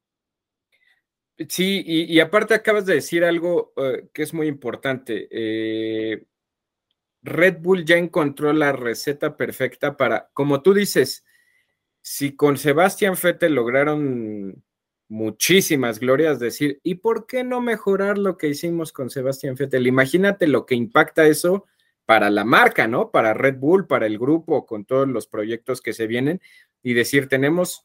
Sí, 1.48 1.82
y, 1.86 2.18
aparte 2.20 2.54
acabas 2.54 2.86
de 2.86 2.94
decir 2.94 3.22
algo 3.22 3.74
eh, 3.76 4.08
que 4.12 4.22
es 4.22 4.32
muy 4.32 4.46
importante. 4.46 5.28
Eh, 5.30 6.24
Red 7.22 7.58
Bull 7.60 7.84
ya 7.84 7.96
encontró 7.96 8.52
la 8.54 8.72
receta 8.72 9.36
perfecta 9.36 9.96
para, 9.98 10.30
como 10.32 10.62
tú 10.62 10.72
dices, 10.72 11.24
si 12.00 12.36
con 12.36 12.56
Sebastián 12.56 13.16
Vettel 13.22 13.54
lograron 13.54 14.64
muchísimas 15.08 16.00
glorias, 16.00 16.38
decir, 16.38 16.80
¿y 16.82 16.96
por 16.96 17.26
qué 17.26 17.44
no 17.44 17.60
mejorar 17.60 18.16
lo 18.16 18.38
que 18.38 18.48
hicimos 18.48 18.92
con 18.92 19.10
Sebastián 19.10 19.56
Vettel? 19.56 19.86
Imagínate 19.86 20.46
lo 20.46 20.64
que 20.64 20.74
impacta 20.74 21.26
eso 21.26 21.66
para 22.06 22.30
la 22.30 22.44
marca, 22.44 22.86
¿no? 22.86 23.10
Para 23.10 23.34
Red 23.34 23.56
Bull, 23.56 23.86
para 23.86 24.06
el 24.06 24.18
grupo, 24.18 24.64
con 24.64 24.84
todos 24.86 25.06
los 25.06 25.26
proyectos 25.26 25.82
que 25.82 25.92
se 25.92 26.06
vienen 26.06 26.40
y 26.82 26.94
decir, 26.94 27.28
tenemos, 27.28 27.82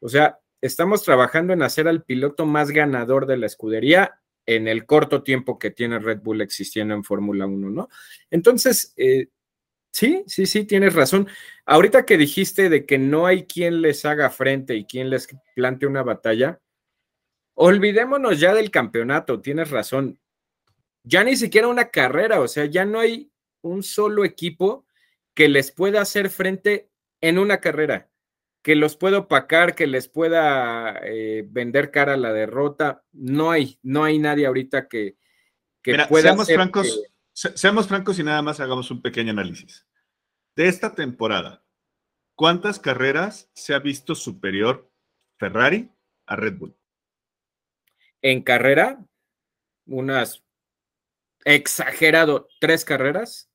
o 0.00 0.08
sea, 0.08 0.40
estamos 0.60 1.02
trabajando 1.02 1.52
en 1.52 1.62
hacer 1.62 1.88
al 1.88 2.02
piloto 2.02 2.46
más 2.46 2.70
ganador 2.70 3.26
de 3.26 3.36
la 3.36 3.46
escudería 3.46 4.20
en 4.46 4.66
el 4.66 4.86
corto 4.86 5.22
tiempo 5.22 5.58
que 5.58 5.70
tiene 5.70 5.98
Red 5.98 6.20
Bull 6.20 6.40
existiendo 6.40 6.94
en 6.94 7.04
Fórmula 7.04 7.46
1, 7.46 7.70
¿no? 7.70 7.88
Entonces, 8.30 8.94
eh, 8.96 9.28
sí, 9.92 10.24
sí, 10.26 10.46
sí, 10.46 10.64
tienes 10.64 10.94
razón. 10.94 11.28
Ahorita 11.66 12.06
que 12.06 12.16
dijiste 12.16 12.70
de 12.70 12.86
que 12.86 12.98
no 12.98 13.26
hay 13.26 13.44
quien 13.44 13.82
les 13.82 14.04
haga 14.04 14.30
frente 14.30 14.74
y 14.74 14.86
quien 14.86 15.10
les 15.10 15.28
plante 15.54 15.86
una 15.86 16.02
batalla, 16.02 16.60
olvidémonos 17.54 18.40
ya 18.40 18.54
del 18.54 18.70
campeonato, 18.70 19.40
tienes 19.40 19.70
razón. 19.70 20.18
Ya 21.04 21.24
ni 21.24 21.36
siquiera 21.36 21.68
una 21.68 21.90
carrera, 21.90 22.40
o 22.40 22.48
sea, 22.48 22.64
ya 22.64 22.84
no 22.84 23.00
hay 23.00 23.30
un 23.60 23.82
solo 23.82 24.24
equipo 24.24 24.86
que 25.34 25.48
les 25.48 25.72
pueda 25.72 26.00
hacer 26.00 26.30
frente 26.30 26.88
en 27.20 27.38
una 27.38 27.60
carrera 27.60 28.08
que 28.62 28.74
los 28.74 28.96
pueda 28.96 29.18
opacar, 29.18 29.74
que 29.74 29.86
les 29.86 30.08
pueda 30.08 31.00
eh, 31.04 31.44
vender 31.48 31.90
cara 31.90 32.14
a 32.14 32.18
la 32.18 32.32
derrota. 32.32 33.04
No 33.12 33.50
hay, 33.50 33.78
no 33.82 34.04
hay 34.04 34.18
nadie 34.18 34.46
ahorita 34.46 34.88
que, 34.88 35.16
que 35.82 35.96
pueda. 36.08 36.30
Seamos 36.30 36.48
francos, 36.48 37.02
seamos 37.32 37.88
francos 37.88 38.18
y 38.18 38.24
nada 38.24 38.42
más 38.42 38.60
hagamos 38.60 38.90
un 38.90 39.00
pequeño 39.00 39.30
análisis. 39.30 39.86
De 40.56 40.66
esta 40.66 40.94
temporada, 40.94 41.62
¿cuántas 42.34 42.78
carreras 42.78 43.50
se 43.54 43.74
ha 43.74 43.78
visto 43.78 44.14
superior 44.14 44.90
Ferrari 45.38 45.90
a 46.26 46.36
Red 46.36 46.58
Bull? 46.58 46.76
En 48.22 48.42
carrera, 48.42 49.04
unas 49.86 50.44
exagerado, 51.44 52.48
tres 52.60 52.84
carreras. 52.84 53.50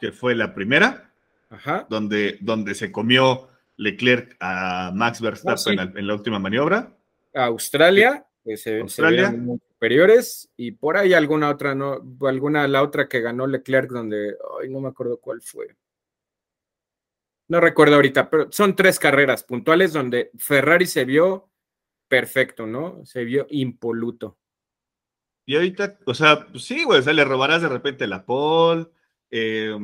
Que 0.00 0.12
fue 0.12 0.34
la 0.34 0.54
primera, 0.54 1.14
Ajá. 1.48 1.86
Donde, 1.88 2.38
donde 2.40 2.74
se 2.74 2.92
comió 2.92 3.48
Leclerc 3.76 4.36
a 4.40 4.92
Max 4.94 5.20
Verstappen 5.20 5.78
en 5.96 6.06
la 6.06 6.14
última 6.14 6.38
maniobra. 6.38 6.96
Australia, 7.34 8.26
que 8.44 8.56
se, 8.56 8.80
Australia. 8.80 9.34
superiores, 9.74 10.50
y 10.56 10.72
por 10.72 10.96
ahí 10.96 11.12
alguna 11.12 11.50
otra, 11.50 11.74
no, 11.74 12.00
alguna 12.22 12.66
la 12.66 12.82
otra 12.82 13.08
que 13.08 13.20
ganó 13.20 13.46
Leclerc, 13.46 13.90
donde, 13.90 14.36
ay, 14.60 14.70
no 14.70 14.80
me 14.80 14.88
acuerdo 14.88 15.18
cuál 15.18 15.42
fue. 15.42 15.76
No 17.48 17.60
recuerdo 17.60 17.96
ahorita, 17.96 18.28
pero 18.28 18.50
son 18.50 18.74
tres 18.74 18.98
carreras 18.98 19.44
puntuales 19.44 19.92
donde 19.92 20.30
Ferrari 20.36 20.86
se 20.86 21.04
vio 21.04 21.48
perfecto, 22.08 22.66
¿no? 22.66 23.04
Se 23.04 23.24
vio 23.24 23.46
impoluto. 23.50 24.38
Y 25.44 25.54
ahorita, 25.54 25.98
o 26.06 26.14
sea, 26.14 26.46
pues 26.50 26.64
sí, 26.64 26.82
güey, 26.82 26.98
o 26.98 27.02
sea, 27.02 27.12
le 27.12 27.24
robarás 27.24 27.62
de 27.62 27.68
repente 27.68 28.08
la 28.08 28.24
pole, 28.24 28.88
eh, 29.30 29.76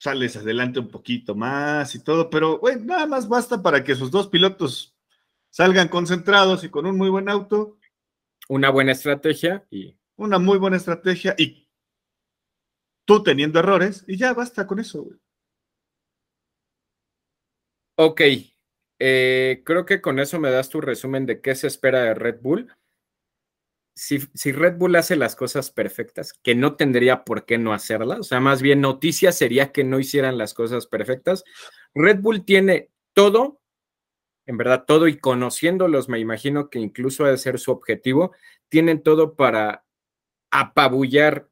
sales 0.00 0.34
adelante 0.34 0.80
un 0.80 0.88
poquito 0.88 1.34
más 1.34 1.94
y 1.94 2.02
todo, 2.02 2.30
pero 2.30 2.58
bueno, 2.58 2.86
nada 2.86 3.06
más 3.06 3.28
basta 3.28 3.62
para 3.62 3.84
que 3.84 3.94
sus 3.94 4.10
dos 4.10 4.28
pilotos 4.28 4.96
salgan 5.50 5.88
concentrados 5.88 6.64
y 6.64 6.70
con 6.70 6.86
un 6.86 6.96
muy 6.96 7.10
buen 7.10 7.28
auto. 7.28 7.78
Una 8.48 8.70
buena 8.70 8.92
estrategia 8.92 9.66
y... 9.70 9.96
Una 10.16 10.38
muy 10.38 10.58
buena 10.58 10.76
estrategia 10.76 11.34
y 11.38 11.66
tú 13.06 13.22
teniendo 13.22 13.58
errores 13.58 14.04
y 14.06 14.18
ya 14.18 14.34
basta 14.34 14.66
con 14.66 14.78
eso. 14.78 15.02
Güey. 15.02 15.18
Ok, 17.96 18.20
eh, 18.98 19.62
creo 19.64 19.86
que 19.86 20.02
con 20.02 20.18
eso 20.18 20.38
me 20.38 20.50
das 20.50 20.68
tu 20.68 20.80
resumen 20.80 21.24
de 21.24 21.40
qué 21.40 21.54
se 21.54 21.68
espera 21.68 22.02
de 22.02 22.14
Red 22.14 22.40
Bull 22.42 22.70
si, 23.94 24.52
Red 24.52 24.76
Bull 24.76 24.96
hace 24.96 25.16
las 25.16 25.36
cosas 25.36 25.70
perfectas, 25.70 26.32
que 26.32 26.54
no 26.54 26.76
tendría 26.76 27.24
por 27.24 27.44
qué 27.44 27.58
no 27.58 27.72
hacerlas, 27.72 28.20
o 28.20 28.22
sea, 28.24 28.40
más 28.40 28.62
bien 28.62 28.80
noticia 28.80 29.32
sería 29.32 29.72
que 29.72 29.84
no 29.84 29.98
hicieran 29.98 30.38
las 30.38 30.54
cosas 30.54 30.86
perfectas. 30.86 31.44
Red 31.94 32.20
Bull 32.20 32.44
tiene 32.44 32.90
todo, 33.12 33.60
en 34.46 34.56
verdad 34.56 34.84
todo, 34.86 35.08
y 35.08 35.18
conociéndolos, 35.18 36.08
me 36.08 36.18
imagino 36.18 36.70
que 36.70 36.78
incluso 36.78 37.24
ha 37.24 37.30
de 37.30 37.38
ser 37.38 37.58
su 37.58 37.72
objetivo, 37.72 38.32
tienen 38.68 39.02
todo 39.02 39.34
para 39.34 39.84
apabullar 40.50 41.48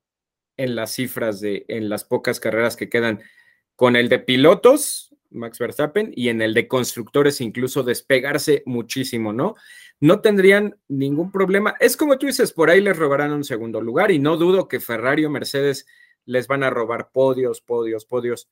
en 0.57 0.75
las 0.75 0.93
cifras 0.93 1.41
de, 1.41 1.65
en 1.69 1.89
las 1.89 2.05
pocas 2.05 2.41
carreras 2.41 2.77
que 2.77 2.89
quedan 2.89 3.23
con 3.77 3.95
el 3.95 4.09
de 4.09 4.19
pilotos, 4.19 5.15
Max 5.31 5.59
Verstappen, 5.59 6.13
y 6.15 6.29
en 6.29 6.43
el 6.43 6.55
de 6.55 6.69
constructores 6.69 7.41
incluso 7.41 7.83
despegarse 7.83 8.63
muchísimo, 8.67 9.33
¿no? 9.33 9.55
No 10.01 10.21
tendrían 10.21 10.79
ningún 10.89 11.31
problema. 11.33 11.75
Es 11.81 11.97
como 11.97 12.19
tú 12.19 12.27
dices, 12.27 12.53
por 12.53 12.71
ahí 12.71 12.81
les 12.81 12.97
robarán 12.97 13.33
un 13.33 13.45
segundo 13.45 13.81
lugar 13.81 14.11
y 14.11 14.19
no 14.19 14.37
dudo 14.37 14.69
que 14.69 14.81
Ferrari 14.81 15.25
o 15.25 15.31
Mercedes 15.31 15.87
les 16.25 16.47
van 16.47 16.63
a 16.63 16.71
robar 16.71 17.11
podios, 17.11 17.61
podios, 17.61 18.05
podios. 18.05 18.49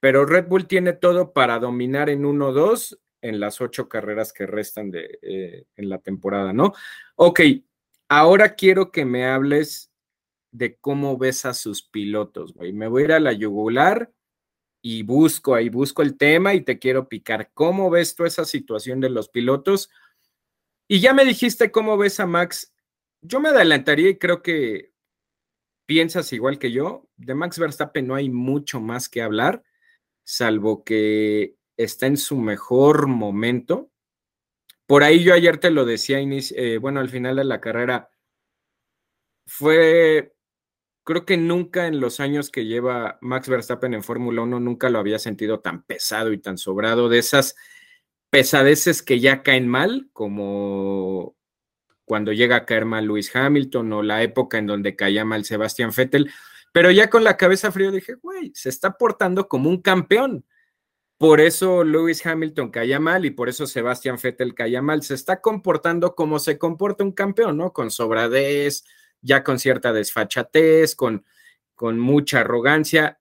Pero 0.00 0.26
Red 0.26 0.48
Bull 0.48 0.66
tiene 0.66 0.92
todo 0.92 1.32
para 1.32 1.58
dominar 1.58 2.10
en 2.10 2.24
1-2 2.24 2.98
en 3.22 3.40
las 3.40 3.62
ocho 3.62 3.88
carreras 3.88 4.34
que 4.34 4.44
restan 4.44 4.90
de, 4.90 5.18
eh, 5.22 5.64
en 5.76 5.88
la 5.88 5.98
temporada, 5.98 6.52
¿no? 6.52 6.74
Ok, 7.16 7.40
ahora 8.08 8.54
quiero 8.54 8.90
que 8.90 9.06
me 9.06 9.24
hables 9.24 9.90
de 10.50 10.76
cómo 10.76 11.16
ves 11.16 11.46
a 11.46 11.54
sus 11.54 11.82
pilotos, 11.82 12.52
güey. 12.52 12.72
Me 12.74 12.86
voy 12.86 13.02
a 13.02 13.04
ir 13.06 13.12
a 13.12 13.20
la 13.20 13.32
yugular 13.32 14.12
y 14.86 15.02
busco 15.02 15.54
ahí, 15.54 15.70
busco 15.70 16.02
el 16.02 16.18
tema 16.18 16.52
y 16.52 16.60
te 16.60 16.78
quiero 16.78 17.08
picar. 17.08 17.50
¿Cómo 17.54 17.88
ves 17.88 18.14
tú 18.14 18.26
esa 18.26 18.44
situación 18.44 19.00
de 19.00 19.08
los 19.08 19.30
pilotos? 19.30 19.88
Y 20.86 21.00
ya 21.00 21.14
me 21.14 21.24
dijiste 21.24 21.70
cómo 21.70 21.96
ves 21.96 22.20
a 22.20 22.26
Max. 22.26 22.74
Yo 23.22 23.40
me 23.40 23.48
adelantaría 23.48 24.10
y 24.10 24.18
creo 24.18 24.42
que 24.42 24.92
piensas 25.86 26.30
igual 26.34 26.58
que 26.58 26.70
yo. 26.70 27.08
De 27.16 27.34
Max 27.34 27.58
Verstappen 27.58 28.06
no 28.06 28.14
hay 28.14 28.28
mucho 28.28 28.78
más 28.78 29.08
que 29.08 29.22
hablar, 29.22 29.64
salvo 30.22 30.84
que 30.84 31.56
está 31.78 32.06
en 32.06 32.18
su 32.18 32.36
mejor 32.36 33.06
momento. 33.06 33.90
Por 34.84 35.02
ahí 35.02 35.24
yo 35.24 35.32
ayer 35.32 35.56
te 35.56 35.70
lo 35.70 35.86
decía, 35.86 36.18
eh, 36.20 36.76
bueno, 36.76 37.00
al 37.00 37.08
final 37.08 37.36
de 37.36 37.44
la 37.44 37.58
carrera, 37.62 38.10
fue 39.46 40.33
creo 41.04 41.24
que 41.26 41.36
nunca 41.36 41.86
en 41.86 42.00
los 42.00 42.18
años 42.18 42.50
que 42.50 42.64
lleva 42.64 43.18
Max 43.20 43.48
Verstappen 43.48 43.94
en 43.94 44.02
Fórmula 44.02 44.42
1, 44.42 44.58
nunca 44.60 44.90
lo 44.90 44.98
había 44.98 45.18
sentido 45.18 45.60
tan 45.60 45.82
pesado 45.82 46.32
y 46.32 46.38
tan 46.38 46.58
sobrado 46.58 47.08
de 47.08 47.18
esas 47.18 47.54
pesadeces 48.30 49.02
que 49.02 49.20
ya 49.20 49.42
caen 49.42 49.68
mal, 49.68 50.08
como 50.12 51.36
cuando 52.04 52.32
llega 52.32 52.56
a 52.56 52.66
caer 52.66 52.84
mal 52.84 53.04
Luis 53.04 53.34
Hamilton 53.34 53.92
o 53.92 54.02
la 54.02 54.22
época 54.22 54.58
en 54.58 54.66
donde 54.66 54.96
caía 54.96 55.24
mal 55.24 55.44
Sebastián 55.44 55.92
Vettel, 55.96 56.30
pero 56.72 56.90
ya 56.90 57.08
con 57.08 57.22
la 57.22 57.36
cabeza 57.36 57.70
fría 57.70 57.90
dije, 57.90 58.14
güey, 58.14 58.50
se 58.54 58.68
está 58.68 58.98
portando 58.98 59.46
como 59.46 59.70
un 59.70 59.80
campeón. 59.80 60.44
Por 61.18 61.40
eso 61.40 61.84
Lewis 61.84 62.26
Hamilton 62.26 62.70
caía 62.70 62.98
mal 62.98 63.24
y 63.24 63.30
por 63.30 63.48
eso 63.48 63.66
Sebastián 63.66 64.18
Vettel 64.20 64.54
caía 64.54 64.82
mal. 64.82 65.02
Se 65.02 65.14
está 65.14 65.40
comportando 65.40 66.16
como 66.16 66.40
se 66.40 66.58
comporta 66.58 67.04
un 67.04 67.12
campeón, 67.12 67.58
¿no? 67.58 67.72
Con 67.72 67.92
sobradez, 67.92 68.84
ya 69.24 69.42
con 69.42 69.58
cierta 69.58 69.92
desfachatez, 69.92 70.94
con, 70.94 71.24
con 71.74 71.98
mucha 71.98 72.40
arrogancia. 72.40 73.18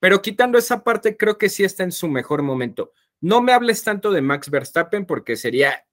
Pero 0.00 0.22
quitando 0.22 0.58
esa 0.58 0.82
parte, 0.82 1.16
creo 1.16 1.38
que 1.38 1.48
sí 1.48 1.62
está 1.62 1.84
en 1.84 1.92
su 1.92 2.08
mejor 2.08 2.42
momento. 2.42 2.92
No 3.20 3.42
me 3.42 3.52
hables 3.52 3.84
tanto 3.84 4.10
de 4.10 4.22
Max 4.22 4.50
Verstappen 4.50 5.04
porque 5.06 5.36
sería 5.36 5.84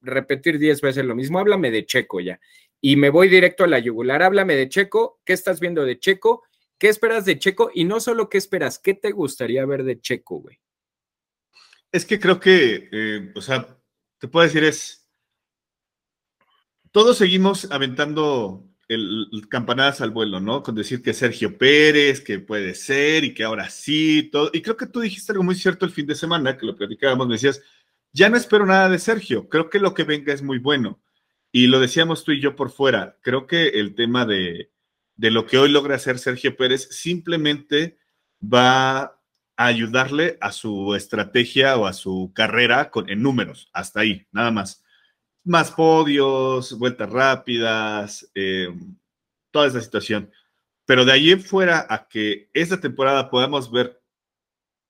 repetir 0.00 0.58
diez 0.58 0.80
veces 0.80 1.04
lo 1.04 1.14
mismo. 1.14 1.38
Háblame 1.38 1.70
de 1.70 1.86
Checo 1.86 2.20
ya. 2.20 2.38
Y 2.80 2.96
me 2.96 3.10
voy 3.10 3.28
directo 3.28 3.64
a 3.64 3.68
la 3.68 3.78
yugular. 3.78 4.22
Háblame 4.22 4.54
de 4.54 4.68
Checo. 4.68 5.20
¿Qué 5.24 5.32
estás 5.32 5.60
viendo 5.60 5.84
de 5.84 5.98
Checo? 5.98 6.42
¿Qué 6.76 6.88
esperas 6.88 7.24
de 7.24 7.38
Checo? 7.38 7.70
Y 7.72 7.84
no 7.84 8.00
solo 8.00 8.28
qué 8.28 8.36
esperas, 8.36 8.78
¿qué 8.78 8.94
te 8.94 9.12
gustaría 9.12 9.64
ver 9.64 9.84
de 9.84 10.00
Checo, 10.00 10.40
güey? 10.40 10.60
Es 11.90 12.04
que 12.04 12.18
creo 12.18 12.40
que, 12.40 12.88
eh, 12.92 13.32
o 13.34 13.40
sea, 13.40 13.78
te 14.18 14.28
puedo 14.28 14.44
decir 14.44 14.64
es, 14.64 15.08
todos 16.90 17.16
seguimos 17.18 17.70
aventando 17.70 18.68
el, 18.94 19.28
campanadas 19.48 20.00
al 20.00 20.10
vuelo, 20.10 20.40
¿no? 20.40 20.62
Con 20.62 20.74
decir 20.74 21.02
que 21.02 21.12
Sergio 21.14 21.58
Pérez, 21.58 22.20
que 22.20 22.38
puede 22.38 22.74
ser 22.74 23.24
y 23.24 23.34
que 23.34 23.44
ahora 23.44 23.70
sí, 23.70 24.28
todo. 24.32 24.50
Y 24.52 24.62
creo 24.62 24.76
que 24.76 24.86
tú 24.86 25.00
dijiste 25.00 25.32
algo 25.32 25.44
muy 25.44 25.54
cierto 25.54 25.84
el 25.84 25.92
fin 25.92 26.06
de 26.06 26.14
semana, 26.14 26.56
que 26.56 26.66
lo 26.66 26.76
platicábamos, 26.76 27.26
me 27.28 27.34
decías, 27.34 27.62
ya 28.12 28.28
no 28.28 28.36
espero 28.36 28.66
nada 28.66 28.88
de 28.88 28.98
Sergio, 28.98 29.48
creo 29.48 29.70
que 29.70 29.78
lo 29.78 29.94
que 29.94 30.04
venga 30.04 30.32
es 30.32 30.42
muy 30.42 30.58
bueno. 30.58 31.00
Y 31.52 31.68
lo 31.68 31.80
decíamos 31.80 32.24
tú 32.24 32.32
y 32.32 32.40
yo 32.40 32.56
por 32.56 32.70
fuera, 32.70 33.16
creo 33.20 33.46
que 33.46 33.68
el 33.68 33.94
tema 33.94 34.26
de, 34.26 34.70
de 35.16 35.30
lo 35.30 35.46
que 35.46 35.58
hoy 35.58 35.70
logra 35.70 35.96
hacer 35.96 36.18
Sergio 36.18 36.56
Pérez 36.56 36.88
simplemente 36.90 37.98
va 38.42 39.02
a 39.02 39.16
ayudarle 39.56 40.38
a 40.40 40.52
su 40.52 40.94
estrategia 40.94 41.76
o 41.76 41.86
a 41.86 41.92
su 41.92 42.32
carrera 42.34 42.90
con, 42.90 43.08
en 43.10 43.22
números, 43.22 43.70
hasta 43.72 44.00
ahí, 44.00 44.26
nada 44.32 44.50
más 44.50 44.83
más 45.44 45.70
podios, 45.70 46.78
vueltas 46.78 47.10
rápidas, 47.10 48.30
eh, 48.34 48.68
toda 49.50 49.66
esa 49.66 49.80
situación. 49.80 50.30
Pero 50.86 51.04
de 51.04 51.12
allí 51.12 51.36
fuera 51.36 51.86
a 51.88 52.08
que 52.08 52.50
esta 52.52 52.80
temporada 52.80 53.30
podamos 53.30 53.70
ver, 53.70 54.02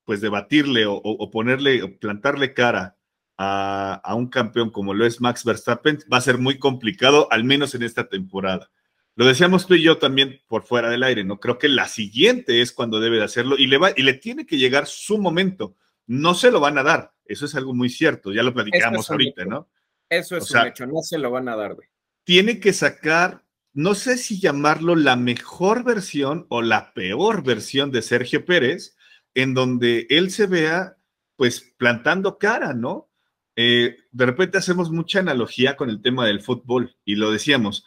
pues 0.04 0.20
debatirle 0.20 0.84
o, 0.86 1.30
ponerle, 1.30 1.82
o 1.82 1.98
plantarle 1.98 2.52
cara 2.52 2.96
a, 3.36 4.14
un 4.16 4.28
campeón 4.28 4.70
como 4.70 4.94
lo 4.94 5.06
es 5.06 5.20
Max 5.20 5.44
Verstappen, 5.44 5.98
va 6.12 6.18
a 6.18 6.22
ser 6.22 6.38
muy 6.38 6.58
complicado, 6.58 7.28
al 7.30 7.44
menos 7.44 7.74
en 7.74 7.82
esta 7.82 8.08
temporada. 8.08 8.70
Lo 9.16 9.24
decíamos 9.24 9.66
tú 9.66 9.74
y 9.74 9.82
yo 9.82 9.98
también 9.98 10.40
por 10.48 10.64
fuera 10.64 10.90
del 10.90 11.04
aire, 11.04 11.24
¿no? 11.24 11.38
Creo 11.38 11.58
que 11.58 11.68
la 11.68 11.86
siguiente 11.86 12.60
es 12.60 12.72
cuando 12.72 13.00
debe 13.00 13.18
de 13.18 13.24
hacerlo 13.24 13.56
y 13.56 13.68
le, 13.68 13.78
va, 13.78 13.90
y 13.96 14.02
le 14.02 14.14
tiene 14.14 14.44
que 14.44 14.58
llegar 14.58 14.86
su 14.86 15.18
momento. 15.18 15.76
No 16.06 16.34
se 16.34 16.50
lo 16.50 16.60
van 16.60 16.76
a 16.78 16.82
dar, 16.82 17.12
eso 17.24 17.46
es 17.46 17.54
algo 17.54 17.72
muy 17.72 17.88
cierto, 17.88 18.32
ya 18.32 18.42
lo 18.42 18.52
platicamos 18.52 19.10
ahorita, 19.10 19.44
¿no? 19.44 19.68
Eso 20.08 20.36
es 20.36 20.50
un 20.50 20.66
hecho, 20.66 20.86
no 20.86 21.02
se 21.02 21.18
lo 21.18 21.30
van 21.30 21.48
a 21.48 21.56
dar, 21.56 21.74
güey. 21.74 21.88
Tiene 22.24 22.60
que 22.60 22.72
sacar, 22.72 23.44
no 23.72 23.94
sé 23.94 24.16
si 24.16 24.40
llamarlo 24.40 24.96
la 24.96 25.16
mejor 25.16 25.84
versión 25.84 26.46
o 26.48 26.62
la 26.62 26.94
peor 26.94 27.42
versión 27.42 27.90
de 27.90 28.02
Sergio 28.02 28.44
Pérez, 28.44 28.96
en 29.34 29.54
donde 29.54 30.06
él 30.10 30.30
se 30.30 30.46
vea, 30.46 30.96
pues, 31.36 31.74
plantando 31.76 32.38
cara, 32.38 32.72
¿no? 32.72 33.10
Eh, 33.56 33.96
de 34.10 34.26
repente 34.26 34.58
hacemos 34.58 34.90
mucha 34.90 35.20
analogía 35.20 35.76
con 35.76 35.90
el 35.90 36.02
tema 36.02 36.26
del 36.26 36.40
fútbol 36.40 36.96
y 37.04 37.14
lo 37.14 37.30
decíamos, 37.30 37.84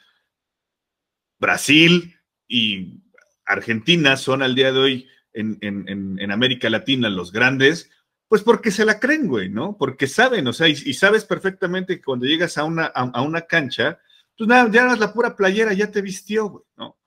Brasil 1.39 2.15
y 2.47 3.01
Argentina 3.45 4.17
son 4.17 4.43
al 4.43 4.55
día 4.55 4.71
de 4.71 4.79
hoy 4.79 5.07
en, 5.33 6.31
América 6.31 6.69
Latina 6.69 7.09
los 7.09 7.31
grandes, 7.31 7.91
pues 8.27 8.41
porque 8.41 8.71
se 8.71 8.85
la 8.85 8.99
creen, 8.99 9.27
güey, 9.27 9.49
¿no? 9.49 9.77
Porque 9.77 10.07
saben, 10.07 10.47
o 10.47 10.53
sea, 10.53 10.67
y, 10.67 10.93
sabes 10.93 11.23
perfectamente 11.23 11.97
que 11.97 12.03
cuando 12.03 12.25
llegas 12.25 12.57
a 12.57 12.63
una, 12.63 12.85
a, 12.85 13.21
una 13.21 13.41
cancha, 13.41 13.99
pues 14.37 14.47
nada, 14.47 14.69
ya 14.71 14.95
la 14.95 15.13
pura 15.13 15.35
playera, 15.35 15.73
ya 15.73 15.89
te 15.89 16.01
vistió, 16.01 16.49
güey, 16.49 16.63
¿no? 16.75 16.97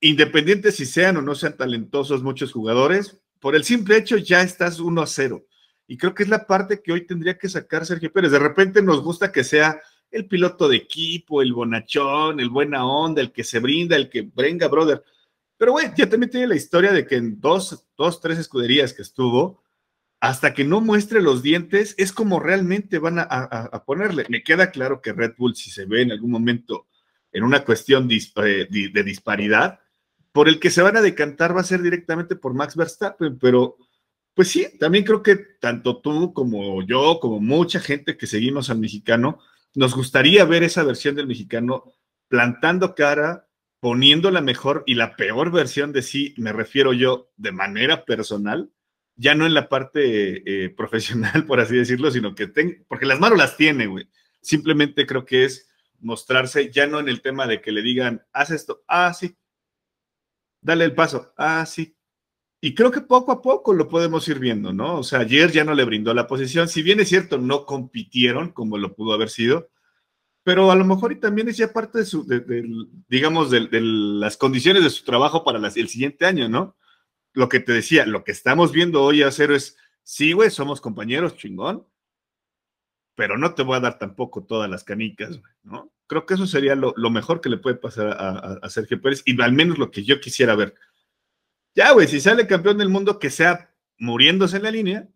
Independiente 0.00 0.70
si 0.70 0.86
sean 0.86 1.16
o 1.16 1.22
no 1.22 1.34
sean 1.34 1.56
talentosos 1.56 2.22
muchos 2.22 2.52
jugadores, 2.52 3.18
por 3.40 3.56
el 3.56 3.64
simple 3.64 3.96
hecho 3.96 4.16
ya 4.16 4.42
estás 4.42 4.80
1 4.80 5.02
a 5.02 5.06
0. 5.06 5.44
Y 5.86 5.96
creo 5.96 6.14
que 6.14 6.22
es 6.22 6.28
la 6.28 6.46
parte 6.46 6.82
que 6.82 6.92
hoy 6.92 7.06
tendría 7.06 7.38
que 7.38 7.48
sacar 7.48 7.86
Sergio 7.86 8.12
Pérez. 8.12 8.30
De 8.30 8.38
repente 8.38 8.82
nos 8.82 9.02
gusta 9.02 9.32
que 9.32 9.42
sea 9.42 9.80
el 10.10 10.26
piloto 10.26 10.68
de 10.68 10.76
equipo, 10.76 11.40
el 11.40 11.52
bonachón, 11.52 12.40
el 12.40 12.50
buena 12.50 12.86
onda, 12.86 13.22
el 13.22 13.32
que 13.32 13.44
se 13.44 13.58
brinda, 13.58 13.96
el 13.96 14.10
que 14.10 14.30
venga, 14.34 14.68
brother. 14.68 15.02
Pero, 15.56 15.72
güey, 15.72 15.90
ya 15.96 16.08
también 16.08 16.30
tiene 16.30 16.46
la 16.46 16.56
historia 16.56 16.92
de 16.92 17.06
que 17.06 17.16
en 17.16 17.40
dos, 17.40 17.86
dos, 17.96 18.20
tres 18.20 18.38
escuderías 18.38 18.92
que 18.92 19.02
estuvo, 19.02 19.62
hasta 20.20 20.52
que 20.52 20.64
no 20.64 20.80
muestre 20.80 21.22
los 21.22 21.42
dientes, 21.42 21.94
es 21.96 22.12
como 22.12 22.40
realmente 22.40 22.98
van 22.98 23.18
a, 23.18 23.84
ponerle. 23.86 24.26
Me 24.28 24.42
queda 24.42 24.70
claro 24.70 25.00
que 25.00 25.12
Red 25.12 25.34
Bull, 25.38 25.54
si 25.54 25.70
se 25.70 25.84
ve 25.84 26.02
en 26.02 26.12
algún 26.12 26.30
momento 26.30 26.86
en 27.32 27.44
una 27.44 27.64
cuestión 27.64 28.08
eh, 28.10 28.68
de 28.70 29.02
disparidad, 29.04 29.80
por 30.32 30.48
el 30.48 30.58
que 30.58 30.70
se 30.70 30.82
van 30.82 30.96
a 30.96 31.02
decantar 31.02 31.56
va 31.56 31.60
a 31.60 31.64
ser 31.64 31.82
directamente 31.82 32.36
por 32.36 32.54
Max 32.54 32.76
Verstappen, 32.76 33.38
pero 33.38 33.76
pues 34.34 34.48
sí, 34.48 34.66
también 34.78 35.04
creo 35.04 35.20
que 35.22 35.34
tanto 35.34 36.00
tú 36.00 36.32
como 36.32 36.80
yo, 36.82 37.18
como 37.20 37.40
mucha 37.40 37.80
gente 37.80 38.16
que 38.16 38.28
seguimos 38.28 38.70
al 38.70 38.78
mexicano, 38.78 39.40
nos 39.74 39.96
gustaría 39.96 40.44
ver 40.44 40.62
esa 40.62 40.84
versión 40.84 41.16
del 41.16 41.26
mexicano 41.26 41.92
plantando 42.28 42.94
cara, 42.94 43.48
poniendo 43.80 44.30
la 44.30 44.40
mejor 44.40 44.84
y 44.86 44.94
la 44.94 45.16
peor 45.16 45.50
versión 45.50 45.92
de 45.92 46.02
sí, 46.02 46.34
me 46.36 46.52
refiero 46.52 46.92
yo 46.92 47.30
de 47.36 47.50
manera 47.52 48.04
personal, 48.04 48.70
ya 49.18 49.34
no 49.34 49.46
en 49.46 49.52
la 49.52 49.68
parte 49.68 50.64
eh, 50.64 50.70
profesional, 50.70 51.44
por 51.46 51.60
así 51.60 51.76
decirlo, 51.76 52.10
sino 52.10 52.34
que 52.34 52.46
ten, 52.46 52.86
porque 52.88 53.04
las 53.04 53.20
manos 53.20 53.36
las 53.36 53.56
tiene, 53.56 53.86
güey. 53.86 54.08
Simplemente 54.40 55.06
creo 55.06 55.26
que 55.26 55.44
es 55.44 55.68
mostrarse 56.00 56.70
ya 56.70 56.86
no 56.86 57.00
en 57.00 57.08
el 57.08 57.20
tema 57.20 57.46
de 57.46 57.60
que 57.60 57.72
le 57.72 57.82
digan, 57.82 58.24
haz 58.32 58.50
esto, 58.50 58.84
ah, 58.86 59.12
sí, 59.12 59.36
dale 60.60 60.84
el 60.84 60.94
paso, 60.94 61.34
ah, 61.36 61.66
sí. 61.66 61.96
Y 62.60 62.74
creo 62.74 62.90
que 62.90 63.00
poco 63.00 63.32
a 63.32 63.42
poco 63.42 63.72
lo 63.74 63.88
podemos 63.88 64.26
ir 64.28 64.38
viendo, 64.38 64.72
¿no? 64.72 64.98
O 64.98 65.02
sea, 65.02 65.20
ayer 65.20 65.50
ya 65.52 65.64
no 65.64 65.74
le 65.74 65.84
brindó 65.84 66.14
la 66.14 66.26
posición, 66.26 66.68
si 66.68 66.82
bien 66.82 67.00
es 67.00 67.08
cierto, 67.08 67.38
no 67.38 67.66
compitieron 67.66 68.52
como 68.52 68.78
lo 68.78 68.94
pudo 68.94 69.12
haber 69.14 69.30
sido, 69.30 69.70
pero 70.44 70.70
a 70.70 70.76
lo 70.76 70.84
mejor 70.84 71.12
y 71.12 71.16
también 71.16 71.48
es 71.48 71.56
ya 71.56 71.72
parte 71.72 71.98
de 71.98 72.04
su, 72.04 72.26
digamos, 73.08 73.50
de, 73.50 73.68
las 73.80 74.36
condiciones 74.36 74.82
de 74.84 74.90
su 74.90 75.04
trabajo 75.04 75.44
para 75.44 75.58
el 75.58 75.88
siguiente 75.88 76.24
año, 76.24 76.48
¿no? 76.48 76.76
Lo 77.32 77.48
que 77.48 77.60
te 77.60 77.72
decía, 77.72 78.06
lo 78.06 78.24
que 78.24 78.32
estamos 78.32 78.72
viendo 78.72 79.02
hoy 79.02 79.22
a 79.22 79.30
cero 79.30 79.54
es, 79.54 79.76
sí, 80.02 80.32
güey, 80.32 80.50
somos 80.50 80.80
compañeros, 80.80 81.36
chingón, 81.36 81.86
pero 83.14 83.36
no 83.36 83.54
te 83.54 83.62
voy 83.62 83.76
a 83.76 83.80
dar 83.80 83.98
tampoco 83.98 84.44
todas 84.44 84.70
las 84.70 84.84
canicas, 84.84 85.40
¿no? 85.62 85.92
Creo 86.06 86.24
que 86.24 86.34
eso 86.34 86.46
sería 86.46 86.74
lo, 86.74 86.94
mejor 87.10 87.40
que 87.40 87.50
le 87.50 87.58
puede 87.58 87.76
pasar 87.76 88.16
a, 88.18 88.70
Sergio 88.70 89.00
Pérez 89.02 89.22
y 89.26 89.40
al 89.42 89.52
menos 89.52 89.76
lo 89.76 89.90
que 89.90 90.04
yo 90.04 90.20
quisiera 90.20 90.54
ver. 90.54 90.74
Ya, 91.74 91.92
güey, 91.92 92.08
si 92.08 92.20
sale 92.20 92.46
campeón 92.46 92.78
del 92.78 92.88
mundo, 92.88 93.18
que 93.18 93.28
sea 93.28 93.74
muriéndose 93.98 94.56
en 94.56 94.62
la 94.62 94.70
línea, 94.70 95.08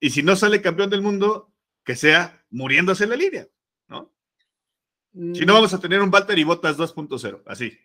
y 0.00 0.10
si 0.10 0.22
no 0.22 0.36
sale 0.36 0.62
campeón 0.62 0.90
del 0.90 1.02
mundo, 1.02 1.52
que 1.84 1.96
sea 1.96 2.44
muriéndose 2.50 3.04
en 3.04 3.10
la 3.10 3.16
línea, 3.16 3.48
¿no? 3.88 4.12
Si 5.12 5.44
no, 5.46 5.52
mm. 5.52 5.56
vamos 5.56 5.74
a 5.74 5.80
tener 5.80 6.00
un 6.00 6.12
Walter 6.12 6.38
y 6.38 6.44
Botas 6.44 6.76
2.0, 6.76 7.42
así. 7.46 7.78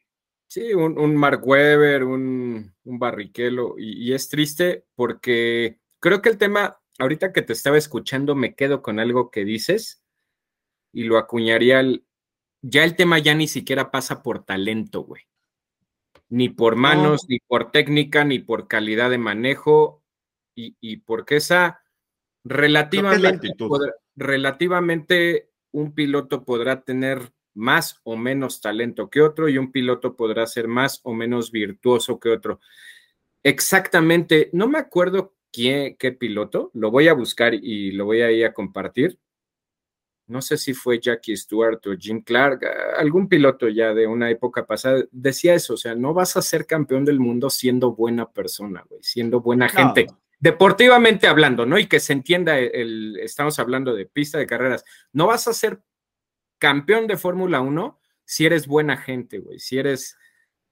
Sí, 0.47 0.73
un, 0.73 1.15
Mark 1.15 1.41
Webber, 1.43 2.03
un, 2.03 2.73
un 2.83 2.99
Barrichello, 2.99 3.75
y 3.77 4.13
es 4.13 4.29
triste 4.29 4.85
porque 4.95 5.79
creo 5.99 6.21
que 6.21 6.29
el 6.29 6.37
tema 6.37 6.79
ahorita 6.99 7.31
que 7.31 7.41
te 7.41 7.53
estaba 7.53 7.77
escuchando, 7.77 8.35
me 8.35 8.55
quedo 8.55 8.81
con 8.81 8.99
algo 8.99 9.31
que 9.31 9.45
dices 9.45 10.03
y 10.91 11.03
lo 11.03 11.17
acuñaría. 11.17 11.83
ya 12.61 12.83
el 12.83 12.95
tema 12.95 13.19
ya 13.19 13.33
ni 13.35 13.47
siquiera 13.47 13.91
pasa 13.91 14.23
por 14.23 14.43
talento, 14.43 15.01
güey. 15.01 15.23
Ni 16.29 16.49
por 16.49 16.75
manos, 16.75 17.25
ni 17.27 17.39
por 17.39 17.71
técnica, 17.71 18.23
ni 18.23 18.39
por 18.39 18.67
calidad 18.67 19.09
de 19.09 19.17
manejo, 19.17 20.03
y, 20.55 20.97
porque 20.97 21.37
esa 21.37 21.81
relativamente, 22.43 23.55
relativamente 24.15 25.49
un 25.71 25.93
piloto 25.93 26.43
podrá 26.43 26.83
tener 26.83 27.33
más 27.53 27.99
o 28.03 28.17
menos 28.17 28.61
talento 28.61 29.09
que 29.09 29.21
otro 29.21 29.49
y 29.49 29.57
un 29.57 29.71
piloto 29.71 30.15
podrá 30.15 30.45
ser 30.47 30.67
más 30.67 30.99
o 31.03 31.13
menos 31.13 31.51
virtuoso 31.51 32.19
que 32.19 32.29
otro. 32.29 32.59
Exactamente, 33.43 34.49
no 34.53 34.67
me 34.67 34.79
acuerdo 34.79 35.35
qué, 35.51 35.95
piloto, 36.19 36.71
lo 36.73 36.91
voy 36.91 37.07
a 37.07 37.13
buscar 37.13 37.53
y 37.53 37.91
lo 37.91 38.05
voy 38.05 38.21
a 38.21 38.31
ir 38.31 38.45
a 38.45 38.53
compartir. 38.53 39.19
No 40.25 40.41
sé 40.41 40.57
si 40.57 40.73
fue 40.73 40.99
Jackie 40.99 41.35
Stewart 41.35 41.85
o 41.85 41.95
Jim 41.97 42.23
Clark, 42.23 42.65
algún 42.97 43.27
piloto 43.27 43.67
ya 43.67 43.93
de 43.93 44.07
una 44.07 44.29
época 44.29 44.65
pasada, 44.65 45.03
decía 45.11 45.53
eso, 45.53 45.73
o 45.73 45.77
sea, 45.77 45.95
no 45.95 46.13
vas 46.13 46.37
a 46.37 46.41
ser 46.41 46.65
campeón 46.65 47.03
del 47.03 47.19
mundo 47.19 47.49
siendo 47.49 47.93
buena 47.93 48.31
persona, 48.31 48.83
güey, 48.89 49.03
siendo 49.03 49.41
buena 49.41 49.67
gente. 49.67 50.07
Deportivamente 50.39 51.27
hablando, 51.27 51.65
¿no? 51.65 51.77
Y 51.77 51.87
que 51.87 51.99
se 51.99 52.13
entienda, 52.13 52.57
el, 52.57 53.17
estamos 53.19 53.59
hablando 53.59 53.93
de 53.93 54.05
pista 54.05 54.37
de 54.37 54.47
carreras, 54.47 54.83
no 55.11 55.27
vas 55.27 55.47
a 55.47 55.53
ser 55.53 55.81
campeón 56.63 57.07
de 57.07 57.17
Fórmula 57.17 57.59
1 57.59 57.99
si 58.23 58.45
eres 58.45 58.67
buena 58.67 58.95
gente, 58.95 59.39
güey, 59.39 59.59
si 59.59 59.77
eres... 59.77 60.17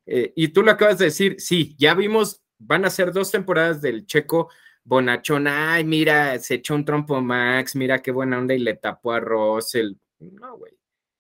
Eh, 0.05 0.31
y 0.37 0.47
tú 0.47 0.63
lo 0.63 0.71
acabas 0.71 0.97
de 0.97 1.05
decir, 1.05 1.35
sí, 1.37 1.75
ya 1.77 1.93
vimos, 1.95 2.41
van 2.57 2.85
a 2.85 2.89
ser 2.89 3.11
dos 3.11 3.29
temporadas 3.29 3.81
del 3.81 4.05
checo 4.05 4.49
bonachón, 4.85 5.47
ay, 5.49 5.83
mira, 5.83 6.39
se 6.39 6.55
echó 6.55 6.75
un 6.75 6.85
trompo 6.85 7.19
Max, 7.19 7.75
mira 7.75 8.01
qué 8.01 8.11
buena 8.11 8.37
onda 8.37 8.53
y 8.53 8.59
le 8.59 8.75
tapó 8.75 9.11
a 9.11 9.19
Russell. 9.19 9.95
No, 10.19 10.57
güey. 10.57 10.71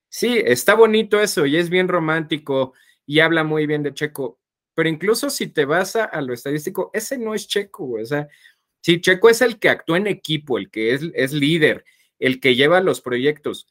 Sí, 0.07 0.41
está 0.41 0.73
bonito 0.73 1.19
eso 1.19 1.45
y 1.45 1.57
es 1.57 1.69
bien 1.69 1.89
romántico 1.89 2.73
y 3.05 3.19
habla 3.19 3.43
muy 3.43 3.67
bien 3.67 3.83
de 3.83 3.93
Checo, 3.93 4.39
pero 4.73 4.87
incluso 4.87 5.29
si 5.29 5.47
te 5.47 5.65
vas 5.65 5.97
a, 5.97 6.21
lo 6.21 6.33
estadístico, 6.33 6.91
ese 6.93 7.17
no 7.17 7.35
es 7.35 7.45
Checo, 7.45 7.87
güey. 7.87 8.03
O 8.03 8.05
sea, 8.07 8.29
si 8.81 9.01
Checo 9.01 9.29
es 9.29 9.41
el 9.41 9.59
que 9.59 9.67
actúa 9.67 9.97
en 9.97 10.07
equipo, 10.07 10.57
el 10.57 10.71
que 10.71 10.93
es, 10.93 11.01
es 11.13 11.33
líder, 11.33 11.83
el 12.19 12.39
que 12.39 12.55
lleva 12.55 12.79
los 12.79 13.01
proyectos, 13.01 13.67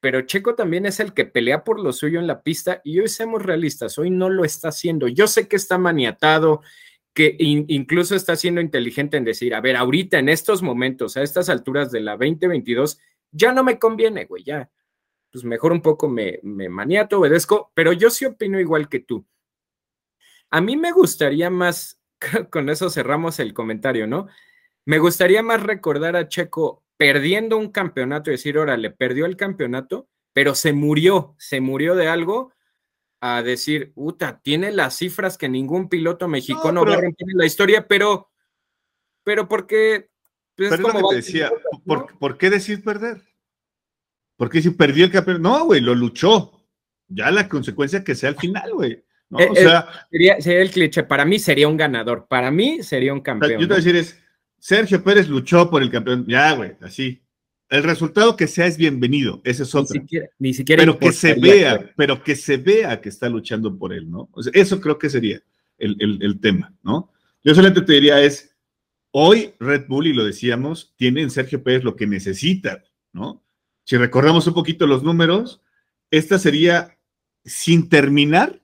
pero 0.00 0.22
Checo 0.22 0.54
también 0.54 0.86
es 0.86 0.98
el 0.98 1.12
que 1.12 1.26
pelea 1.26 1.62
por 1.62 1.78
lo 1.78 1.92
suyo 1.92 2.18
en 2.18 2.26
la 2.26 2.42
pista 2.42 2.80
y 2.84 2.98
hoy 2.98 3.08
seamos 3.08 3.42
realistas, 3.42 3.98
hoy 3.98 4.10
no 4.10 4.30
lo 4.30 4.44
está 4.44 4.68
haciendo. 4.68 5.08
Yo 5.08 5.26
sé 5.26 5.46
que 5.46 5.56
está 5.56 5.76
maniatado, 5.76 6.62
que 7.12 7.36
incluso 7.38 8.16
está 8.16 8.34
siendo 8.34 8.62
inteligente 8.62 9.18
en 9.18 9.24
decir, 9.24 9.54
a 9.54 9.60
ver, 9.60 9.76
ahorita 9.76 10.18
en 10.18 10.30
estos 10.30 10.62
momentos, 10.62 11.16
a 11.16 11.22
estas 11.22 11.50
alturas 11.50 11.90
de 11.90 12.00
la 12.00 12.12
2022, 12.12 12.98
ya 13.30 13.52
no 13.52 13.62
me 13.62 13.78
conviene, 13.78 14.24
güey, 14.24 14.42
ya. 14.42 14.70
Pues 15.30 15.44
mejor 15.44 15.72
un 15.72 15.82
poco 15.82 16.08
me, 16.08 16.40
me 16.42 16.68
maniato, 16.68 17.18
obedezco, 17.18 17.70
pero 17.74 17.92
yo 17.92 18.10
sí 18.10 18.24
opino 18.24 18.58
igual 18.58 18.88
que 18.88 19.00
tú. 19.00 19.26
A 20.50 20.60
mí 20.60 20.76
me 20.76 20.92
gustaría 20.92 21.50
más, 21.50 22.00
con 22.50 22.70
eso 22.70 22.88
cerramos 22.88 23.38
el 23.38 23.52
comentario, 23.52 24.06
¿no? 24.06 24.28
Me 24.86 24.98
gustaría 24.98 25.42
más 25.42 25.62
recordar 25.62 26.16
a 26.16 26.26
Checo 26.26 26.82
perdiendo 27.00 27.56
un 27.56 27.70
campeonato 27.70 28.28
y 28.28 28.32
decir, 28.32 28.58
órale, 28.58 28.90
perdió 28.90 29.24
el 29.24 29.34
campeonato, 29.34 30.10
pero 30.34 30.54
se 30.54 30.74
murió, 30.74 31.34
se 31.38 31.62
murió 31.62 31.94
de 31.94 32.08
algo 32.08 32.52
a 33.22 33.42
decir, 33.42 33.92
Uta, 33.94 34.42
tiene 34.42 34.70
las 34.70 34.98
cifras 34.98 35.38
que 35.38 35.48
ningún 35.48 35.88
piloto 35.88 36.28
mexicano 36.28 36.84
va 36.84 36.92
a 36.92 37.00
romper 37.00 37.30
en 37.30 37.38
la 37.38 37.46
historia, 37.46 37.88
pero, 37.88 38.28
pero 39.24 39.48
porque... 39.48 40.10
Pues, 40.54 40.68
pero 40.68 40.82
como 40.82 41.08
te 41.08 41.16
decía, 41.16 41.50
¿por, 41.86 42.36
qué 42.36 42.50
decir 42.50 42.84
perder? 42.84 43.22
Porque 44.36 44.60
si 44.60 44.68
perdió 44.68 45.06
el 45.06 45.10
campeonato, 45.10 45.42
no, 45.42 45.64
güey, 45.64 45.80
lo 45.80 45.94
luchó. 45.94 46.66
Ya 47.08 47.30
la 47.30 47.48
consecuencia 47.48 48.04
que 48.04 48.14
sea 48.14 48.28
al 48.28 48.36
final, 48.36 48.74
güey. 48.74 48.92
Eh, 49.38 49.48
o 49.50 49.54
sea, 49.54 50.06
sería, 50.10 50.36
el 50.60 50.70
cliché. 50.70 51.04
Para 51.04 51.24
mí 51.24 51.38
sería 51.38 51.66
un 51.66 51.78
ganador. 51.78 52.26
Para 52.28 52.50
mí 52.50 52.82
sería 52.82 53.14
un 53.14 53.22
campeón. 53.22 53.52
Yo 53.52 53.60
te 53.60 53.74
voy 53.74 53.74
a 53.74 53.84
decir 53.84 53.96
es, 53.96 54.19
Sergio 54.60 55.02
Pérez 55.02 55.28
luchó 55.28 55.68
por 55.70 55.82
el 55.82 55.90
campeón. 55.90 56.26
Ya, 56.28 56.52
güey, 56.52 56.72
así. 56.82 57.20
el 57.70 57.82
resultado 57.82 58.36
que 58.36 58.46
sea 58.46 58.66
es 58.66 58.76
bienvenido, 58.76 59.40
ese 59.42 59.62
es 59.64 59.74
otro. 59.74 60.00
Ni 60.38 60.54
siquiera, 60.54 60.82
pero 60.82 60.98
que 60.98 61.12
se 61.12 61.34
vea, 61.34 61.92
pero 61.96 62.22
que 62.22 62.36
se 62.36 62.58
vea 62.58 63.00
que 63.00 63.08
está 63.08 63.28
luchando 63.28 63.76
por 63.76 63.92
él, 63.92 64.10
¿no? 64.10 64.28
eso 64.52 64.80
creo 64.80 64.98
que 64.98 65.08
sería 65.08 65.42
el, 65.78 66.38
tema, 66.40 66.74
¿no? 66.82 67.10
Yo 67.42 67.54
solamente 67.54 67.80
te 67.80 67.94
diría 67.94 68.22
es, 68.22 68.54
hoy 69.12 69.54
Red 69.58 69.86
Bull, 69.88 70.08
y 70.08 70.12
lo 70.12 70.24
decíamos, 70.24 70.92
tiene 70.96 71.22
en 71.22 71.30
Sergio 71.30 71.62
Pérez 71.62 71.82
lo 71.82 71.96
que 71.96 72.06
necesita, 72.06 72.84
¿no? 73.12 73.42
Si 73.84 73.96
recordamos 73.96 74.46
un 74.46 74.52
poquito 74.52 74.86
los 74.86 75.02
números, 75.02 75.62
esta 76.10 76.38
sería, 76.38 76.98
sin 77.46 77.88
terminar, 77.88 78.59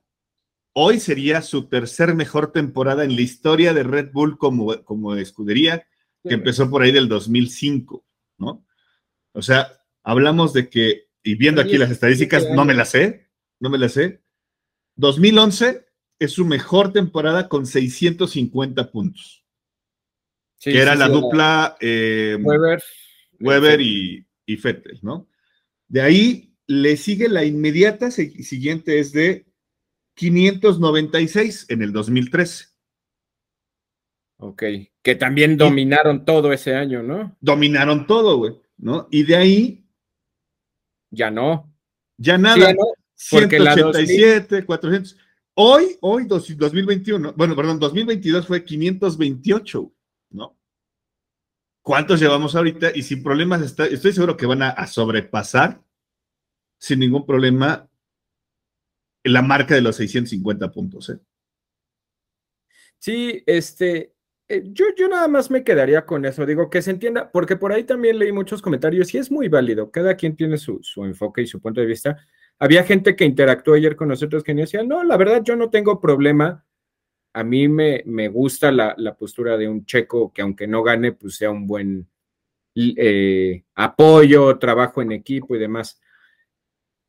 hoy 0.78 1.00
sería 1.00 1.40
su 1.40 1.68
tercer 1.68 2.14
mejor 2.14 2.52
temporada 2.52 3.02
en 3.02 3.16
la 3.16 3.22
historia 3.22 3.72
de 3.72 3.82
Red 3.82 4.10
Bull 4.12 4.36
como, 4.36 4.84
como 4.84 5.14
escudería, 5.14 5.86
que 6.22 6.34
empezó 6.34 6.68
por 6.68 6.82
ahí 6.82 6.92
del 6.92 7.08
2005, 7.08 8.04
¿no? 8.36 8.66
O 9.32 9.40
sea, 9.40 9.72
hablamos 10.02 10.52
de 10.52 10.68
que, 10.68 11.08
y 11.22 11.34
viendo 11.36 11.62
aquí 11.62 11.78
las 11.78 11.90
estadísticas, 11.90 12.50
no 12.50 12.66
me 12.66 12.74
las 12.74 12.90
sé, 12.90 13.30
no 13.58 13.70
me 13.70 13.78
las 13.78 13.92
sé. 13.92 14.20
2011 14.96 15.86
es 16.18 16.32
su 16.32 16.44
mejor 16.44 16.92
temporada 16.92 17.48
con 17.48 17.64
650 17.64 18.90
puntos. 18.90 19.46
que 20.60 20.78
era 20.78 20.94
la 20.94 21.08
dupla 21.08 21.78
eh, 21.80 22.36
Weber, 23.40 23.80
y, 23.80 24.26
y 24.44 24.56
Fettel, 24.58 24.98
¿no? 25.00 25.26
De 25.88 26.02
ahí 26.02 26.54
le 26.66 26.98
sigue 26.98 27.30
la 27.30 27.44
inmediata 27.44 28.10
siguiente 28.10 28.98
es 28.98 29.12
de 29.12 29.45
596 30.16 31.66
en 31.68 31.82
el 31.82 31.92
2013. 31.92 32.66
Ok, 34.38 34.62
que 35.02 35.14
también 35.14 35.56
dominaron 35.56 36.24
todo 36.24 36.52
ese 36.52 36.74
año, 36.74 37.02
¿no? 37.02 37.36
Dominaron 37.40 38.06
todo, 38.06 38.36
güey. 38.36 38.60
¿no? 38.78 39.08
Y 39.10 39.24
de 39.24 39.36
ahí. 39.36 39.84
Ya 41.10 41.30
no. 41.30 41.72
Ya 42.18 42.38
nada. 42.38 42.74
187, 43.14 44.64
400. 44.66 45.16
Hoy, 45.54 45.96
hoy, 46.02 46.26
2021, 46.26 47.32
bueno, 47.34 47.56
perdón, 47.56 47.78
2022 47.78 48.46
fue 48.46 48.62
528, 48.62 49.92
¿no? 50.32 50.58
¿Cuántos 51.82 52.20
llevamos 52.20 52.54
ahorita? 52.54 52.90
Y 52.94 53.02
sin 53.02 53.22
problemas, 53.22 53.62
está, 53.62 53.86
estoy 53.86 54.12
seguro 54.12 54.36
que 54.36 54.44
van 54.44 54.62
a, 54.62 54.86
sobrepasar 54.86 55.82
sin 56.78 56.98
ningún 56.98 57.24
problema 57.24 57.85
la 59.28 59.42
marca 59.42 59.74
de 59.74 59.82
los 59.82 59.96
650 59.96 60.70
puntos, 60.72 61.10
¿eh? 61.10 61.18
Sí, 62.98 63.42
este, 63.46 64.14
eh, 64.48 64.62
yo, 64.72 64.86
yo 64.96 65.08
nada 65.08 65.26
más 65.26 65.50
me 65.50 65.64
quedaría 65.64 66.06
con 66.06 66.24
eso, 66.24 66.46
digo, 66.46 66.70
que 66.70 66.80
se 66.80 66.92
entienda, 66.92 67.30
porque 67.32 67.56
por 67.56 67.72
ahí 67.72 67.84
también 67.84 68.18
leí 68.18 68.30
muchos 68.32 68.62
comentarios 68.62 69.12
y 69.14 69.18
es 69.18 69.30
muy 69.30 69.48
válido, 69.48 69.90
cada 69.90 70.14
quien 70.14 70.36
tiene 70.36 70.56
su, 70.56 70.80
enfoque 70.98 71.42
y 71.42 71.46
su 71.46 71.60
punto 71.60 71.80
de 71.80 71.86
vista. 71.86 72.16
Había 72.58 72.84
gente 72.84 73.16
que 73.16 73.24
interactuó 73.24 73.74
ayer 73.74 73.96
con 73.96 74.08
nosotros 74.08 74.44
que 74.44 74.54
decía, 74.54 74.82
no, 74.82 75.02
la 75.02 75.16
verdad 75.16 75.42
yo 75.44 75.56
no 75.56 75.68
tengo 75.68 76.00
problema, 76.00 76.64
a 77.34 77.44
mí 77.44 77.68
me, 77.68 78.02
me 78.06 78.28
gusta 78.28 78.72
la, 78.72 78.94
postura 79.18 79.56
de 79.56 79.68
un 79.68 79.84
checo 79.84 80.32
que 80.32 80.42
aunque 80.42 80.66
no 80.66 80.82
gane, 80.82 81.12
pues 81.12 81.36
sea 81.36 81.50
un 81.50 81.66
buen 81.66 82.08
eh, 82.74 83.64
apoyo, 83.74 84.58
trabajo 84.58 85.02
en 85.02 85.12
equipo 85.12 85.56
y 85.56 85.58
demás. 85.58 86.00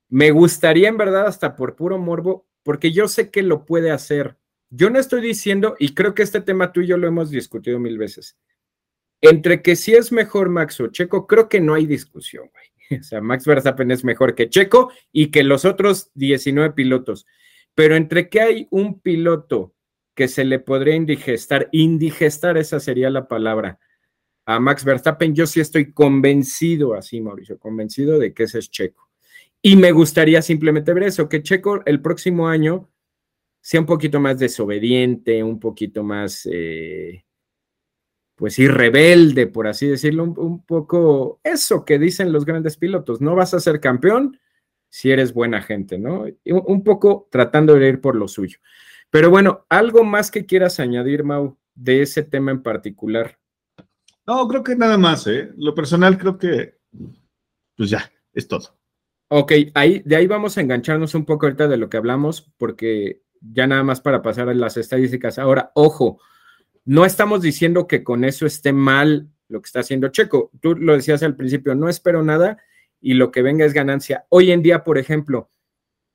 Me 0.09 0.31
gustaría 0.31 0.89
en 0.89 0.97
verdad 0.97 1.27
hasta 1.27 1.55
por 1.55 1.75
puro 1.75 1.97
morbo, 1.97 2.47
porque 2.63 2.91
yo 2.91 3.07
sé 3.07 3.29
que 3.29 3.43
lo 3.43 3.65
puede 3.65 3.91
hacer 3.91 4.37
yo 4.69 4.89
no 4.89 4.99
estoy 4.99 5.21
diciendo, 5.21 5.75
y 5.79 5.93
creo 5.93 6.13
que 6.13 6.23
este 6.23 6.41
tema 6.41 6.73
tú 6.73 6.81
y 6.81 6.87
yo 6.87 6.97
lo 6.97 7.07
hemos 7.07 7.29
discutido 7.29 7.79
mil 7.79 7.97
veces, 7.97 8.37
entre 9.21 9.61
que 9.61 9.75
si 9.75 9.93
es 9.93 10.11
mejor 10.11 10.49
Max 10.49 10.79
o 10.81 10.87
Checo, 10.87 11.25
creo 11.25 11.47
que 11.47 11.61
no 11.61 11.73
hay 11.73 11.85
discusión, 11.85 12.49
güey. 12.51 12.65
O 13.01 13.03
sea, 13.03 13.19
Max 13.19 13.45
Verstappen 13.45 13.91
es 13.91 14.05
mejor 14.05 14.33
que 14.33 14.49
Checo 14.49 14.93
y 15.11 15.29
que 15.29 15.43
los 15.43 15.65
otros 15.65 16.09
19 16.13 16.73
pilotos. 16.73 17.25
Pero 17.75 17.97
entre 17.97 18.29
que 18.29 18.39
hay 18.39 18.67
un 18.71 19.01
piloto 19.01 19.75
que 20.15 20.29
se 20.29 20.45
le 20.45 20.59
podría 20.59 20.95
indigestar, 20.95 21.67
indigestar 21.73 22.57
esa 22.57 22.79
sería 22.79 23.09
la 23.09 23.27
palabra, 23.27 23.77
a 24.45 24.61
Max 24.61 24.85
Verstappen, 24.85 25.35
yo 25.35 25.45
sí 25.47 25.59
estoy 25.59 25.91
convencido, 25.91 26.93
así 26.93 27.19
Mauricio, 27.19 27.59
convencido 27.59 28.17
de 28.17 28.33
que 28.33 28.43
ese 28.43 28.59
es 28.59 28.71
Checo. 28.71 29.06
Y 29.61 29.75
me 29.75 29.91
gustaría 29.91 30.41
simplemente 30.41 30.93
ver 30.93 31.03
eso, 31.03 31.27
que 31.27 31.41
Checo 31.41 31.81
el 31.85 32.01
próximo 32.01 32.47
año 32.47 32.89
sea 33.61 33.79
un 33.79 33.85
poquito 33.85 34.19
más 34.19 34.39
desobediente, 34.39 35.43
un 35.43 35.59
poquito 35.59 36.03
más, 36.03 36.47
eh, 36.51 37.25
pues 38.35 38.53
sí, 38.53 38.67
rebelde, 38.67 39.47
por 39.47 39.67
así 39.67 39.87
decirlo, 39.87 40.23
un, 40.23 40.63
poco 40.63 41.41
eso 41.43 41.83
que 41.83 41.99
dicen 41.99 42.31
los 42.31 42.45
grandes 42.45 42.77
pilotos, 42.77 43.19
no 43.19 43.35
vas 43.35 43.53
a 43.53 43.59
ser 43.59 43.79
campeón 43.79 44.39
si 44.89 45.11
eres 45.11 45.33
buena 45.33 45.61
gente, 45.61 45.97
¿no? 45.97 46.21
Un, 46.21 46.63
un 46.65 46.83
poco 46.83 47.27
tratando 47.29 47.75
de 47.75 47.89
ir 47.89 47.99
por 47.99 48.15
lo 48.15 48.27
suyo. 48.27 48.59
Pero 49.09 49.29
bueno, 49.29 49.65
algo 49.69 50.03
más 50.03 50.31
que 50.31 50.45
quieras 50.45 50.79
añadir, 50.79 51.23
Mau, 51.23 51.57
de 51.75 52.01
ese 52.01 52.23
tema 52.23 52.51
en 52.51 52.63
particular. 52.63 53.37
No, 54.25 54.47
creo 54.47 54.63
que 54.63 54.75
nada 54.75 54.97
más, 54.97 55.25
¿eh? 55.27 55.51
Lo 55.57 55.73
personal 55.73 56.17
creo 56.17 56.37
que, 56.37 56.77
pues 57.75 57.89
ya, 57.89 58.11
es 58.33 58.47
todo. 58.47 58.76
Ok, 59.29 59.51
ahí, 59.73 60.01
de 60.05 60.15
ahí 60.15 60.27
vamos 60.27 60.57
a 60.57 60.61
engancharnos 60.61 61.13
un 61.13 61.25
poco 61.25 61.45
ahorita 61.45 61.67
de 61.67 61.77
lo 61.77 61.89
que 61.89 61.97
hablamos, 61.97 62.49
porque 62.57 63.21
ya 63.41 63.67
nada 63.67 63.83
más 63.83 63.99
para 63.99 64.21
pasar 64.21 64.47
a 64.47 64.53
las 64.53 64.77
estadísticas. 64.77 65.37
Ahora, 65.37 65.71
ojo, 65.75 66.21
no 66.85 67.05
estamos 67.05 67.41
diciendo 67.41 67.87
que 67.87 68.03
con 68.03 68.23
eso 68.23 68.45
esté 68.45 68.71
mal 68.71 69.29
lo 69.49 69.61
que 69.61 69.67
está 69.67 69.81
haciendo 69.81 70.07
Checo. 70.07 70.51
Tú 70.61 70.75
lo 70.75 70.93
decías 70.93 71.23
al 71.23 71.35
principio, 71.35 71.75
no 71.75 71.89
espero 71.89 72.23
nada 72.23 72.57
y 73.01 73.15
lo 73.15 73.31
que 73.31 73.41
venga 73.41 73.65
es 73.65 73.73
ganancia. 73.73 74.25
Hoy 74.29 74.51
en 74.51 74.61
día, 74.61 74.83
por 74.83 74.97
ejemplo, 74.97 75.49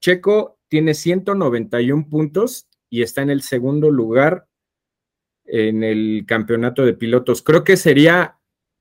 Checo 0.00 0.58
tiene 0.68 0.94
191 0.94 2.08
puntos 2.08 2.68
y 2.88 3.02
está 3.02 3.22
en 3.22 3.30
el 3.30 3.42
segundo 3.42 3.90
lugar 3.90 4.48
en 5.44 5.84
el 5.84 6.24
campeonato 6.26 6.84
de 6.84 6.94
pilotos. 6.94 7.42
Creo 7.42 7.64
que 7.64 7.76
sería 7.76 8.38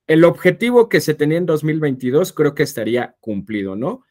el 0.07 0.23
objetivo 0.23 0.89
que 0.89 1.01
se 1.01 1.13
tenía 1.13 1.37
en 1.37 1.45
2022, 1.45 2.33
creo 2.33 2.55
que 2.55 2.63
estaría 2.63 3.15
cumplido, 3.19 3.75
¿no? 3.75 4.03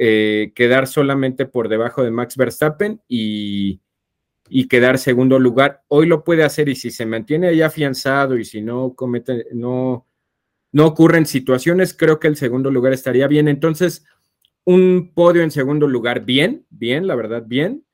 Eh, 0.00 0.52
quedar 0.54 0.86
solamente 0.86 1.44
por 1.44 1.68
debajo 1.68 2.04
de 2.04 2.12
Max 2.12 2.36
Verstappen 2.36 3.02
y, 3.08 3.80
quedar 4.70 4.96
segundo 4.96 5.40
lugar. 5.40 5.82
Hoy 5.88 6.06
lo 6.06 6.22
puede 6.22 6.44
hacer 6.44 6.68
y 6.68 6.76
si 6.76 6.92
se 6.92 7.04
mantiene 7.04 7.48
ahí 7.48 7.62
afianzado 7.62 8.38
y 8.38 8.44
si 8.44 8.62
no 8.62 8.94
comete, 8.94 9.46
no, 9.52 10.06
no 10.70 10.86
ocurren 10.86 11.26
situaciones, 11.26 11.94
creo 11.94 12.20
que 12.20 12.28
el 12.28 12.36
segundo 12.36 12.70
lugar 12.70 12.92
estaría 12.92 13.26
bien. 13.26 13.48
Entonces, 13.48 14.04
un 14.64 15.12
podio 15.14 15.42
en 15.42 15.50
segundo 15.50 15.88
lugar, 15.88 16.24
bien, 16.24 16.64
bien, 16.70 17.08
la 17.08 17.16
verdad, 17.16 17.42
bien. 17.44 17.84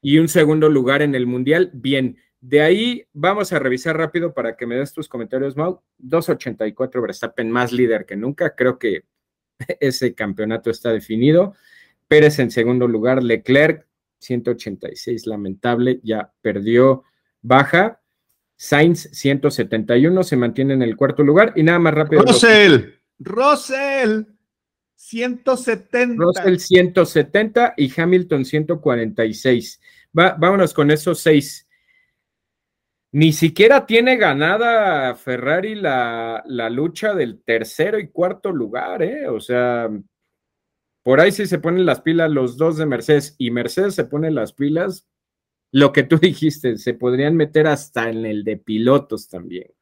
Y 0.00 0.18
un 0.18 0.28
segundo 0.28 0.70
lugar 0.70 1.02
en 1.02 1.14
el 1.14 1.26
Mundial, 1.26 1.70
bien. 1.74 2.16
De 2.40 2.62
ahí 2.62 3.04
vamos 3.12 3.52
a 3.52 3.58
revisar 3.58 3.98
rápido 3.98 4.32
para 4.32 4.56
que 4.56 4.66
me 4.66 4.76
des 4.76 4.94
tus 4.94 5.06
comentarios, 5.06 5.54
Mau. 5.54 5.82
2.84 5.98 7.02
Verstappen, 7.02 7.50
más 7.50 7.72
líder 7.72 8.06
que 8.06 8.16
nunca. 8.16 8.54
Creo 8.54 8.78
que 8.78 9.04
ese 9.80 10.14
campeonato 10.14 10.70
está 10.70 10.92
definido. 10.92 11.54
Pérez 12.08 12.38
en 12.38 12.50
segundo 12.50 12.86
lugar, 12.86 13.22
Leclerc 13.22 13.86
186, 14.18 15.26
lamentable, 15.26 16.00
ya 16.02 16.32
perdió 16.40 17.04
baja. 17.42 18.00
Sainz 18.56 19.10
171 19.12 20.22
se 20.22 20.36
mantiene 20.36 20.74
en 20.74 20.82
el 20.82 20.96
cuarto 20.96 21.22
lugar 21.22 21.52
y 21.56 21.62
nada 21.62 21.78
más 21.78 21.94
rápido. 21.94 22.22
Russell, 22.22 22.94
Russell 23.18 24.22
170. 24.94 26.14
Russell 26.16 26.56
170 26.56 27.74
y 27.76 28.00
Hamilton 28.00 28.44
146. 28.44 29.80
Va, 30.18 30.36
vámonos 30.38 30.72
con 30.72 30.90
esos 30.90 31.20
seis. 31.20 31.65
Ni 33.16 33.32
siquiera 33.32 33.86
tiene 33.86 34.18
ganada 34.18 35.14
Ferrari 35.14 35.74
la, 35.74 36.44
lucha 36.70 37.14
del 37.14 37.42
tercero 37.42 37.98
y 37.98 38.08
cuarto 38.08 38.52
lugar, 38.52 39.02
¿eh? 39.02 39.26
O 39.26 39.40
sea, 39.40 39.88
por 41.02 41.20
ahí 41.20 41.32
sí 41.32 41.46
se 41.46 41.58
ponen 41.58 41.86
las 41.86 42.02
pilas 42.02 42.30
los 42.30 42.58
dos 42.58 42.76
de 42.76 42.84
Mercedes 42.84 43.34
y 43.38 43.50
Mercedes 43.50 43.94
se 43.94 44.04
pone 44.04 44.30
las 44.30 44.52
pilas, 44.52 45.08
lo 45.72 45.94
que 45.94 46.02
tú 46.02 46.18
dijiste, 46.20 46.76
se 46.76 46.92
podrían 46.92 47.36
meter 47.36 47.68
hasta 47.68 48.10
en 48.10 48.26
el 48.26 48.44
de 48.44 48.58
pilotos 48.58 49.30
también, 49.30 49.72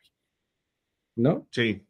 ¿no? 1.16 1.48
Sí. 1.50 1.84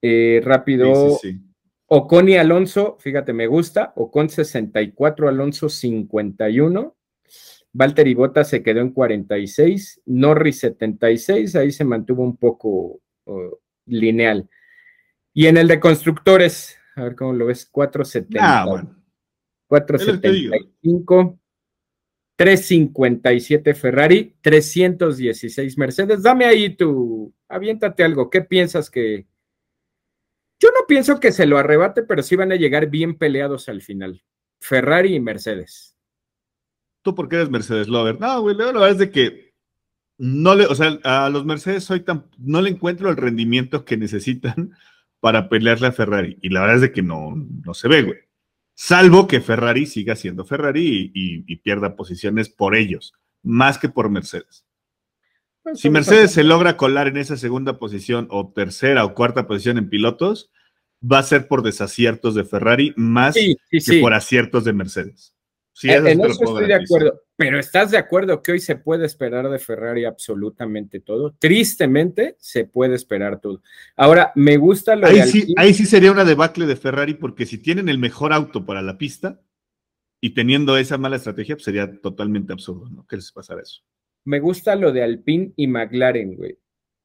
Eh, 0.00 0.40
rápido. 0.44 1.18
Sí, 1.18 1.32
sí, 1.32 1.40
Ocon 1.86 2.28
y 2.28 2.36
Alonso, 2.36 2.98
fíjate, 3.00 3.32
me 3.32 3.48
gusta. 3.48 3.94
Ocon 3.96 4.28
64, 4.28 5.28
Alonso 5.28 5.68
51. 5.68 6.97
Valtteri 7.72 8.14
Bottas 8.14 8.48
se 8.48 8.62
quedó 8.62 8.80
en 8.80 8.92
46, 8.92 10.02
Norris 10.06 10.60
76, 10.60 11.54
ahí 11.56 11.70
se 11.70 11.84
mantuvo 11.84 12.22
un 12.22 12.36
poco 12.36 13.00
lineal. 13.86 14.48
Y 15.34 15.46
en 15.46 15.56
el 15.56 15.68
de 15.68 15.78
constructores, 15.78 16.76
a 16.96 17.04
ver 17.04 17.14
cómo 17.14 17.32
lo 17.32 17.46
ves, 17.46 17.66
470. 17.66 18.38
Ah, 18.40 18.66
bueno. 18.66 18.96
475. 19.68 21.38
357 22.38 23.74
Ferrari, 23.74 24.36
316 24.40 25.76
Mercedes. 25.76 26.22
Dame 26.22 26.44
ahí 26.44 26.76
tu, 26.76 27.34
aviéntate 27.48 28.04
algo. 28.04 28.30
¿Qué 28.30 28.42
piensas 28.42 28.90
que, 28.90 29.26
Yo 30.60 30.68
no 30.68 30.86
pienso 30.86 31.18
que 31.18 31.32
se 31.32 31.46
lo 31.46 31.58
arrebate, 31.58 32.04
pero 32.04 32.22
sí 32.22 32.36
van 32.36 32.52
a 32.52 32.56
llegar 32.56 32.90
bien 32.90 33.18
peleados 33.18 33.68
al 33.68 33.82
final. 33.82 34.22
Ferrari 34.60 35.16
y 35.16 35.20
Mercedes. 35.20 35.97
¿Tú 37.02 37.14
por 37.14 37.28
qué 37.28 37.36
eres 37.36 37.50
Mercedes 37.50 37.88
Lover? 37.88 38.20
No, 38.20 38.42
güey, 38.42 38.56
la 38.56 38.66
verdad 38.66 38.90
es 38.90 38.98
de 38.98 39.10
que 39.10 39.54
no 40.18 40.54
le, 40.54 40.66
o 40.66 40.74
sea, 40.74 40.98
a 41.04 41.30
los 41.30 41.44
Mercedes 41.44 41.90
hoy 41.90 42.00
tan, 42.00 42.26
no 42.38 42.60
le 42.60 42.70
encuentro 42.70 43.08
el 43.08 43.16
rendimiento 43.16 43.84
que 43.84 43.96
necesitan 43.96 44.72
para 45.20 45.48
pelearle 45.48 45.86
a 45.86 45.92
Ferrari. 45.92 46.38
Y 46.42 46.50
la 46.50 46.60
verdad 46.60 46.76
es 46.76 46.82
de 46.82 46.92
que 46.92 47.02
no, 47.02 47.34
no 47.64 47.74
se 47.74 47.88
ve, 47.88 48.02
güey. 48.02 48.18
Salvo 48.74 49.26
que 49.26 49.40
Ferrari 49.40 49.86
siga 49.86 50.14
siendo 50.14 50.44
Ferrari 50.44 51.10
y, 51.12 51.56
pierda 51.56 51.96
posiciones 51.96 52.48
por 52.48 52.76
ellos, 52.76 53.12
más 53.42 53.76
que 53.76 53.88
por 53.88 54.08
Mercedes. 54.08 54.64
Pues 55.64 55.80
si 55.80 55.90
Mercedes 55.90 56.30
se 56.30 56.44
logra 56.44 56.76
colar 56.76 57.08
en 57.08 57.16
esa 57.16 57.36
segunda 57.36 57.80
posición 57.80 58.28
o 58.30 58.52
tercera 58.52 59.04
o 59.04 59.14
cuarta 59.14 59.48
posición 59.48 59.78
en 59.78 59.88
pilotos, 59.88 60.52
va 61.02 61.18
a 61.18 61.24
ser 61.24 61.48
por 61.48 61.62
desaciertos 61.62 62.36
de 62.36 62.44
Ferrari 62.44 62.92
más 62.96 63.34
que 63.34 64.00
por 64.00 64.14
aciertos 64.14 64.62
de 64.62 64.72
Mercedes. 64.72 65.34
Sí, 65.78 65.90
en 65.90 66.08
eso 66.08 66.26
estoy 66.26 66.66
de 66.66 66.74
acuerdo. 66.74 67.22
Pero 67.36 67.60
¿estás 67.60 67.92
de 67.92 67.98
acuerdo 67.98 68.42
que 68.42 68.50
hoy 68.50 68.58
se 68.58 68.74
puede 68.74 69.06
esperar 69.06 69.48
de 69.48 69.60
Ferrari 69.60 70.04
absolutamente 70.06 70.98
todo? 70.98 71.36
Tristemente 71.38 72.34
se 72.40 72.64
puede 72.64 72.96
esperar 72.96 73.40
todo. 73.40 73.62
Ahora, 73.96 74.32
me 74.34 74.56
gusta 74.56 74.96
lo 74.96 75.06
ahí 75.06 75.22
Sí, 75.22 75.54
ahí 75.56 75.72
sí 75.72 75.86
sería 75.86 76.10
una 76.10 76.24
debacle 76.24 76.66
de 76.66 76.74
Ferrari 76.74 77.14
porque 77.14 77.46
si 77.46 77.58
tienen 77.58 77.88
el 77.88 77.98
mejor 77.98 78.32
auto 78.32 78.66
para 78.66 78.82
la 78.82 78.98
pista 78.98 79.40
y 80.20 80.30
teniendo 80.30 80.76
esa 80.76 80.98
mala 80.98 81.14
estrategia, 81.14 81.54
pues 81.54 81.64
sería 81.64 82.00
totalmente 82.00 82.52
absurdo, 82.52 82.88
¿no? 82.90 83.06
¿Qué 83.06 83.14
les 83.14 83.30
pasara 83.30 83.62
eso? 83.62 83.82
Me 84.24 84.40
gusta 84.40 84.74
lo 84.74 84.90
de 84.90 85.04
Alpine 85.04 85.52
y 85.54 85.68
McLaren, 85.68 86.34
güey. 86.34 86.58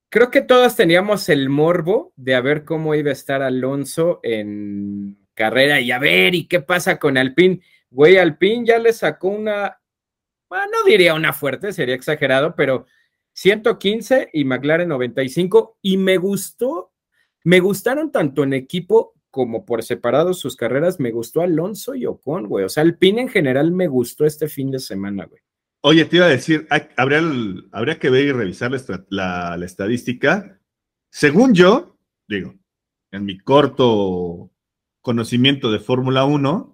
Creo 0.10 0.32
que 0.32 0.42
todos 0.42 0.76
teníamos 0.76 1.30
el 1.30 1.48
morbo 1.50 2.12
de 2.16 2.34
a 2.34 2.42
ver 2.42 2.66
cómo 2.66 2.96
iba 2.96 3.12
a 3.12 3.14
estar 3.14 3.44
Alonso 3.44 4.20
en 4.24 5.20
carrera 5.36 5.80
y 5.80 5.92
a 5.92 6.00
ver, 6.00 6.34
¿y 6.34 6.48
qué 6.48 6.60
pasa 6.60 6.98
con 6.98 7.20
Alpine? 7.20 7.62
Güey, 7.94 8.18
Alpine 8.18 8.66
ya 8.66 8.80
le 8.80 8.92
sacó 8.92 9.30
una, 9.30 9.80
bueno, 10.50 10.66
no 10.72 10.84
diría 10.84 11.14
una 11.14 11.32
fuerte, 11.32 11.72
sería 11.72 11.94
exagerado, 11.94 12.56
pero 12.56 12.88
115 13.34 14.32
y 14.34 14.46
McLaren 14.46 14.90
95. 14.90 15.78
Y 15.82 15.98
me 15.98 16.18
gustó, 16.18 16.92
me 17.44 17.60
gustaron 17.60 18.12
tanto 18.12 18.44
en 18.44 18.54
equipo 18.54 19.14
como 19.30 19.64
por 19.64 19.84
separado 19.84 20.34
sus 20.34 20.56
carreras. 20.56 21.00
Me 21.00 21.12
gustó 21.12 21.42
Alonso 21.42 21.94
y 21.94 22.08
Ocon, 22.08 22.48
güey. 22.48 22.66
O 22.66 22.70
sea, 22.70 22.82
Alpine 22.82 23.22
en 23.22 23.30
general 23.30 23.72
me 23.72 23.88
gustó 23.88 24.26
este 24.26 24.48
fin 24.48 24.72
de 24.72 24.80
semana, 24.80 25.26
güey. 25.26 25.42
Oye, 25.82 26.06
te 26.06 26.16
iba 26.16 26.26
a 26.26 26.30
decir, 26.30 26.68
habría, 26.98 27.22
habría 27.72 28.00
que 28.00 28.10
ver 28.10 28.26
y 28.26 28.32
revisar 28.32 28.72
la, 29.10 29.56
la 29.56 29.66
estadística. 29.66 30.60
Según 31.12 31.54
yo, 31.54 31.98
digo, 32.28 32.56
en 33.12 33.26
mi 33.26 33.38
corto 33.38 34.50
conocimiento 35.02 35.72
de 35.72 35.80
Fórmula 35.80 36.26
1, 36.26 36.73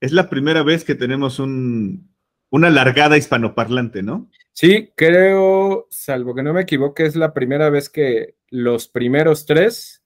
es 0.00 0.12
la 0.12 0.30
primera 0.30 0.62
vez 0.62 0.84
que 0.84 0.94
tenemos 0.94 1.38
un, 1.38 2.10
una 2.50 2.70
largada 2.70 3.16
hispanoparlante, 3.16 4.02
¿no? 4.02 4.30
Sí, 4.52 4.90
creo, 4.96 5.86
salvo 5.90 6.34
que 6.34 6.42
no 6.42 6.52
me 6.52 6.62
equivoque, 6.62 7.04
es 7.04 7.16
la 7.16 7.32
primera 7.32 7.70
vez 7.70 7.88
que 7.88 8.36
los 8.48 8.88
primeros 8.88 9.46
tres, 9.46 10.02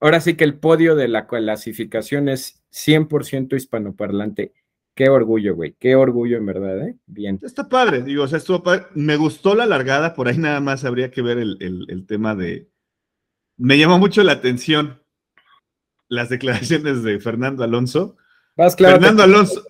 ahora 0.00 0.20
sí 0.20 0.34
que 0.34 0.44
el 0.44 0.58
podio 0.58 0.96
de 0.96 1.08
la 1.08 1.26
clasificación 1.26 2.28
es 2.28 2.64
100% 2.72 3.54
hispanoparlante. 3.54 4.54
Qué 4.94 5.08
orgullo, 5.08 5.54
güey, 5.54 5.74
qué 5.78 5.96
orgullo 5.96 6.36
en 6.36 6.46
verdad, 6.46 6.86
¿eh? 6.86 6.96
Bien. 7.06 7.38
Está 7.42 7.68
padre, 7.68 8.02
digo, 8.02 8.24
o 8.24 8.28
sea, 8.28 8.38
estuvo 8.38 8.62
padre. 8.62 8.86
Me 8.94 9.16
gustó 9.16 9.54
la 9.54 9.66
largada, 9.66 10.14
por 10.14 10.28
ahí 10.28 10.36
nada 10.36 10.60
más 10.60 10.84
habría 10.84 11.10
que 11.10 11.22
ver 11.22 11.38
el, 11.38 11.56
el 11.60 12.06
tema 12.06 12.34
de... 12.34 12.70
Me 13.56 13.78
llamó 13.78 13.98
mucho 13.98 14.22
la 14.22 14.32
atención 14.32 15.02
las 16.08 16.28
declaraciones 16.28 17.02
de 17.02 17.18
Fernando 17.20 17.64
Alonso 17.64 18.16
Fernando 18.56 19.22
Alonso. 19.22 19.62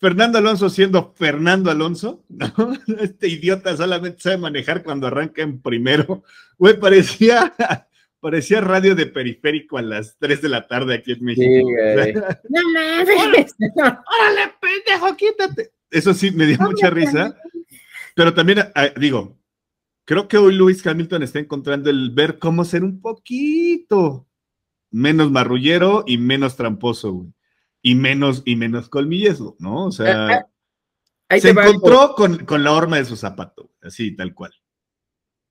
Fernando 0.00 0.38
Alonso 0.38 0.70
siendo 0.70 1.12
Fernando 1.16 1.70
Alonso, 1.70 2.24
Este 3.00 3.28
idiota 3.28 3.76
solamente 3.76 4.20
sabe 4.20 4.38
manejar 4.38 4.82
cuando 4.82 5.08
arranca 5.08 5.42
en 5.42 5.60
primero. 5.60 6.22
Güey, 6.56 6.78
parecía, 6.78 7.52
parecía 8.20 8.60
radio 8.60 8.94
de 8.94 9.06
periférico 9.06 9.76
a 9.76 9.82
las 9.82 10.16
3 10.18 10.42
de 10.42 10.48
la 10.48 10.66
tarde 10.66 10.94
aquí 10.94 11.12
en 11.12 11.24
México. 11.24 11.68
no 12.48 12.60
mames. 12.72 13.54
Órale, 13.76 14.52
pendejo, 14.60 15.16
quítate. 15.16 15.72
Eso 15.90 16.14
sí, 16.14 16.30
me 16.30 16.46
dio 16.46 16.58
mucha 16.58 16.90
risa. 16.90 17.36
Pero 18.14 18.34
también, 18.34 18.60
ah, 18.74 18.88
digo, 18.96 19.36
creo 20.04 20.28
que 20.28 20.38
hoy 20.38 20.54
Luis 20.54 20.86
Hamilton 20.86 21.24
está 21.24 21.40
encontrando 21.40 21.90
el 21.90 22.10
ver 22.10 22.38
cómo 22.38 22.64
ser 22.64 22.84
un 22.84 23.00
poquito 23.00 24.28
menos 24.90 25.30
marrullero 25.30 26.04
y 26.06 26.18
menos 26.18 26.56
tramposo, 26.56 27.12
güey 27.12 27.32
y 27.82 27.94
menos, 27.94 28.42
y 28.44 28.56
menos 28.56 28.88
colmilleso, 28.88 29.56
¿no? 29.58 29.86
O 29.86 29.92
sea, 29.92 30.46
se 31.38 31.50
encontró 31.50 32.14
con, 32.14 32.62
la 32.62 32.72
horma 32.72 32.96
de 32.96 33.04
su 33.04 33.16
zapato, 33.16 33.70
así, 33.82 34.16
tal 34.16 34.34
cual. 34.34 34.52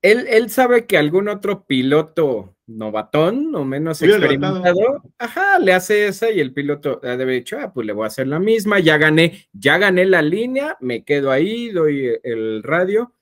Él, 0.01 0.27
él, 0.29 0.49
sabe 0.49 0.85
que 0.85 0.97
algún 0.97 1.27
otro 1.27 1.65
piloto 1.65 2.55
novatón 2.67 3.55
o 3.55 3.63
menos 3.63 4.01
experimentado, 4.01 5.01
ajá, 5.17 5.57
le 5.57 5.73
hace 5.73 6.07
esa 6.07 6.29
y 6.29 6.39
el 6.39 6.53
piloto 6.53 6.99
ha 7.01 7.15
de 7.15 7.23
haber 7.23 7.35
dicho, 7.35 7.57
ah, 7.59 7.73
pues 7.73 7.87
le 7.87 7.93
voy 7.93 8.03
a 8.03 8.07
hacer 8.07 8.27
la 8.27 8.39
misma, 8.39 8.79
ya 8.79 8.97
gané, 8.97 9.47
ya 9.53 9.77
gané 9.77 10.05
la 10.05 10.21
línea, 10.21 10.77
me 10.81 11.03
quedo 11.03 11.31
ahí, 11.31 11.69
doy 11.69 12.11
el 12.23 12.61
radio, 12.63 13.13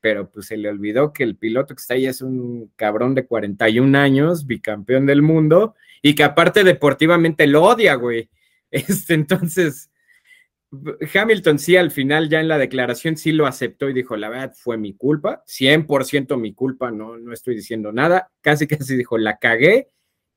pero 0.00 0.30
pues 0.30 0.46
se 0.46 0.56
le 0.56 0.68
olvidó 0.68 1.12
que 1.12 1.24
el 1.24 1.36
piloto 1.36 1.74
que 1.74 1.80
está 1.80 1.94
ahí 1.94 2.06
es 2.06 2.22
un 2.22 2.72
cabrón 2.74 3.14
de 3.14 3.26
41 3.26 3.98
años, 3.98 4.46
bicampeón 4.46 5.04
del 5.04 5.20
mundo, 5.20 5.74
y 6.00 6.14
que 6.14 6.24
aparte 6.24 6.64
deportivamente 6.64 7.46
lo 7.46 7.64
odia, 7.64 7.94
güey. 7.94 8.30
Este, 8.70 9.14
entonces, 9.14 9.90
Hamilton 11.14 11.58
sí 11.58 11.76
al 11.76 11.90
final 11.90 12.28
ya 12.28 12.40
en 12.40 12.48
la 12.48 12.58
declaración 12.58 13.16
sí 13.16 13.32
lo 13.32 13.46
aceptó 13.46 13.88
y 13.88 13.94
dijo, 13.94 14.16
la 14.16 14.28
verdad 14.28 14.52
fue 14.56 14.76
mi 14.76 14.94
culpa, 14.94 15.42
100% 15.46 16.38
mi 16.38 16.54
culpa, 16.54 16.90
no, 16.90 17.16
no 17.16 17.32
estoy 17.32 17.54
diciendo 17.54 17.92
nada, 17.92 18.30
casi 18.40 18.66
casi 18.66 18.96
dijo, 18.96 19.18
la 19.18 19.38
cagué. 19.38 19.90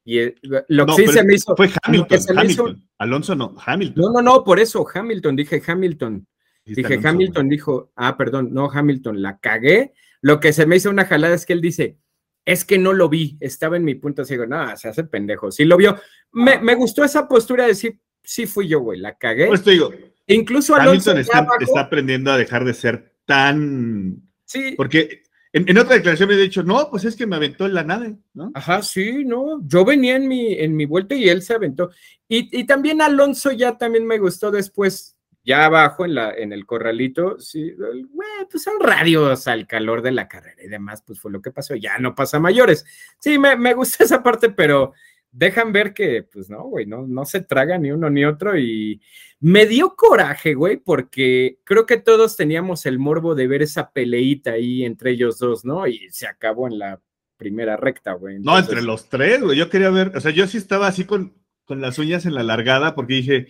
Y 0.05 0.19
eh, 0.19 0.35
lo 0.41 0.85
que 0.85 0.93
sí 0.93 1.07
se 1.07 1.23
me 1.23 1.35
hizo... 1.35 1.55
Fue 1.55 1.69
Hamilton, 1.83 2.81
Alonso 2.97 3.35
no, 3.35 3.55
Hamilton. 3.63 4.01
No, 4.01 4.11
no, 4.11 4.21
no, 4.21 4.43
por 4.43 4.59
eso 4.59 4.85
Hamilton, 4.91 5.35
dije 5.35 5.61
Hamilton. 5.65 6.25
Dije 6.65 6.99
Hamilton, 7.03 7.49
dijo, 7.49 7.91
ah, 7.95 8.15
perdón, 8.15 8.53
no, 8.53 8.69
Hamilton, 8.71 9.21
la 9.21 9.39
cagué. 9.39 9.93
Lo 10.21 10.39
que 10.39 10.53
se 10.53 10.65
me 10.65 10.75
hizo 10.75 10.89
una 10.89 11.05
jalada 11.05 11.33
es 11.33 11.45
que 11.45 11.53
él 11.53 11.61
dice, 11.61 11.97
es 12.45 12.63
que 12.63 12.77
no 12.77 12.93
lo 12.93 13.09
vi, 13.09 13.37
estaba 13.39 13.77
en 13.77 13.83
mi 13.83 13.95
punto 13.95 14.23
ciego. 14.23 14.45
No, 14.45 14.75
se 14.77 14.89
hace 14.89 15.03
pendejo, 15.03 15.51
sí 15.51 15.65
lo 15.65 15.77
vio. 15.77 15.97
Me, 16.31 16.59
me 16.59 16.75
gustó 16.75 17.03
esa 17.03 17.27
postura 17.27 17.63
de 17.63 17.69
decir, 17.69 17.99
sí 18.23 18.45
fui 18.45 18.67
yo, 18.67 18.79
güey, 18.79 18.99
la 18.99 19.17
cagué. 19.17 19.47
Pues 19.47 19.63
te 19.63 19.71
digo, 19.71 19.91
incluso 20.27 20.75
Alonso 20.75 21.11
está, 21.17 21.47
está, 21.59 21.79
aprendiendo 21.79 22.31
a 22.31 22.37
dejar 22.37 22.65
de 22.65 22.73
ser 22.73 23.15
tan. 23.25 24.21
Sí. 24.45 24.73
Porque 24.75 25.23
en, 25.51 25.77
otra 25.77 25.95
declaración 25.95 26.29
me 26.29 26.35
he 26.35 26.37
dicho, 26.37 26.61
no, 26.61 26.89
pues 26.91 27.05
es 27.05 27.15
que 27.15 27.25
me 27.25 27.35
aventó 27.35 27.65
en 27.65 27.73
la 27.73 27.83
nave, 27.83 28.17
¿no? 28.33 28.51
Ajá, 28.53 28.83
sí, 28.83 29.25
no. 29.25 29.59
Yo 29.63 29.83
venía 29.83 30.15
en 30.15 30.27
mi, 30.27 30.53
en 30.53 30.75
mi 30.75 30.85
vuelta 30.85 31.15
y 31.15 31.27
él 31.27 31.41
se 31.41 31.55
aventó. 31.55 31.89
Y, 32.27 32.59
y 32.59 32.65
también 32.65 33.01
Alonso 33.01 33.51
ya 33.51 33.75
también 33.75 34.05
me 34.05 34.19
gustó 34.19 34.51
después, 34.51 35.17
ya 35.43 35.65
abajo 35.65 36.05
en, 36.05 36.13
la, 36.13 36.31
en 36.33 36.53
el 36.53 36.67
corralito, 36.67 37.39
sí, 37.39 37.73
güey, 37.73 38.29
pues 38.51 38.61
son 38.61 38.75
radios 38.79 39.47
al 39.47 39.65
calor 39.65 40.03
de 40.03 40.11
la 40.11 40.27
carrera 40.27 40.61
y 40.63 40.67
demás, 40.67 41.01
pues 41.01 41.19
fue 41.19 41.31
lo 41.31 41.41
que 41.41 41.49
pasó. 41.49 41.73
Ya 41.73 41.97
no 41.97 42.13
pasa 42.13 42.39
mayores. 42.39 42.85
Sí, 43.17 43.39
me, 43.39 43.55
me 43.55 43.73
gusta 43.73 44.03
esa 44.03 44.21
parte, 44.21 44.51
pero 44.51 44.93
dejan 45.31 45.71
ver 45.71 45.93
que, 45.93 46.23
pues 46.23 46.49
no, 46.49 46.63
güey, 46.63 46.85
no, 46.85 47.05
no 47.05 47.25
se 47.25 47.41
traga 47.41 47.77
ni 47.77 47.91
uno 47.91 48.09
ni 48.09 48.25
otro 48.25 48.57
y 48.57 49.01
me 49.39 49.65
dio 49.65 49.95
coraje, 49.95 50.53
güey, 50.53 50.77
porque 50.77 51.59
creo 51.63 51.85
que 51.85 51.97
todos 51.97 52.35
teníamos 52.35 52.85
el 52.85 52.99
morbo 52.99 53.35
de 53.35 53.47
ver 53.47 53.61
esa 53.61 53.91
peleita 53.91 54.51
ahí 54.51 54.83
entre 54.83 55.11
ellos 55.11 55.39
dos, 55.39 55.65
¿no? 55.65 55.87
Y 55.87 56.09
se 56.11 56.27
acabó 56.27 56.67
en 56.67 56.79
la 56.79 56.99
primera 57.37 57.77
recta, 57.77 58.13
güey. 58.13 58.39
No, 58.39 58.57
entre 58.57 58.81
los 58.81 59.07
tres, 59.07 59.41
güey, 59.41 59.57
yo 59.57 59.69
quería 59.69 59.89
ver, 59.89 60.11
o 60.15 60.19
sea, 60.19 60.31
yo 60.31 60.47
sí 60.47 60.57
estaba 60.57 60.87
así 60.87 61.05
con, 61.05 61.33
con 61.65 61.81
las 61.81 61.97
uñas 61.99 62.25
en 62.25 62.33
la 62.33 62.43
largada 62.43 62.95
porque 62.95 63.13
dije, 63.13 63.47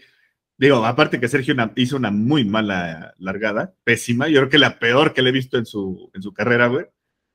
digo, 0.58 0.86
aparte 0.86 1.20
que 1.20 1.30
Sergio 1.30 1.56
hizo 1.76 1.96
una 1.96 2.12
muy 2.12 2.44
mala 2.44 3.16
largada, 3.18 3.74
pésima, 3.84 4.28
yo 4.28 4.42
creo 4.42 4.50
que 4.50 4.58
la 4.60 4.78
peor 4.78 5.14
que 5.14 5.22
le 5.22 5.30
he 5.30 5.34
visto 5.34 5.58
en 5.58 5.66
su, 5.66 6.12
en 6.14 6.22
su 6.22 6.34
carrera, 6.34 6.68
güey. 6.68 6.86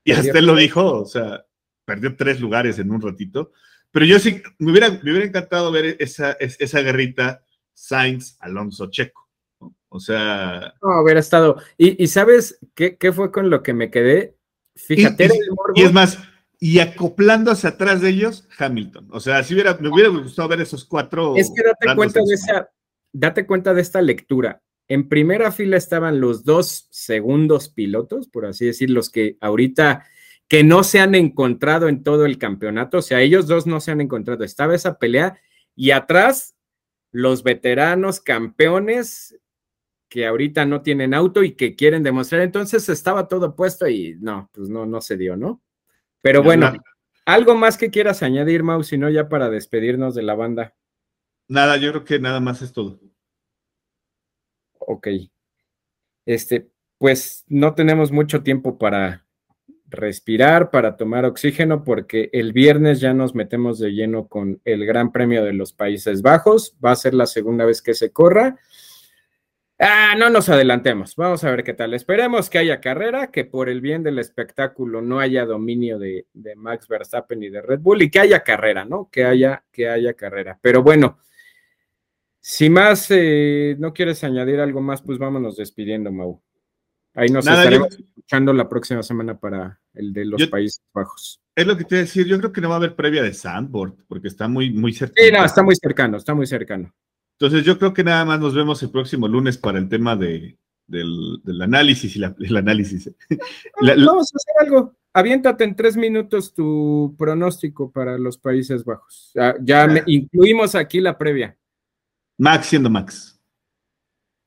Y 0.04 0.12
hasta 0.12 0.38
él 0.38 0.46
lo 0.46 0.54
dijo, 0.54 1.00
o 1.00 1.06
sea, 1.06 1.46
perdió 1.86 2.14
tres 2.14 2.38
lugares 2.38 2.78
en 2.78 2.90
un 2.90 3.00
ratito. 3.00 3.52
Pero 3.94 4.06
yo 4.06 4.18
sí, 4.18 4.42
me 4.58 4.72
hubiera, 4.72 4.90
me 4.90 5.12
hubiera 5.12 5.24
encantado 5.24 5.70
ver 5.70 5.96
esa, 6.00 6.32
esa 6.32 6.80
guerrita 6.80 7.44
Sainz, 7.72 8.36
Alonso, 8.40 8.90
Checo. 8.90 9.30
O 9.88 10.00
sea. 10.00 10.74
No, 10.82 11.00
hubiera 11.00 11.20
estado. 11.20 11.62
Y, 11.78 12.04
sabes 12.08 12.58
qué, 12.74 12.98
fue 13.14 13.30
con 13.30 13.50
lo 13.50 13.62
que 13.62 13.72
me 13.72 13.92
quedé? 13.92 14.36
Fíjate. 14.74 15.30
Y, 15.76 15.82
es 15.84 15.92
más, 15.92 16.18
y 16.58 16.80
acoplándose 16.80 17.68
atrás 17.68 18.00
de 18.00 18.08
ellos, 18.08 18.48
Hamilton. 18.58 19.06
O 19.12 19.20
sea, 19.20 19.44
si 19.44 19.54
hubiera, 19.54 19.74
me 19.74 19.88
hubiera 19.88 20.08
gustado 20.08 20.48
ver 20.48 20.62
esos 20.62 20.84
cuatro. 20.84 21.36
Es 21.36 21.52
que 21.54 21.62
date 21.62 21.94
cuenta 21.94 22.18
de 22.26 22.34
esa, 22.34 22.70
date 23.12 23.46
cuenta 23.46 23.74
de 23.74 23.82
esta 23.82 24.02
lectura. 24.02 24.60
En 24.88 25.08
primera 25.08 25.52
fila 25.52 25.76
estaban 25.76 26.20
los 26.20 26.44
dos 26.44 26.88
segundos 26.90 27.68
pilotos, 27.68 28.26
por 28.26 28.46
así 28.46 28.66
decir, 28.66 28.90
los 28.90 29.08
que 29.08 29.36
ahorita 29.40 30.04
que 30.48 30.62
no 30.62 30.84
se 30.84 31.00
han 31.00 31.14
encontrado 31.14 31.88
en 31.88 32.02
todo 32.02 32.26
el 32.26 32.38
campeonato. 32.38 32.98
O 32.98 33.02
sea, 33.02 33.20
ellos 33.20 33.46
dos 33.46 33.66
no 33.66 33.80
se 33.80 33.90
han 33.90 34.00
encontrado. 34.00 34.44
Estaba 34.44 34.74
esa 34.74 34.98
pelea 34.98 35.38
y 35.74 35.90
atrás 35.90 36.54
los 37.12 37.42
veteranos 37.42 38.20
campeones 38.20 39.38
que 40.08 40.26
ahorita 40.26 40.64
no 40.66 40.82
tienen 40.82 41.14
auto 41.14 41.42
y 41.42 41.52
que 41.52 41.74
quieren 41.74 42.02
demostrar. 42.02 42.42
Entonces 42.42 42.88
estaba 42.88 43.28
todo 43.28 43.56
puesto 43.56 43.88
y 43.88 44.16
no, 44.20 44.50
pues 44.52 44.68
no, 44.68 44.86
no 44.86 45.00
se 45.00 45.16
dio, 45.16 45.36
¿no? 45.36 45.62
Pero 46.20 46.42
bueno, 46.42 46.72
algo 47.26 47.54
más 47.54 47.76
que 47.76 47.90
quieras 47.90 48.22
añadir, 48.22 48.62
Mau, 48.62 48.82
si 48.82 48.96
no 48.96 49.10
ya 49.10 49.28
para 49.28 49.50
despedirnos 49.50 50.14
de 50.14 50.22
la 50.22 50.34
banda. 50.34 50.74
Nada, 51.48 51.76
yo 51.76 51.90
creo 51.90 52.04
que 52.04 52.18
nada 52.18 52.40
más 52.40 52.62
es 52.62 52.72
todo. 52.72 53.00
Ok. 54.78 55.08
Este, 56.26 56.70
pues 56.98 57.44
no 57.48 57.74
tenemos 57.74 58.12
mucho 58.12 58.42
tiempo 58.42 58.78
para 58.78 59.23
respirar, 59.86 60.70
para 60.70 60.96
tomar 60.96 61.24
oxígeno, 61.24 61.84
porque 61.84 62.30
el 62.32 62.52
viernes 62.52 63.00
ya 63.00 63.14
nos 63.14 63.34
metemos 63.34 63.78
de 63.78 63.92
lleno 63.92 64.28
con 64.28 64.60
el 64.64 64.86
Gran 64.86 65.12
Premio 65.12 65.44
de 65.44 65.52
los 65.52 65.72
Países 65.72 66.22
Bajos. 66.22 66.76
Va 66.84 66.92
a 66.92 66.96
ser 66.96 67.14
la 67.14 67.26
segunda 67.26 67.64
vez 67.64 67.82
que 67.82 67.94
se 67.94 68.12
corra. 68.12 68.58
Ah, 69.78 70.14
no 70.16 70.30
nos 70.30 70.48
adelantemos. 70.48 71.16
Vamos 71.16 71.42
a 71.42 71.50
ver 71.50 71.64
qué 71.64 71.74
tal. 71.74 71.94
Esperemos 71.94 72.48
que 72.48 72.58
haya 72.58 72.80
carrera, 72.80 73.32
que 73.32 73.44
por 73.44 73.68
el 73.68 73.80
bien 73.80 74.04
del 74.04 74.20
espectáculo 74.20 75.02
no 75.02 75.18
haya 75.18 75.44
dominio 75.44 75.98
de, 75.98 76.26
Max 76.56 76.86
Verstappen 76.86 77.42
y 77.42 77.50
de 77.50 77.60
Red 77.60 77.80
Bull 77.80 78.02
y 78.02 78.10
que 78.10 78.20
haya 78.20 78.44
carrera, 78.44 78.84
¿no? 78.84 79.08
Que 79.10 79.24
haya, 79.24 79.64
que 79.72 79.88
haya 79.88 80.14
carrera. 80.14 80.58
Pero 80.62 80.82
bueno, 80.82 81.18
si 82.40 82.70
más 82.70 83.08
eh, 83.10 83.74
no 83.78 83.92
quieres 83.92 84.22
añadir 84.22 84.60
algo 84.60 84.80
más, 84.80 85.02
pues 85.02 85.18
vámonos 85.18 85.56
despidiendo, 85.56 86.12
Mau. 86.12 86.43
Ahí 87.14 87.28
nos 87.28 87.46
estaremos 87.46 87.96
escuchando 87.98 88.52
la 88.52 88.68
próxima 88.68 89.02
semana 89.02 89.38
para 89.38 89.80
el 89.94 90.12
de 90.12 90.24
los 90.24 90.46
Países 90.48 90.82
Bajos. 90.92 91.40
Es 91.54 91.66
lo 91.66 91.76
que 91.76 91.84
te 91.84 91.94
iba 91.94 92.00
a 92.00 92.04
decir, 92.04 92.26
yo 92.26 92.38
creo 92.38 92.52
que 92.52 92.60
no 92.60 92.68
va 92.68 92.74
a 92.74 92.78
haber 92.78 92.96
previa 92.96 93.22
de 93.22 93.32
Sandboard, 93.32 93.94
porque 94.08 94.28
está 94.28 94.48
muy, 94.48 94.72
muy 94.72 94.92
cercano. 94.92 95.26
Sí, 95.26 95.32
no, 95.32 95.44
está 95.44 95.62
muy 95.62 95.76
cercano, 95.76 96.16
está 96.16 96.34
muy 96.34 96.46
cercano. 96.46 96.92
Entonces 97.38 97.64
yo 97.64 97.78
creo 97.78 97.94
que 97.94 98.02
nada 98.02 98.24
más 98.24 98.40
nos 98.40 98.54
vemos 98.54 98.82
el 98.82 98.90
próximo 98.90 99.28
lunes 99.28 99.58
para 99.58 99.78
el 99.78 99.88
tema 99.88 100.16
de, 100.16 100.58
del, 100.86 101.40
análisis 101.62 102.16
y 102.16 102.18
la, 102.18 102.34
el 102.38 102.56
análisis. 102.56 103.10
Vamos 103.80 104.32
a 104.32 104.36
hacer 104.36 104.66
algo. 104.66 104.94
Aviéntate 105.12 105.62
en 105.62 105.76
tres 105.76 105.96
minutos 105.96 106.52
tu 106.52 107.14
pronóstico 107.16 107.92
para 107.92 108.18
los 108.18 108.36
Países 108.36 108.84
Bajos. 108.84 109.30
Ya, 109.34 109.84
ah. 109.84 110.02
incluimos 110.06 110.74
aquí 110.74 111.00
la 111.00 111.16
previa. 111.16 111.56
Max 112.36 112.66
siendo 112.66 112.90
Max. 112.90 113.40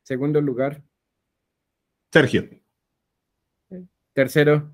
Segundo 0.04 0.42
lugar. 0.42 0.84
Sergio. 2.18 2.50
Tercero. 4.14 4.74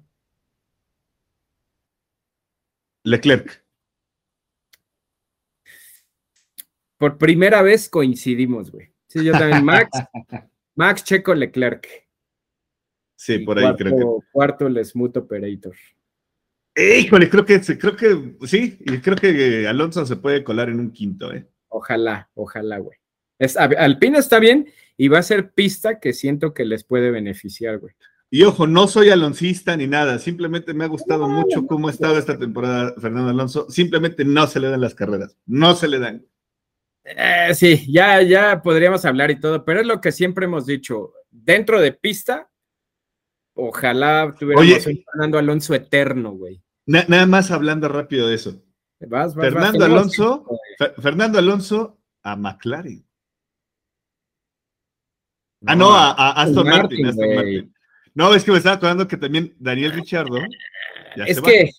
Leclerc. 3.04 3.62
Por 6.98 7.18
primera 7.18 7.62
vez 7.62 7.90
coincidimos, 7.90 8.72
güey. 8.72 8.94
Sí, 9.08 9.26
yo 9.26 9.34
también. 9.34 9.66
Max, 9.66 9.90
Max 10.76 11.04
Checo 11.04 11.36
Leclerc. 11.36 11.86
Sí, 13.18 13.40
por 13.40 13.60
ahí 13.60 13.76
creo 13.76 13.98
que. 13.98 14.28
Cuarto, 14.32 14.68
el 14.68 14.86
Smooth 14.86 15.18
Operator. 15.18 15.76
Híjole, 16.78 17.30
creo 17.30 17.44
que, 17.44 17.60
creo 17.60 17.98
que 17.98 18.38
sí, 18.48 18.78
y 18.80 19.00
creo 19.00 19.18
que 19.18 19.68
Alonso 19.68 20.06
se 20.06 20.16
puede 20.16 20.46
colar 20.46 20.70
en 20.70 20.80
un 20.80 20.92
quinto, 20.92 21.34
¿eh? 21.34 21.46
Ojalá, 21.68 22.30
ojalá, 22.36 22.78
güey. 22.78 22.98
Alpina 23.78 24.20
está 24.20 24.40
bien 24.40 24.72
y 24.98 25.08
va 25.08 25.20
a 25.20 25.24
ser 25.24 25.54
pista 25.54 26.00
que 26.00 26.14
siento 26.14 26.54
que 26.54 26.66
les 26.66 26.84
puede 26.84 27.12
beneficiar, 27.12 27.80
güey. 27.80 27.94
Y 28.30 28.44
ojo, 28.44 28.66
no 28.66 28.88
soy 28.88 29.12
aloncista 29.12 29.78
ni 29.78 29.86
nada, 29.86 30.18
simplemente 30.18 30.74
me 30.74 30.86
ha 30.86 30.88
gustado 30.88 31.30
mucho 31.30 31.68
cómo 31.68 31.88
ha 31.88 31.92
estado 31.92 32.18
esta 32.18 32.38
temporada 32.38 32.96
Fernando 33.00 33.30
Alonso. 33.30 33.70
Simplemente 33.70 34.26
no 34.26 34.48
se 34.48 34.60
le 34.60 34.70
dan 34.70 34.82
las 34.82 34.96
carreras, 34.96 35.38
no 35.46 35.76
se 35.76 35.88
le 35.88 36.00
dan. 36.00 36.26
Eh, 37.04 37.52
sí, 37.54 37.86
ya, 37.92 38.22
ya 38.24 38.62
podríamos 38.64 39.06
hablar 39.06 39.30
y 39.30 39.40
todo, 39.40 39.64
pero 39.64 39.82
es 39.82 39.86
lo 39.86 40.02
que 40.02 40.12
siempre 40.12 40.46
hemos 40.46 40.66
dicho. 40.66 41.14
Dentro 41.30 41.80
de 41.80 41.92
pista, 41.92 42.50
ojalá 43.54 44.34
tuviéramos 44.40 44.88
un 44.88 45.04
Fernando 45.06 45.38
Alonso 45.38 45.76
eterno, 45.76 46.32
güey. 46.32 46.64
nada 46.88 47.28
más 47.28 47.52
hablando 47.52 47.88
rápido 47.88 48.28
de 48.28 48.36
eso. 48.36 48.64
Fernando 49.00 49.86
Alonso, 49.86 50.46
Fernando 51.00 51.38
Alonso 51.38 52.00
a 52.24 52.36
McLaren. 52.36 53.06
Ah, 55.66 55.76
no, 55.76 55.94
a, 55.94 56.32
Aston 56.42 56.68
Martin, 56.68 57.74
No, 58.14 58.34
es 58.34 58.44
que 58.44 58.52
me 58.52 58.58
estaba 58.58 58.76
acordando 58.76 59.08
que 59.08 59.18
también 59.18 59.56
Daniel 59.60 59.94
Richardo. 59.94 60.40
es 61.26 61.42
que, 61.42 61.72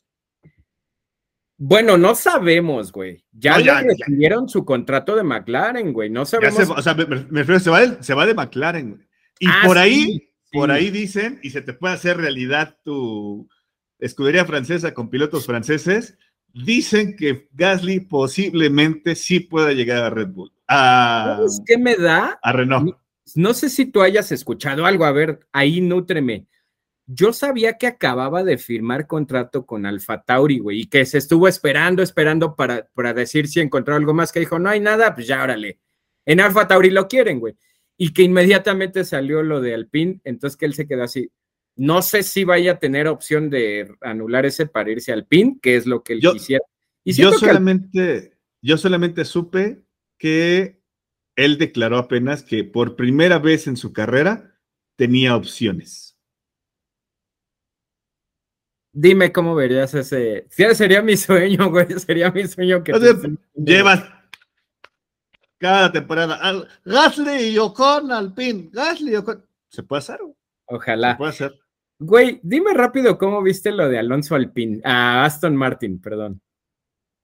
bueno, 1.56 1.96
no 1.96 2.14
sabemos, 2.14 2.90
güey. 2.90 3.24
Ya, 3.32 3.56
recibieron 3.58 4.48
su 4.48 4.64
contrato 4.64 5.14
de 5.16 5.22
McLaren, 5.22 5.92
güey. 5.92 6.10
No 6.10 6.24
sabemos. 6.26 6.70
o 6.70 6.82
sea, 6.82 6.94
me, 6.94 7.04
refiero, 7.04 7.60
se 7.60 7.70
va, 7.70 7.80
de, 7.86 8.02
se 8.02 8.14
va 8.14 8.26
de 8.26 8.34
McLaren, 8.34 8.90
güey. 8.90 9.06
Y 9.38 9.48
ah, 9.48 9.62
por 9.64 9.78
ahí, 9.78 10.30
por 10.52 10.70
ahí 10.70 10.90
dicen, 10.90 11.40
y 11.42 11.50
se 11.50 11.62
te 11.62 11.72
puede 11.72 11.94
hacer 11.94 12.16
realidad 12.16 12.78
tu 12.84 13.48
escudería 13.98 14.44
francesa 14.44 14.94
con 14.94 15.10
pilotos 15.10 15.46
franceses, 15.46 16.18
dicen 16.52 17.16
que 17.16 17.48
Gasly 17.52 18.00
posiblemente 18.00 19.14
sí 19.14 19.40
pueda 19.40 19.72
llegar 19.72 20.04
a 20.04 20.10
Red 20.10 20.28
Bull. 20.28 20.52
¿Sabes 20.68 21.60
qué 21.66 21.78
me 21.78 21.96
da? 21.96 22.38
A 22.42 22.52
Renault. 22.52 22.96
No, 23.34 23.54
sé 23.54 23.70
si 23.70 23.86
tú 23.86 24.02
hayas 24.02 24.32
escuchado 24.32 24.86
algo, 24.86 25.04
a 25.04 25.12
ver, 25.12 25.40
ahí 25.52 25.80
nútreme. 25.80 26.46
Yo 27.06 27.32
sabía 27.32 27.74
que 27.74 27.86
acababa 27.86 28.44
de 28.44 28.56
firmar 28.58 29.06
contrato 29.06 29.66
con 29.66 29.86
Alfa 29.86 30.22
Tauri, 30.22 30.58
güey, 30.58 30.80
y 30.82 30.86
que 30.86 31.04
se 31.04 31.18
estuvo 31.18 31.48
esperando, 31.48 32.02
esperando 32.02 32.56
para, 32.56 32.88
para 32.94 33.12
decir 33.12 33.48
si 33.48 33.60
encontró 33.60 33.94
algo 33.94 34.14
más, 34.14 34.32
que 34.32 34.40
dijo, 34.40 34.58
no 34.58 34.70
hay 34.70 34.80
nada, 34.80 35.14
pues 35.14 35.26
ya 35.26 35.42
órale. 35.42 35.78
En 36.24 36.40
Alfa 36.40 36.66
Tauri 36.66 36.90
lo 36.90 37.08
quieren, 37.08 37.40
güey. 37.40 37.56
Y 37.96 38.12
que 38.12 38.22
inmediatamente 38.22 39.04
salió 39.04 39.42
lo 39.42 39.60
de 39.60 39.74
Alpine, 39.74 40.20
entonces 40.24 40.56
que 40.56 40.66
él 40.66 40.74
se 40.74 40.86
quedó 40.86 41.04
así. 41.04 41.30
No 41.76 42.02
sé 42.02 42.22
si 42.22 42.44
vaya 42.44 42.72
a 42.72 42.78
tener 42.78 43.08
opción 43.08 43.50
de 43.50 43.94
anular 44.00 44.46
ese 44.46 44.66
para 44.66 44.90
irse 44.90 45.12
al 45.12 45.26
PIN, 45.26 45.58
que 45.60 45.76
es 45.76 45.86
lo 45.86 46.02
que 46.02 46.14
él 46.14 46.20
quisiera. 46.20 46.64
Y 47.02 47.12
yo 47.12 47.32
solamente, 47.32 48.38
yo 48.62 48.78
solamente 48.78 49.24
supe 49.24 49.82
que 50.18 50.80
él 51.36 51.58
declaró 51.58 51.98
apenas 51.98 52.42
que 52.42 52.64
por 52.64 52.96
primera 52.96 53.38
vez 53.38 53.66
en 53.66 53.76
su 53.76 53.92
carrera 53.92 54.58
tenía 54.96 55.36
opciones. 55.36 56.16
Dime 58.92 59.32
cómo 59.32 59.56
verías 59.56 59.92
ese. 59.94 60.46
Sería 60.50 61.02
mi 61.02 61.16
sueño, 61.16 61.68
güey. 61.70 61.90
Sería 61.98 62.30
mi 62.30 62.46
sueño 62.46 62.84
que. 62.84 62.92
llevas 63.54 64.04
cada 65.58 65.90
temporada. 65.90 66.68
Gasly 66.84 67.48
y 67.48 67.58
Ocon 67.58 68.12
al 68.12 68.34
pin. 68.34 68.70
Gasly 68.72 69.12
y 69.12 69.16
Ocon. 69.16 69.44
¿Se 69.68 69.82
puede 69.82 69.98
hacer? 69.98 70.20
Ojalá. 70.66 71.12
Se 71.12 71.16
puede 71.16 71.30
hacer. 71.30 71.60
Güey, 71.98 72.40
dime 72.42 72.72
rápido 72.74 73.18
cómo 73.18 73.42
viste 73.42 73.72
lo 73.72 73.88
de 73.88 73.98
Alonso 73.98 74.36
Alpin. 74.36 74.80
A 74.84 75.24
Aston 75.24 75.56
Martin, 75.56 76.00
perdón. 76.00 76.40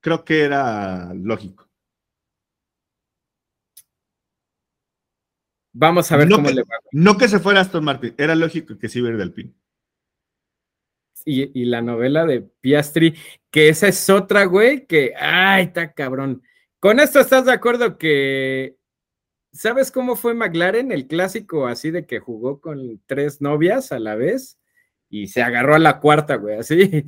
Creo 0.00 0.24
que 0.24 0.40
era 0.42 1.12
lógico. 1.14 1.70
Vamos 5.73 6.11
a 6.11 6.16
ver 6.16 6.29
cómo 6.29 6.51
le 6.51 6.62
va. 6.62 6.79
No 6.93 7.16
que 7.16 7.29
se 7.29 7.39
fuera 7.39 7.61
Aston 7.61 7.85
Martin, 7.85 8.14
era 8.18 8.35
lógico 8.35 8.77
que 8.79 8.89
sí 8.89 8.99
iba 8.99 9.11
del 9.11 9.23
Alpine 9.23 9.55
y, 11.25 11.64
la 11.64 11.83
novela 11.83 12.27
de 12.27 12.43
Piastri, 12.43 13.14
que 13.51 13.68
esa 13.68 13.89
es 13.89 14.09
otra, 14.11 14.45
güey, 14.45 14.87
que, 14.87 15.14
ay, 15.18 15.64
está 15.66 15.93
cabrón. 15.93 16.43
Con 16.79 17.01
esto 17.01 17.21
estás 17.21 17.45
de 17.47 17.53
acuerdo 17.53 17.99
que, 17.99 18.77
¿sabes 19.53 19.91
cómo 19.91 20.16
fue 20.16 20.35
McLaren, 20.35 20.93
el 20.93 21.07
clásico 21.07 21.66
así 21.66 21.91
de 21.91 22.07
que 22.07 22.21
jugó 22.21 22.61
con 22.61 23.01
tres 23.07 23.41
novias 23.41 23.93
a 23.93 23.99
la 23.99 24.14
vez 24.14 24.59
y 25.09 25.29
se 25.29 25.43
agarró 25.43 25.75
a 25.75 25.79
la 25.79 26.01
cuarta, 26.01 26.37
güey, 26.37 26.57
así? 26.57 27.05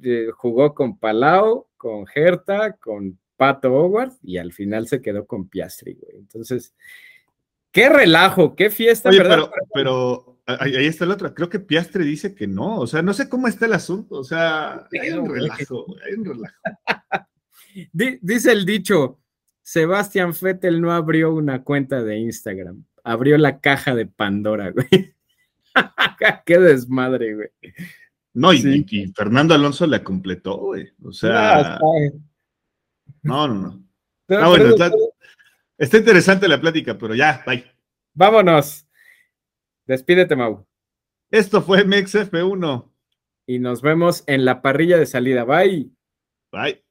jugó 0.36 0.74
con 0.74 0.98
Palau, 0.98 1.68
con 1.76 2.06
Herta, 2.14 2.76
con 2.76 3.18
Pato 3.36 3.72
Howard 3.72 4.12
y 4.22 4.38
al 4.38 4.52
final 4.52 4.86
se 4.88 5.00
quedó 5.00 5.26
con 5.26 5.48
Piastri, 5.48 5.94
güey. 5.94 6.16
Entonces, 6.16 6.74
qué 7.72 7.88
relajo, 7.88 8.54
qué 8.54 8.70
fiesta, 8.70 9.10
¿verdad? 9.10 9.50
pero 9.72 10.30
Ahí, 10.58 10.86
está 10.86 11.04
el 11.04 11.10
otro. 11.12 11.32
Creo 11.34 11.48
que 11.48 11.60
Piastre 11.60 12.04
dice 12.04 12.34
que 12.34 12.46
no. 12.46 12.78
O 12.78 12.86
sea, 12.86 13.02
no 13.02 13.12
sé 13.12 13.28
cómo 13.28 13.46
está 13.46 13.66
el 13.66 13.74
asunto. 13.74 14.16
O 14.16 14.24
sea, 14.24 14.86
hay 15.00 15.10
un 15.10 15.28
relajo, 15.28 15.86
hay 16.04 16.14
un 16.14 16.24
relajo. 16.24 16.54
Dice 17.92 18.50
el 18.50 18.66
dicho, 18.66 19.20
Sebastián 19.62 20.34
Fettel 20.34 20.80
no 20.80 20.92
abrió 20.92 21.32
una 21.32 21.62
cuenta 21.62 22.02
de 22.02 22.18
Instagram. 22.18 22.84
Abrió 23.04 23.38
la 23.38 23.60
caja 23.60 23.94
de 23.94 24.06
Pandora, 24.06 24.70
güey. 24.72 25.14
Qué 26.46 26.58
desmadre, 26.58 27.34
güey. 27.34 27.48
No, 28.32 28.52
y, 28.52 28.84
Fernando 29.14 29.54
Alonso 29.54 29.86
la 29.86 30.02
completó, 30.02 30.56
güey. 30.56 30.88
O 31.04 31.12
sea. 31.12 31.78
No, 33.22 33.46
no, 33.46 33.54
no. 33.54 33.84
Ah, 34.28 34.48
bueno, 34.48 34.70
está, 34.70 34.90
está 35.80 35.96
interesante 35.98 36.46
la 36.46 36.60
plática, 36.60 36.96
pero 36.96 37.14
ya, 37.14 37.42
bye. 37.46 37.64
Vámonos. 38.14 38.86
Despídete, 39.86 40.36
Mau. 40.36 40.66
Esto 41.30 41.62
fue 41.62 41.84
MXF1. 41.84 42.88
y 43.46 43.58
nos 43.58 43.82
vemos 43.82 44.22
en 44.28 44.44
la 44.44 44.62
parrilla 44.62 44.96
de 44.96 45.06
salida. 45.06 45.44
Bye. 45.44 45.90
Bye. 46.52 46.84